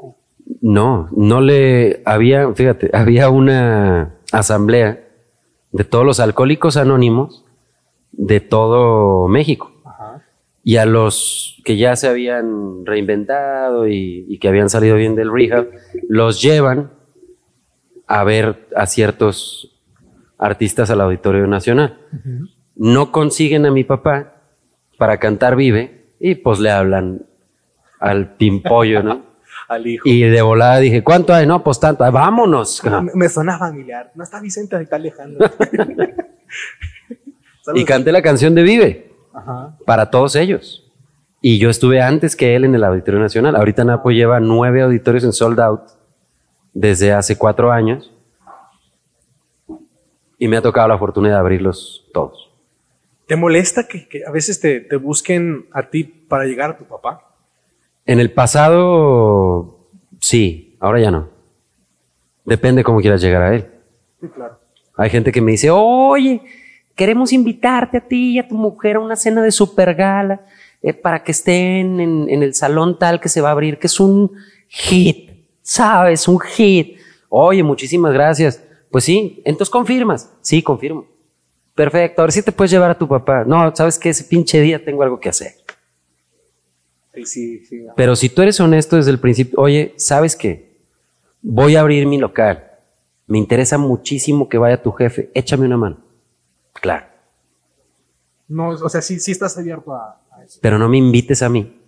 No, 0.61 1.09
no 1.17 1.41
le 1.41 2.03
había, 2.05 2.53
fíjate, 2.55 2.91
había 2.93 3.31
una 3.31 4.15
asamblea 4.33 5.05
de 5.73 5.85
todos 5.85 6.05
los 6.05 6.21
alcohólicos 6.21 6.77
anónimos 6.77 7.45
de 8.13 8.41
todo 8.41 9.29
México. 9.29 9.72
Y 10.65 10.77
a 10.77 10.87
los 10.87 11.61
que 11.65 11.77
ya 11.77 11.97
se 11.97 12.09
habían 12.09 12.87
reinventado 12.87 13.89
y, 13.89 14.27
y 14.29 14.39
que 14.39 14.49
habían 14.49 14.71
salido 14.71 14.97
bien 14.97 15.17
del 15.17 15.33
rehab, 15.33 15.71
los 16.09 16.41
llevan 16.41 16.93
a 18.07 18.25
ver 18.25 18.69
a 18.77 18.87
ciertos 18.87 19.81
artistas 20.39 20.91
al 20.91 21.01
Auditorio 21.01 21.47
Nacional. 21.47 21.99
No 22.77 23.13
consiguen 23.13 23.67
a 23.67 23.71
mi 23.71 23.85
papá 23.85 24.35
para 24.99 25.19
cantar 25.19 25.57
Vive 25.57 26.15
y 26.21 26.35
pues 26.35 26.59
le 26.59 26.71
hablan 26.71 27.23
al 27.99 28.37
pimpollo, 28.37 29.03
¿no? 29.03 29.33
Al 29.69 29.87
hijo. 29.87 30.07
Y 30.07 30.23
de 30.23 30.43
volada 30.43 30.79
dije, 30.81 31.03
¿cuánto 31.03 31.33
hay? 31.33 31.47
No, 31.47 31.65
pues 31.65 31.81
tanto. 31.81 32.05
Ah, 32.05 32.11
vámonos. 32.11 32.83
Me, 32.85 33.13
me 33.15 33.29
suena 33.29 33.57
familiar. 33.59 34.11
No 34.15 34.25
está 34.25 34.39
Vicente, 34.39 34.79
está 34.79 34.97
Alejandro. 34.97 35.49
Y 37.75 37.85
canté 37.85 38.11
la 38.13 38.23
canción 38.23 38.55
de 38.55 38.63
Vive 38.65 39.12
Ajá. 39.35 39.77
para 39.87 40.11
todos 40.11 40.37
ellos. 40.37 40.91
Y 41.41 41.59
yo 41.59 41.71
estuve 41.71 42.01
antes 42.01 42.37
que 42.37 42.55
él 42.55 42.65
en 42.65 42.75
el 42.75 42.85
Auditorio 42.85 43.19
Nacional. 43.19 43.57
Ahorita 43.57 43.85
Napo 43.85 44.11
lleva 44.11 44.39
nueve 44.39 44.83
auditorios 44.83 45.25
en 45.25 45.33
sold 45.33 45.59
out 45.61 45.83
desde 46.73 47.13
hace 47.13 47.37
cuatro 47.37 47.73
años. 47.73 48.13
Y 50.39 50.49
me 50.49 50.57
ha 50.57 50.63
tocado 50.63 50.89
la 50.89 50.99
fortuna 50.99 51.29
de 51.29 51.35
abrirlos 51.35 52.09
todos. 52.13 52.51
¿Te 53.27 53.37
molesta 53.37 53.87
que, 53.89 54.09
que 54.09 54.25
a 54.27 54.31
veces 54.31 54.61
te, 54.61 54.81
te 54.81 54.97
busquen 54.97 55.67
a 55.73 55.83
ti 55.89 56.05
para 56.05 56.45
llegar 56.45 56.71
a 56.71 56.77
tu 56.79 56.85
papá? 56.85 57.29
En 58.05 58.21
el 58.21 58.33
pasado, 58.33 59.79
sí, 60.21 60.77
ahora 60.81 61.01
ya 61.01 61.11
no. 61.11 61.29
Depende 62.45 62.83
cómo 62.83 63.01
quieras 63.01 63.23
llegar 63.23 63.43
a 63.43 63.55
él. 63.55 63.67
Sí, 64.21 64.29
claro. 64.29 64.59
Hay 64.97 65.11
gente 65.11 65.33
que 65.33 65.41
me 65.41 65.53
dice, 65.53 65.71
oye, 65.71 66.43
queremos 66.95 67.33
invitarte 67.33 67.99
a 67.99 68.01
ti 68.01 68.33
y 68.33 68.39
a 68.39 68.49
tu 68.49 68.55
mujer 68.55 68.97
a 68.97 69.01
una 69.01 69.17
cena 69.17 69.43
de 69.43 69.53
super 69.53 69.95
gala 69.95 70.41
eh, 70.83 70.93
para 70.93 71.23
que 71.23 71.33
estén 71.33 72.01
en, 72.01 72.29
en 72.29 72.43
el 72.43 72.55
salón 72.55 72.99
tal 72.99 73.21
que 73.21 73.29
se 73.29 73.41
va 73.41 73.49
a 73.49 73.53
abrir, 73.53 73.79
que 73.79 73.87
es 73.87 74.01
un 74.01 74.33
hit, 74.69 75.31
¿sabes? 75.63 76.27
Un 76.29 76.41
hit. 76.41 76.99
Oye, 77.29 77.63
muchísimas 77.63 78.13
gracias. 78.13 78.63
Pues 78.91 79.05
sí, 79.05 79.41
entonces 79.45 79.71
confirmas. 79.71 80.31
Sí, 80.43 80.63
confirmo. 80.63 81.07
Perfecto, 81.75 82.21
ahora 82.21 82.33
sí 82.33 82.43
te 82.43 82.53
puedes 82.53 82.71
llevar 82.71 82.91
a 82.91 82.99
tu 82.99 83.09
papá. 83.09 83.45
No, 83.45 83.75
sabes 83.75 83.99
que 83.99 84.11
ese 84.11 84.25
pinche 84.25 84.61
día 84.61 84.85
tengo 84.85 85.03
algo 85.03 85.19
que 85.19 85.31
hacer. 85.31 85.53
Sí, 87.15 87.25
sí, 87.25 87.65
sí. 87.65 87.85
Pero 87.97 88.17
si 88.17 88.29
tú 88.29 88.43
eres 88.43 88.61
honesto 88.61 88.97
desde 88.97 89.11
el 89.11 89.19
principio, 89.19 89.59
oye, 89.59 89.95
¿sabes 89.97 90.37
qué? 90.37 90.73
Voy 91.41 91.77
a 91.77 91.81
abrir 91.81 92.07
mi 92.07 92.19
local. 92.19 92.71
Me 93.27 93.39
interesa 93.39 93.79
muchísimo 93.79 94.49
que 94.49 94.59
vaya 94.59 94.83
tu 94.83 94.93
jefe. 94.93 95.31
Échame 95.35 95.65
una 95.67 95.77
mano. 95.77 96.12
Claro. 96.83 97.07
No, 98.49 98.69
o 98.71 98.89
sea, 98.91 99.01
sí, 99.01 99.19
sí 99.21 99.31
estás 99.33 99.57
abierto 99.57 99.95
a, 99.95 100.21
a 100.33 100.45
eso. 100.45 100.59
Pero 100.61 100.79
no 100.79 100.89
me 100.89 100.99
invites 100.99 101.41
a 101.43 101.49
mí 101.49 101.81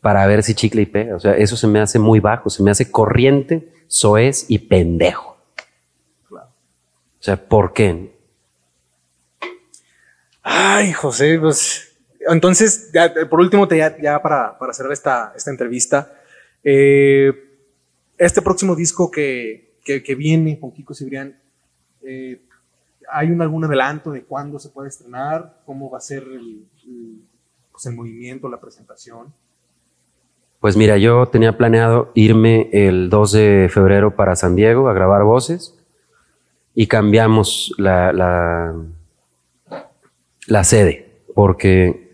para 0.00 0.26
ver 0.26 0.42
si 0.42 0.54
chicle 0.54 0.82
y 0.82 0.86
pega. 0.86 1.14
O 1.14 1.20
sea, 1.20 1.36
eso 1.36 1.56
se 1.56 1.66
me 1.68 1.78
hace 1.78 1.98
muy 2.00 2.18
bajo. 2.18 2.50
Se 2.50 2.62
me 2.62 2.70
hace 2.70 2.90
corriente, 2.90 3.70
soez 3.86 4.46
y 4.48 4.58
pendejo. 4.60 5.36
Claro. 6.28 6.48
O 6.48 7.22
sea, 7.22 7.36
¿por 7.48 7.72
qué? 7.74 8.16
Ay, 10.42 10.92
José, 10.92 11.38
pues. 11.38 11.96
Entonces, 12.28 12.90
ya, 12.92 13.12
por 13.28 13.40
último, 13.40 13.68
te- 13.68 13.78
ya, 13.78 13.96
ya 14.00 14.20
para, 14.22 14.58
para 14.58 14.72
cerrar 14.72 14.92
esta, 14.92 15.32
esta 15.36 15.50
entrevista, 15.50 16.12
eh, 16.64 17.32
este 18.16 18.42
próximo 18.42 18.74
disco 18.74 19.10
que, 19.10 19.76
que, 19.84 20.02
que 20.02 20.14
viene 20.14 20.58
con 20.58 20.72
Kiko 20.72 20.94
Cibrián, 20.94 21.38
eh, 22.02 22.42
¿hay 23.12 23.30
un, 23.30 23.40
algún 23.42 23.64
adelanto 23.64 24.10
de 24.12 24.22
cuándo 24.24 24.58
se 24.58 24.68
puede 24.70 24.88
estrenar? 24.88 25.60
¿Cómo 25.66 25.90
va 25.90 25.98
a 25.98 26.00
ser 26.00 26.22
el, 26.24 26.64
el, 26.84 27.20
pues, 27.72 27.86
el 27.86 27.94
movimiento, 27.94 28.48
la 28.48 28.60
presentación? 28.60 29.32
Pues 30.60 30.76
mira, 30.76 30.96
yo 30.96 31.26
tenía 31.26 31.56
planeado 31.56 32.10
irme 32.14 32.68
el 32.72 33.10
2 33.10 33.32
de 33.32 33.68
febrero 33.72 34.16
para 34.16 34.34
San 34.34 34.56
Diego 34.56 34.88
a 34.88 34.92
grabar 34.92 35.22
voces 35.22 35.78
y 36.74 36.86
cambiamos 36.88 37.72
la, 37.78 38.12
la, 38.12 38.74
la 40.46 40.64
sede 40.64 41.22
porque 41.34 42.08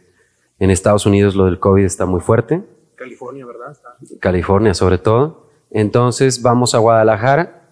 en 0.59 0.71
Estados 0.71 1.07
Unidos 1.07 1.35
lo 1.35 1.47
del 1.47 1.59
COVID 1.59 1.85
está 1.85 2.05
muy 2.07 2.21
fuerte, 2.21 2.63
California, 2.97 3.45
¿verdad? 3.47 3.73
Está- 3.73 3.97
California 4.21 4.75
sobre 4.75 4.99
todo. 4.99 5.49
Entonces 5.71 6.43
vamos 6.43 6.75
a 6.75 6.79
Guadalajara 6.79 7.63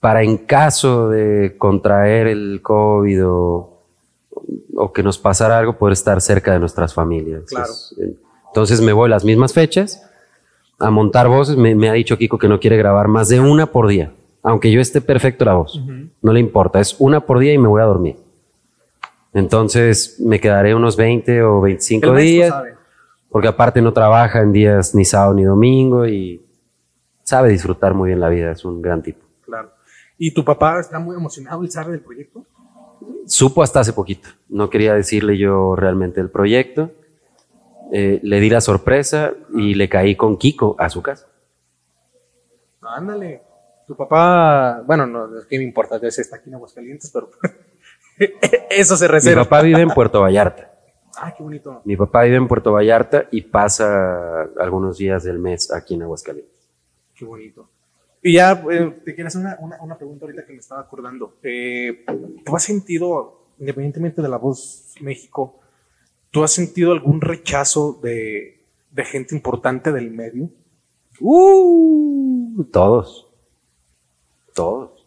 para 0.00 0.22
en 0.22 0.36
caso 0.38 1.08
de 1.08 1.56
contraer 1.58 2.26
el 2.28 2.60
COVID 2.62 3.26
o, 3.26 3.82
o 4.76 4.92
que 4.92 5.02
nos 5.02 5.18
pasara 5.18 5.58
algo, 5.58 5.74
poder 5.78 5.94
estar 5.94 6.20
cerca 6.20 6.52
de 6.52 6.58
nuestras 6.60 6.94
familias. 6.94 7.44
Claro. 7.48 7.70
Es- 7.70 7.94
Entonces 8.48 8.80
me 8.80 8.92
voy 8.92 9.08
las 9.10 9.24
mismas 9.24 9.52
fechas 9.52 10.02
a 10.78 10.90
montar 10.90 11.28
voces. 11.28 11.56
Me, 11.56 11.74
me 11.74 11.88
ha 11.88 11.92
dicho 11.94 12.16
Kiko 12.18 12.38
que 12.38 12.48
no 12.48 12.60
quiere 12.60 12.76
grabar 12.76 13.08
más 13.08 13.28
de 13.28 13.40
una 13.40 13.66
por 13.66 13.88
día, 13.88 14.12
aunque 14.42 14.70
yo 14.70 14.80
esté 14.80 15.00
perfecto 15.00 15.44
la 15.44 15.54
voz. 15.54 15.80
No 16.22 16.32
le 16.32 16.40
importa, 16.40 16.80
es 16.80 16.96
una 16.98 17.20
por 17.20 17.38
día 17.38 17.52
y 17.52 17.58
me 17.58 17.68
voy 17.68 17.82
a 17.82 17.86
dormir. 17.86 18.16
Entonces 19.32 20.18
me 20.20 20.40
quedaré 20.40 20.74
unos 20.74 20.96
20 20.96 21.42
o 21.42 21.60
25 21.60 22.06
El 22.06 22.12
maestro 22.12 22.62
días, 22.62 22.74
porque 23.30 23.48
aparte 23.48 23.82
no 23.82 23.92
trabaja 23.92 24.40
en 24.40 24.52
días 24.52 24.94
ni 24.94 25.04
sábado 25.04 25.34
ni 25.34 25.44
domingo 25.44 26.06
y 26.06 26.42
sabe 27.22 27.50
disfrutar 27.50 27.92
muy 27.92 28.08
bien 28.10 28.20
la 28.20 28.28
vida, 28.30 28.52
es 28.52 28.64
un 28.64 28.80
gran 28.80 29.02
tipo. 29.02 29.20
Claro. 29.44 29.70
¿Y 30.18 30.32
tu 30.32 30.44
papá 30.44 30.80
está 30.80 30.98
muy 30.98 31.16
emocionado 31.16 31.62
y 31.64 31.70
sabe 31.70 31.92
del 31.92 32.00
proyecto? 32.00 32.44
Supo 33.26 33.62
hasta 33.62 33.80
hace 33.80 33.92
poquito, 33.92 34.28
no 34.48 34.70
quería 34.70 34.94
decirle 34.94 35.36
yo 35.36 35.74
realmente 35.76 36.20
el 36.20 36.30
proyecto, 36.30 36.90
eh, 37.92 38.20
le 38.22 38.40
di 38.40 38.48
la 38.50 38.60
sorpresa 38.60 39.32
y 39.54 39.74
le 39.74 39.88
caí 39.88 40.16
con 40.16 40.36
Kiko 40.38 40.76
a 40.78 40.88
su 40.88 41.02
casa. 41.02 41.26
Ándale. 42.80 43.42
Tu 43.86 43.96
papá, 43.96 44.82
bueno, 44.86 45.06
no, 45.06 45.38
es 45.38 45.44
que 45.46 45.58
me 45.58 45.64
importa, 45.64 45.96
ese 46.02 46.22
está 46.22 46.36
aquí 46.36 46.48
en 46.48 46.56
Aguascalientes, 46.56 47.10
pero 47.12 47.30
eso 48.70 48.96
se 48.96 49.04
Mi 49.06 49.12
reserva. 49.12 49.44
papá 49.44 49.62
vive 49.62 49.80
en 49.80 49.90
Puerto 49.90 50.20
Vallarta. 50.20 50.72
Ah, 51.18 51.32
qué 51.34 51.42
bonito. 51.42 51.80
Mi 51.86 51.96
papá 51.96 52.24
vive 52.24 52.36
en 52.36 52.46
Puerto 52.46 52.72
Vallarta 52.72 53.26
y 53.30 53.40
pasa 53.40 54.42
algunos 54.60 54.98
días 54.98 55.24
del 55.24 55.38
mes 55.38 55.72
aquí 55.72 55.94
en 55.94 56.02
Aguascalientes. 56.02 56.68
Qué 57.14 57.24
bonito. 57.24 57.70
Y 58.26 58.32
ya, 58.32 58.60
eh, 58.72 58.92
te 59.04 59.14
quiero 59.14 59.28
hacer 59.28 59.40
una, 59.40 59.56
una, 59.60 59.80
una 59.80 59.96
pregunta 59.96 60.24
ahorita 60.24 60.44
que 60.44 60.52
me 60.52 60.58
estaba 60.58 60.80
acordando. 60.80 61.36
Eh, 61.44 62.04
¿Tú 62.44 62.56
has 62.56 62.64
sentido, 62.64 63.52
independientemente 63.60 64.20
de 64.20 64.28
la 64.28 64.36
voz 64.36 64.94
México, 65.00 65.60
¿tú 66.32 66.42
has 66.42 66.50
sentido 66.50 66.90
algún 66.90 67.20
rechazo 67.20 68.00
de, 68.02 68.64
de 68.90 69.04
gente 69.04 69.32
importante 69.32 69.92
del 69.92 70.10
medio? 70.10 70.50
Uh, 71.20 72.64
todos. 72.72 73.28
Todos. 74.52 75.06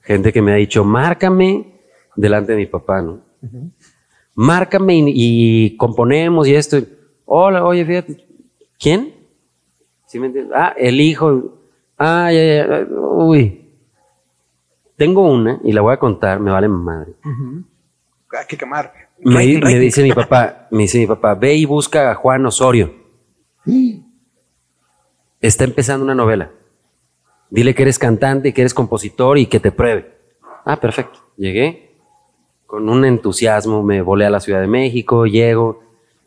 Gente 0.00 0.32
que 0.32 0.42
me 0.42 0.50
ha 0.50 0.56
dicho, 0.56 0.82
márcame 0.82 1.78
delante 2.16 2.52
de 2.52 2.58
mi 2.58 2.66
papá, 2.66 3.00
¿no? 3.00 3.20
Márcame 4.34 4.96
y, 4.96 5.12
y 5.14 5.76
componemos 5.76 6.48
y 6.48 6.56
esto. 6.56 6.78
Hola, 7.24 7.64
oye, 7.64 7.84
fíjate. 7.84 8.26
¿Quién? 8.80 9.14
¿Sí 10.16 10.20
me 10.20 10.28
entiendes? 10.28 10.56
Ah, 10.56 10.72
el 10.78 10.98
hijo. 10.98 11.58
Ah, 11.98 12.32
ya, 12.32 12.42
ya. 12.66 12.86
Uy. 12.90 13.68
Tengo 14.96 15.30
una 15.30 15.60
y 15.62 15.74
la 15.74 15.82
voy 15.82 15.92
a 15.92 15.98
contar, 15.98 16.40
me 16.40 16.50
vale 16.50 16.68
madre. 16.68 17.12
Hay 17.22 18.46
que 18.48 18.56
quemar. 18.56 18.90
Me, 19.18 19.34
Rating, 19.34 19.54
me 19.56 19.60
rating. 19.60 19.80
dice 19.80 20.02
mi 20.02 20.12
papá, 20.12 20.68
me 20.70 20.84
dice 20.84 20.98
mi 20.98 21.06
papá, 21.06 21.34
ve 21.34 21.52
y 21.54 21.66
busca 21.66 22.10
a 22.12 22.14
Juan 22.14 22.46
Osorio. 22.46 22.94
Está 25.42 25.64
empezando 25.64 26.02
una 26.02 26.14
novela. 26.14 26.50
Dile 27.50 27.74
que 27.74 27.82
eres 27.82 27.98
cantante, 27.98 28.54
que 28.54 28.62
eres 28.62 28.72
compositor 28.72 29.36
y 29.36 29.44
que 29.44 29.60
te 29.60 29.70
pruebe. 29.70 30.16
Ah, 30.64 30.80
perfecto. 30.80 31.18
Llegué 31.36 31.94
con 32.64 32.88
un 32.88 33.04
entusiasmo, 33.04 33.82
me 33.82 34.00
volé 34.00 34.24
a 34.24 34.30
la 34.30 34.40
Ciudad 34.40 34.62
de 34.62 34.66
México, 34.66 35.26
llego 35.26 35.82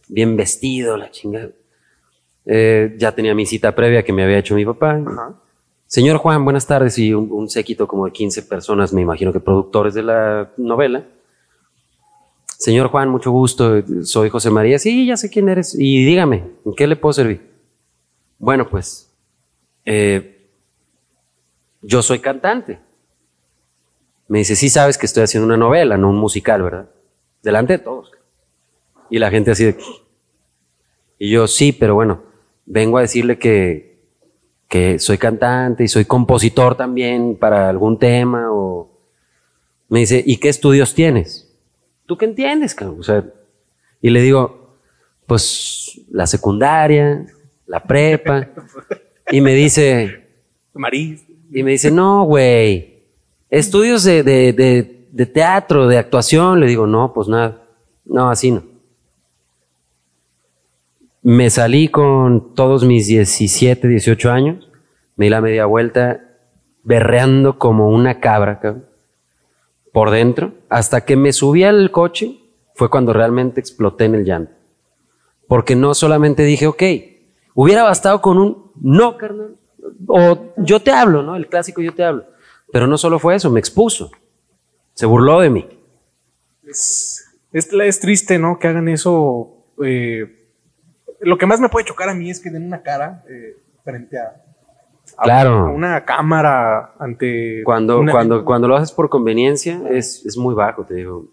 bien 0.07 0.37
vestido, 0.37 0.95
la 0.95 1.09
chingada. 1.09 1.49
Eh, 2.51 2.95
ya 2.97 3.13
tenía 3.13 3.35
mi 3.35 3.45
cita 3.45 3.75
previa 3.75 4.01
que 4.01 4.11
me 4.11 4.23
había 4.23 4.39
hecho 4.39 4.55
mi 4.55 4.65
papá. 4.65 4.99
Ajá. 5.05 5.35
Señor 5.85 6.17
Juan, 6.17 6.43
buenas 6.43 6.65
tardes. 6.65 6.97
Y 6.97 7.13
un, 7.13 7.31
un 7.31 7.47
séquito 7.47 7.87
como 7.87 8.05
de 8.05 8.11
15 8.11 8.41
personas, 8.43 8.91
me 8.91 9.01
imagino 9.01 9.31
que 9.31 9.39
productores 9.39 9.93
de 9.93 10.01
la 10.01 10.49
novela. 10.57 11.05
Señor 12.47 12.87
Juan, 12.87 13.09
mucho 13.09 13.29
gusto. 13.29 13.83
Soy 14.03 14.29
José 14.29 14.49
María. 14.49 14.79
Sí, 14.79 15.05
ya 15.05 15.15
sé 15.15 15.29
quién 15.29 15.47
eres. 15.47 15.75
Y 15.77 16.03
dígame, 16.03 16.43
¿en 16.65 16.73
qué 16.73 16.87
le 16.87 16.95
puedo 16.95 17.13
servir? 17.13 17.51
Bueno, 18.39 18.67
pues, 18.67 19.13
eh, 19.85 20.49
yo 21.83 22.01
soy 22.01 22.17
cantante. 22.17 22.79
Me 24.27 24.39
dice, 24.39 24.55
sí 24.55 24.69
sabes 24.69 24.97
que 24.97 25.05
estoy 25.05 25.21
haciendo 25.23 25.45
una 25.45 25.57
novela, 25.57 25.97
no 25.97 26.09
un 26.09 26.17
musical, 26.17 26.63
¿verdad? 26.63 26.89
Delante 27.43 27.73
de 27.73 27.79
todos. 27.79 28.11
Y 29.11 29.19
la 29.19 29.29
gente 29.29 29.51
así 29.51 29.65
de... 29.65 29.77
Y 31.19 31.29
yo, 31.29 31.47
sí, 31.47 31.71
pero 31.73 31.93
bueno, 31.95 32.28
vengo 32.69 32.99
a 32.99 33.01
decirle 33.01 33.37
que, 33.37 33.97
que 34.69 34.99
soy 34.99 35.17
cantante 35.17 35.83
y 35.83 35.87
soy 35.87 36.05
compositor 36.05 36.75
también 36.75 37.35
para 37.35 37.67
algún 37.67 37.99
tema 37.99 38.47
o... 38.51 38.87
Me 39.89 40.01
dice, 40.01 40.23
¿y 40.23 40.37
qué 40.37 40.49
estudios 40.49 40.93
tienes? 40.93 41.51
¿Tú 42.05 42.15
qué 42.15 42.25
entiendes, 42.25 42.75
cabrón? 42.75 42.99
O 42.99 43.03
sea, 43.03 43.25
y 44.01 44.11
le 44.11 44.21
digo, 44.21 44.77
pues 45.25 45.99
la 46.11 46.27
secundaria, 46.27 47.25
la 47.65 47.83
prepa. 47.83 48.47
Y 49.31 49.41
me 49.41 49.53
dice, 49.53 50.25
Marí. 50.73 51.19
y 51.51 51.61
me 51.61 51.69
dice, 51.69 51.91
no, 51.91 52.23
güey, 52.23 53.03
estudios 53.51 54.03
de, 54.03 54.23
de, 54.23 54.53
de, 54.53 55.07
de 55.11 55.25
teatro, 55.27 55.87
de 55.87 55.99
actuación. 55.99 56.59
Le 56.59 56.65
digo, 56.65 56.87
no, 56.87 57.13
pues 57.13 57.27
nada, 57.27 57.61
no, 58.05 58.31
así 58.31 58.49
no. 58.49 58.63
Me 61.21 61.49
salí 61.49 61.89
con 61.89 62.55
todos 62.55 62.85
mis 62.85 63.07
17, 63.07 63.87
18 63.87 64.31
años, 64.31 64.69
me 65.17 65.25
di 65.25 65.29
la 65.29 65.41
media 65.41 65.65
vuelta 65.65 66.21
berreando 66.83 67.59
como 67.59 67.89
una 67.89 68.21
cabra, 68.21 68.59
cabrón, 68.61 68.85
por 69.91 70.11
dentro, 70.11 70.53
hasta 70.69 71.03
que 71.03 71.17
me 71.17 71.33
subí 71.33 71.63
al 71.63 71.91
coche, 71.91 72.39
fue 72.73 72.89
cuando 72.89 73.11
realmente 73.11 73.59
exploté 73.59 74.05
en 74.05 74.15
el 74.15 74.23
llanto. 74.23 74.53
Porque 75.47 75.75
no 75.75 75.93
solamente 75.93 76.43
dije, 76.43 76.67
ok, 76.67 76.83
hubiera 77.53 77.83
bastado 77.83 78.21
con 78.21 78.37
un 78.37 78.71
no, 78.79 79.17
carnal, 79.17 79.57
o 80.07 80.53
yo 80.57 80.79
te 80.79 80.91
hablo, 80.91 81.21
¿no? 81.21 81.35
El 81.35 81.47
clásico 81.47 81.81
yo 81.81 81.93
te 81.93 82.03
hablo. 82.03 82.25
Pero 82.71 82.87
no 82.87 82.97
solo 82.97 83.19
fue 83.19 83.35
eso, 83.35 83.49
me 83.49 83.59
expuso. 83.59 84.11
Se 84.93 85.05
burló 85.05 85.41
de 85.41 85.49
mí. 85.49 85.67
Es, 86.65 87.25
es, 87.51 87.99
triste, 87.99 88.39
¿no? 88.39 88.57
Que 88.57 88.67
hagan 88.67 88.87
eso. 88.87 89.65
eh, 89.83 90.38
lo 91.21 91.37
que 91.37 91.45
más 91.45 91.59
me 91.59 91.69
puede 91.69 91.85
chocar 91.85 92.09
a 92.09 92.13
mí 92.13 92.29
es 92.29 92.39
que 92.39 92.49
den 92.49 92.65
una 92.65 92.81
cara 92.81 93.23
eh, 93.29 93.57
frente 93.83 94.17
a, 94.19 94.41
a- 95.17 95.23
Claro. 95.23 95.51
a 95.67 95.69
una 95.71 96.05
cámara 96.05 96.93
ante. 96.99 97.61
Cuando, 97.63 98.03
cuando, 98.11 98.45
cuando 98.45 98.67
lo 98.67 98.75
haces 98.75 98.91
por 98.91 99.09
conveniencia 99.09 99.81
es, 99.89 100.25
es 100.25 100.37
muy 100.37 100.53
bajo, 100.55 100.83
te 100.85 100.95
digo. 100.95 101.25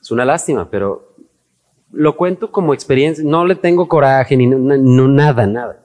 Es 0.00 0.10
una 0.10 0.24
lástima, 0.24 0.68
pero 0.70 1.14
lo 1.92 2.16
cuento 2.16 2.50
como 2.50 2.74
experiencia. 2.74 3.22
No 3.26 3.44
le 3.44 3.54
tengo 3.54 3.86
coraje 3.88 4.36
ni 4.36 4.46
no- 4.46 4.58
no- 4.58 5.08
nada, 5.08 5.46
nada. 5.46 5.78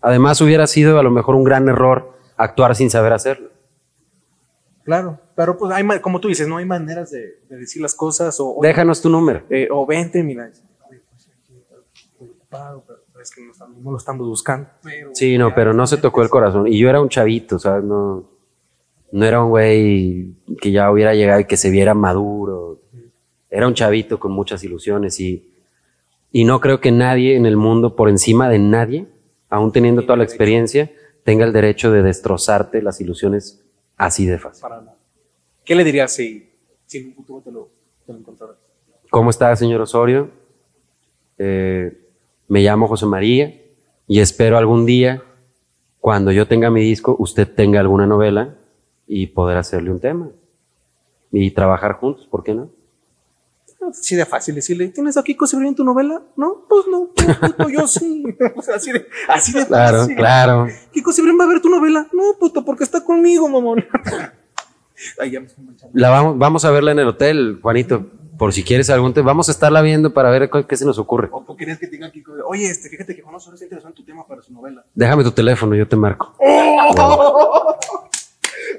Además 0.00 0.40
hubiera 0.40 0.66
sido 0.66 0.98
a 0.98 1.02
lo 1.02 1.10
mejor 1.10 1.34
un 1.36 1.44
gran 1.44 1.68
error 1.68 2.12
actuar 2.36 2.74
sin 2.74 2.90
saber 2.90 3.12
hacerlo. 3.12 3.50
Claro, 4.84 5.20
pero 5.36 5.56
pues 5.56 5.70
hay, 5.72 5.86
como 6.00 6.18
tú 6.20 6.26
dices, 6.26 6.48
no 6.48 6.56
hay 6.56 6.64
maneras 6.64 7.12
de, 7.12 7.38
de 7.48 7.56
decir 7.56 7.80
las 7.80 7.94
cosas 7.94 8.40
o, 8.40 8.56
o, 8.56 8.62
Déjanos 8.62 9.00
tu 9.00 9.08
número. 9.08 9.42
eh, 9.48 9.68
o 9.70 9.86
vente, 9.86 10.24
mira. 10.24 10.50
Oye, 12.52 12.82
pues, 12.86 12.98
pero 13.12 13.22
es 13.22 13.30
que 13.30 13.44
no, 13.44 13.52
estamos- 13.52 13.78
no 13.82 13.90
lo 13.90 13.96
estamos 13.96 14.26
buscando. 14.28 14.68
Pero, 14.82 15.10
Sí, 15.14 15.38
no, 15.38 15.54
pero 15.54 15.72
no 15.72 15.86
se 15.86 15.96
tocó 15.98 16.22
el 16.22 16.28
corazón. 16.28 16.66
Y 16.68 16.78
yo 16.78 16.88
era 16.88 17.00
un 17.00 17.08
chavito, 17.08 17.58
¿sabes? 17.58 17.84
No, 17.84 18.24
no 19.12 19.24
era 19.24 19.42
un 19.42 19.50
güey 19.50 20.34
que 20.60 20.70
ya 20.70 20.90
hubiera 20.90 21.14
llegado 21.14 21.40
y 21.40 21.44
que 21.46 21.56
se 21.56 21.70
viera 21.70 21.94
maduro. 21.94 22.80
Era 23.50 23.66
un 23.68 23.74
chavito 23.74 24.18
con 24.18 24.32
muchas 24.32 24.62
ilusiones 24.64 25.18
y, 25.20 25.52
y 26.30 26.44
no 26.44 26.60
creo 26.60 26.80
que 26.80 26.90
nadie 26.90 27.36
en 27.36 27.44
el 27.46 27.56
mundo, 27.56 27.94
por 27.96 28.08
encima 28.08 28.48
de 28.48 28.58
nadie, 28.58 29.06
aún 29.50 29.72
teniendo 29.72 30.02
toda 30.02 30.16
la 30.16 30.24
experiencia, 30.24 30.90
tenga 31.24 31.44
el 31.44 31.52
derecho 31.52 31.90
de 31.92 32.02
destrozarte 32.02 32.80
las 32.82 33.00
ilusiones 33.00 33.62
así 33.98 34.26
de 34.26 34.38
fácil. 34.38 34.62
Para 34.62 34.80
nada. 34.80 34.96
¿Qué 35.64 35.74
le 35.74 35.84
dirías 35.84 36.12
si, 36.14 36.50
si 36.86 36.98
en 36.98 37.06
un 37.08 37.14
futuro 37.14 37.40
te 37.42 37.52
lo, 37.52 37.68
te 38.06 38.12
lo 38.12 38.18
encontraras? 38.18 38.56
¿Cómo 39.10 39.28
está, 39.30 39.54
señor 39.54 39.82
Osorio? 39.82 40.30
Eh, 41.38 42.01
me 42.52 42.60
llamo 42.60 42.86
José 42.86 43.06
María 43.06 43.50
y 44.06 44.20
espero 44.20 44.58
algún 44.58 44.84
día, 44.84 45.22
cuando 46.00 46.32
yo 46.32 46.46
tenga 46.46 46.68
mi 46.68 46.82
disco, 46.82 47.16
usted 47.18 47.48
tenga 47.48 47.80
alguna 47.80 48.06
novela 48.06 48.58
y 49.06 49.28
poder 49.28 49.56
hacerle 49.56 49.90
un 49.90 50.00
tema 50.00 50.28
y 51.30 51.50
trabajar 51.52 51.94
juntos, 51.94 52.26
¿por 52.30 52.44
qué 52.44 52.52
no? 52.54 52.68
Sí, 53.94 54.16
de 54.16 54.26
fácil 54.26 54.54
decirle, 54.54 54.88
¿tienes 54.88 55.16
aquí 55.16 55.34
Cibrián 55.46 55.68
en 55.68 55.76
tu 55.76 55.82
novela? 55.82 56.20
No, 56.36 56.66
pues 56.68 56.84
no, 56.90 57.08
pues, 57.14 57.38
pues, 57.56 57.72
yo 57.72 57.88
sí. 57.88 58.22
Así 58.74 58.92
de, 58.92 59.06
así 59.28 59.52
de 59.54 59.66
Claro, 59.66 59.98
fácil. 60.00 60.16
claro. 60.16 60.66
¿Kiko 60.92 61.10
Cibrián 61.10 61.38
va 61.40 61.44
a 61.44 61.48
ver 61.48 61.62
tu 61.62 61.70
novela? 61.70 62.06
No, 62.12 62.36
puto, 62.38 62.66
porque 62.66 62.84
está 62.84 63.02
conmigo, 63.02 63.48
mamón. 63.48 63.82
La 65.92 66.10
vamos, 66.10 66.38
vamos 66.38 66.64
a 66.64 66.70
verla 66.70 66.92
en 66.92 66.98
el 67.00 67.08
hotel, 67.08 67.58
Juanito, 67.60 68.06
por 68.38 68.52
si 68.52 68.62
quieres 68.62 68.90
algún 68.90 69.14
tema. 69.14 69.26
Vamos 69.28 69.48
a 69.48 69.52
estarla 69.52 69.82
viendo 69.82 70.12
para 70.12 70.30
ver 70.30 70.50
qué, 70.50 70.66
qué 70.66 70.76
se 70.76 70.84
nos 70.84 70.98
ocurre. 70.98 71.28
O 71.30 71.44
o 71.46 71.56
querías 71.56 71.78
que 71.78 71.86
te 71.86 71.96
diga 71.96 72.10
Kiko, 72.10 72.32
oye, 72.46 72.66
este, 72.66 72.88
fíjate 72.88 73.14
que 73.14 73.22
Juan 73.22 73.34
Osorio 73.34 73.54
está 73.54 73.64
interesado 73.64 73.90
en 73.90 73.94
tu 73.94 74.04
tema 74.04 74.26
para 74.26 74.42
su 74.42 74.52
novela. 74.52 74.84
Déjame 74.94 75.22
tu 75.24 75.32
teléfono, 75.32 75.74
yo 75.74 75.86
te 75.86 75.96
marco. 75.96 76.34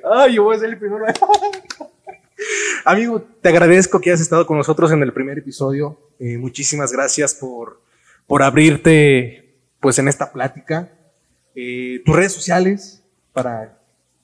Ay, 0.03 0.35
yo 0.35 0.43
voy 0.43 0.55
a 0.55 0.59
ser 0.59 0.69
el 0.69 0.77
primero. 0.77 1.05
Amigo, 2.85 3.21
te 3.41 3.49
agradezco 3.49 4.01
que 4.01 4.09
hayas 4.09 4.21
estado 4.21 4.45
con 4.45 4.57
nosotros 4.57 4.91
en 4.91 5.01
el 5.01 5.13
primer 5.13 5.37
episodio. 5.37 5.97
Eh, 6.19 6.37
muchísimas 6.37 6.91
gracias 6.91 7.35
por, 7.35 7.79
por 8.27 8.43
abrirte 8.43 9.55
pues 9.79 9.99
en 9.99 10.07
esta 10.07 10.31
plática. 10.31 10.91
Eh, 11.55 12.01
tus 12.05 12.15
redes 12.15 12.33
sociales 12.33 13.03
para 13.31 13.77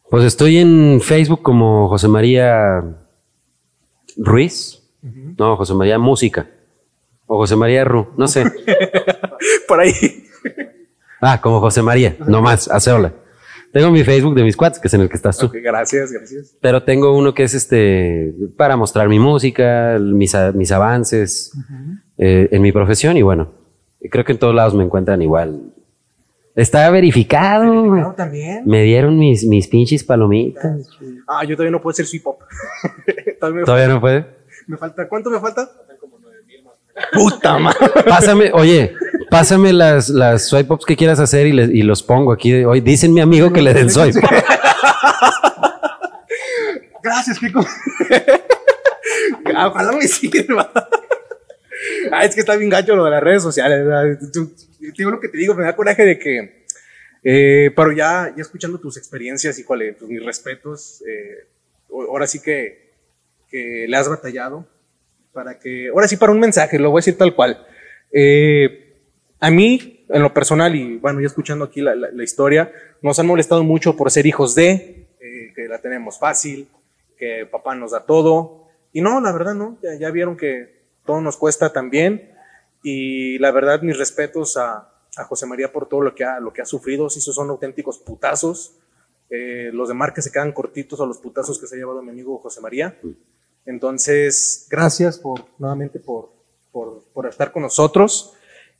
Pues 0.09 0.23
estoy 0.23 0.57
en 0.57 0.99
Facebook 1.01 1.41
como 1.41 1.87
José 1.87 2.07
María 2.07 2.83
Ruiz. 4.17 4.81
No, 5.37 5.55
José 5.55 5.73
María 5.73 5.99
Música. 5.99 6.47
O 7.27 7.37
José 7.37 7.55
María 7.55 7.83
Ru, 7.83 8.07
no 8.17 8.27
sé. 8.27 8.43
por 9.67 9.79
ahí. 9.79 9.93
Ah, 11.21 11.39
como 11.39 11.59
José 11.59 11.81
María, 11.81 12.15
no 12.27 12.41
más, 12.41 12.67
hacerla. 12.69 13.13
Tengo 13.71 13.91
mi 13.91 14.03
Facebook 14.03 14.33
de 14.33 14.43
mis 14.43 14.57
cuates, 14.57 14.79
que 14.79 14.87
es 14.87 14.93
en 14.95 15.01
el 15.01 15.09
que 15.09 15.15
estás 15.15 15.37
tú. 15.37 15.51
Gracias, 15.53 16.11
gracias. 16.11 16.55
Pero 16.59 16.81
tengo 16.81 17.15
uno 17.15 17.35
que 17.35 17.43
es 17.43 17.53
este 17.53 18.33
para 18.57 18.75
mostrar 18.75 19.07
mi 19.07 19.19
música, 19.19 19.99
mis, 19.99 20.35
mis 20.55 20.71
avances. 20.71 21.51
eh, 22.17 22.49
en 22.51 22.61
mi 22.61 22.71
profesión 22.71 23.15
y 23.15 23.21
bueno, 23.21 23.53
creo 24.09 24.25
que 24.25 24.31
en 24.31 24.39
todos 24.39 24.55
lados 24.55 24.73
me 24.73 24.83
encuentran 24.83 25.21
igual. 25.21 25.71
Está 26.59 26.89
verificado. 26.89 27.63
Claro, 27.91 28.13
también. 28.15 28.63
Me 28.65 28.83
dieron 28.83 29.17
mis, 29.17 29.43
mis 29.45 29.67
pinches 29.67 30.03
palomitas. 30.03 30.87
Ah, 31.27 31.43
yo 31.45 31.55
todavía 31.55 31.71
no 31.71 31.81
puedo 31.81 31.93
ser 31.95 32.05
sweet 32.05 32.23
pop. 32.23 32.41
todavía 33.39 33.59
me, 33.61 33.65
¿Todavía 33.65 33.87
no 33.87 34.01
puede? 34.01 34.25
me 34.67 34.77
falta. 34.77 35.07
¿Cuánto 35.07 35.29
me 35.29 35.39
falta? 35.39 35.69
Puta 37.13 37.57
madre. 37.59 37.77
Pásame, 38.07 38.51
oye, 38.53 38.93
pásame 39.29 39.71
las, 39.71 40.09
las 40.09 40.47
swipe 40.49 40.73
ups 40.73 40.85
que 40.85 40.97
quieras 40.97 41.19
hacer 41.21 41.47
y, 41.47 41.53
les- 41.53 41.69
y 41.69 41.81
los 41.83 42.03
pongo 42.03 42.33
aquí. 42.33 42.53
Hoy 42.65 42.81
dicen 42.81 43.13
mi 43.13 43.21
amigo 43.21 43.53
que 43.53 43.61
le 43.61 43.73
den 43.73 43.89
swipe. 43.89 44.19
Gracias, 47.01 47.39
Kiko. 47.39 47.61
Ojalá 49.55 49.91
me 49.93 50.07
sirva. 50.07 50.69
Ah, 52.11 52.25
es 52.25 52.35
que 52.35 52.41
está 52.41 52.55
bien 52.57 52.69
gacho 52.69 52.95
lo 52.95 53.05
de 53.05 53.11
las 53.11 53.23
redes 53.23 53.41
sociales. 53.43 53.85
¿verdad? 53.85 54.19
Te 54.99 55.03
digo 55.03 55.11
lo 55.11 55.21
que 55.21 55.29
te 55.29 55.37
digo, 55.37 55.55
me 55.55 55.63
da 55.63 55.77
coraje 55.77 56.03
de 56.03 56.19
que. 56.19 56.65
eh, 57.23 57.71
pero 57.73 57.93
ya, 57.93 58.33
ya 58.35 58.41
escuchando 58.41 58.79
tus 58.79 58.97
experiencias, 58.97 59.57
híjole, 59.57 59.93
pues 59.93 60.11
mis 60.11 60.21
respetos. 60.25 61.01
eh, 61.07 61.45
ahora 61.89 62.27
sí 62.27 62.41
que, 62.41 62.91
que 63.49 63.85
le 63.87 63.95
has 63.95 64.09
batallado. 64.09 64.67
Para 65.31 65.57
que. 65.57 65.87
Ahora 65.87 66.05
sí, 66.09 66.17
para 66.17 66.33
un 66.33 66.39
mensaje, 66.41 66.77
lo 66.77 66.91
voy 66.91 66.99
a 66.99 67.01
decir 67.01 67.17
tal 67.17 67.33
cual. 67.33 67.65
Eh, 68.11 68.97
a 69.39 69.49
mí, 69.49 70.05
en 70.09 70.21
lo 70.21 70.33
personal, 70.33 70.75
y 70.75 70.97
bueno, 70.97 71.21
ya 71.21 71.27
escuchando 71.27 71.63
aquí 71.63 71.79
la, 71.79 71.95
la- 71.95 72.11
la 72.11 72.23
historia, 72.25 72.69
nos 73.01 73.17
han 73.19 73.27
molestado 73.27 73.63
mucho 73.63 73.95
por 73.95 74.11
ser 74.11 74.25
hijos 74.25 74.53
de, 74.53 75.07
eh, 75.21 75.53
que 75.55 75.69
la 75.69 75.79
tenemos 75.79 76.19
fácil, 76.19 76.67
que 77.17 77.45
papá 77.49 77.73
nos 77.73 77.91
da 77.91 78.05
todo. 78.05 78.67
Y 78.91 78.99
no, 78.99 79.21
la 79.21 79.31
verdad 79.31 79.53
no, 79.55 79.77
ya, 79.81 79.95
ya 79.97 80.11
vieron 80.11 80.35
que 80.35 80.81
todo 81.05 81.21
nos 81.21 81.37
cuesta 81.37 81.71
también. 81.71 82.33
Y 82.83 83.37
la 83.39 83.51
verdad, 83.51 83.81
mis 83.81 83.97
respetos 83.97 84.57
a, 84.57 84.89
a 85.17 85.23
José 85.25 85.45
María 85.45 85.71
por 85.71 85.87
todo 85.87 86.01
lo 86.01 86.15
que 86.15 86.23
ha, 86.23 86.39
lo 86.39 86.53
que 86.53 86.61
ha 86.61 86.65
sufrido. 86.65 87.09
Sí, 87.09 87.19
esos 87.19 87.35
son 87.35 87.49
auténticos 87.49 87.99
putazos. 87.99 88.75
Eh, 89.29 89.69
los 89.73 89.89
de 89.89 89.93
marca 89.93 90.21
se 90.21 90.31
quedan 90.31 90.51
cortitos 90.51 90.99
a 91.01 91.05
los 91.05 91.19
putazos 91.19 91.59
que 91.59 91.67
se 91.67 91.75
ha 91.75 91.77
llevado 91.77 92.01
mi 92.01 92.09
amigo 92.09 92.37
José 92.39 92.61
María. 92.61 92.97
Entonces, 93.65 94.67
gracias 94.69 95.19
por, 95.19 95.45
nuevamente 95.57 95.99
por, 95.99 96.31
por, 96.71 97.03
por 97.13 97.27
estar 97.27 97.51
con 97.51 97.63
nosotros. 97.63 98.33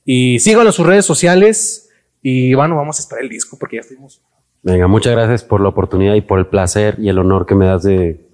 Y 0.04 0.38
síganlo 0.40 0.70
en 0.70 0.72
sus 0.72 0.86
redes 0.86 1.04
sociales. 1.04 1.90
Y 2.22 2.54
bueno, 2.54 2.76
vamos 2.76 2.98
a 2.98 3.02
esperar 3.02 3.22
el 3.22 3.30
disco 3.30 3.58
porque 3.58 3.76
ya 3.76 3.80
estuvimos. 3.80 4.22
Venga, 4.62 4.86
muchas 4.88 5.12
gracias 5.12 5.44
por 5.44 5.60
la 5.60 5.68
oportunidad 5.68 6.14
y 6.14 6.20
por 6.20 6.38
el 6.38 6.46
placer 6.46 6.96
y 6.98 7.08
el 7.08 7.18
honor 7.18 7.46
que 7.46 7.54
me 7.54 7.66
das 7.66 7.82
de, 7.82 8.29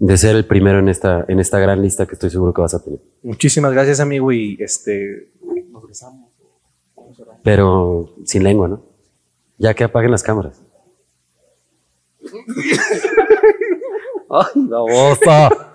de 0.00 0.16
ser 0.16 0.34
el 0.34 0.46
primero 0.46 0.78
en 0.78 0.88
esta, 0.88 1.26
en 1.28 1.38
esta 1.40 1.58
gran 1.58 1.82
lista 1.82 2.06
que 2.06 2.14
estoy 2.14 2.30
seguro 2.30 2.54
que 2.54 2.62
vas 2.62 2.72
a 2.72 2.82
tener. 2.82 2.98
Muchísimas 3.22 3.70
gracias, 3.72 4.00
amigo. 4.00 4.32
Y 4.32 4.56
este, 4.58 5.30
nos 5.70 5.86
besamos. 5.86 6.30
Pero 7.44 8.14
sin 8.24 8.42
lengua, 8.42 8.66
¿no? 8.66 8.82
Ya 9.58 9.74
que 9.74 9.84
apaguen 9.84 10.10
las 10.10 10.22
cámaras. 10.22 10.62
¡Ay, 14.30 14.62
la 14.68 14.78
bosta! 14.78 15.69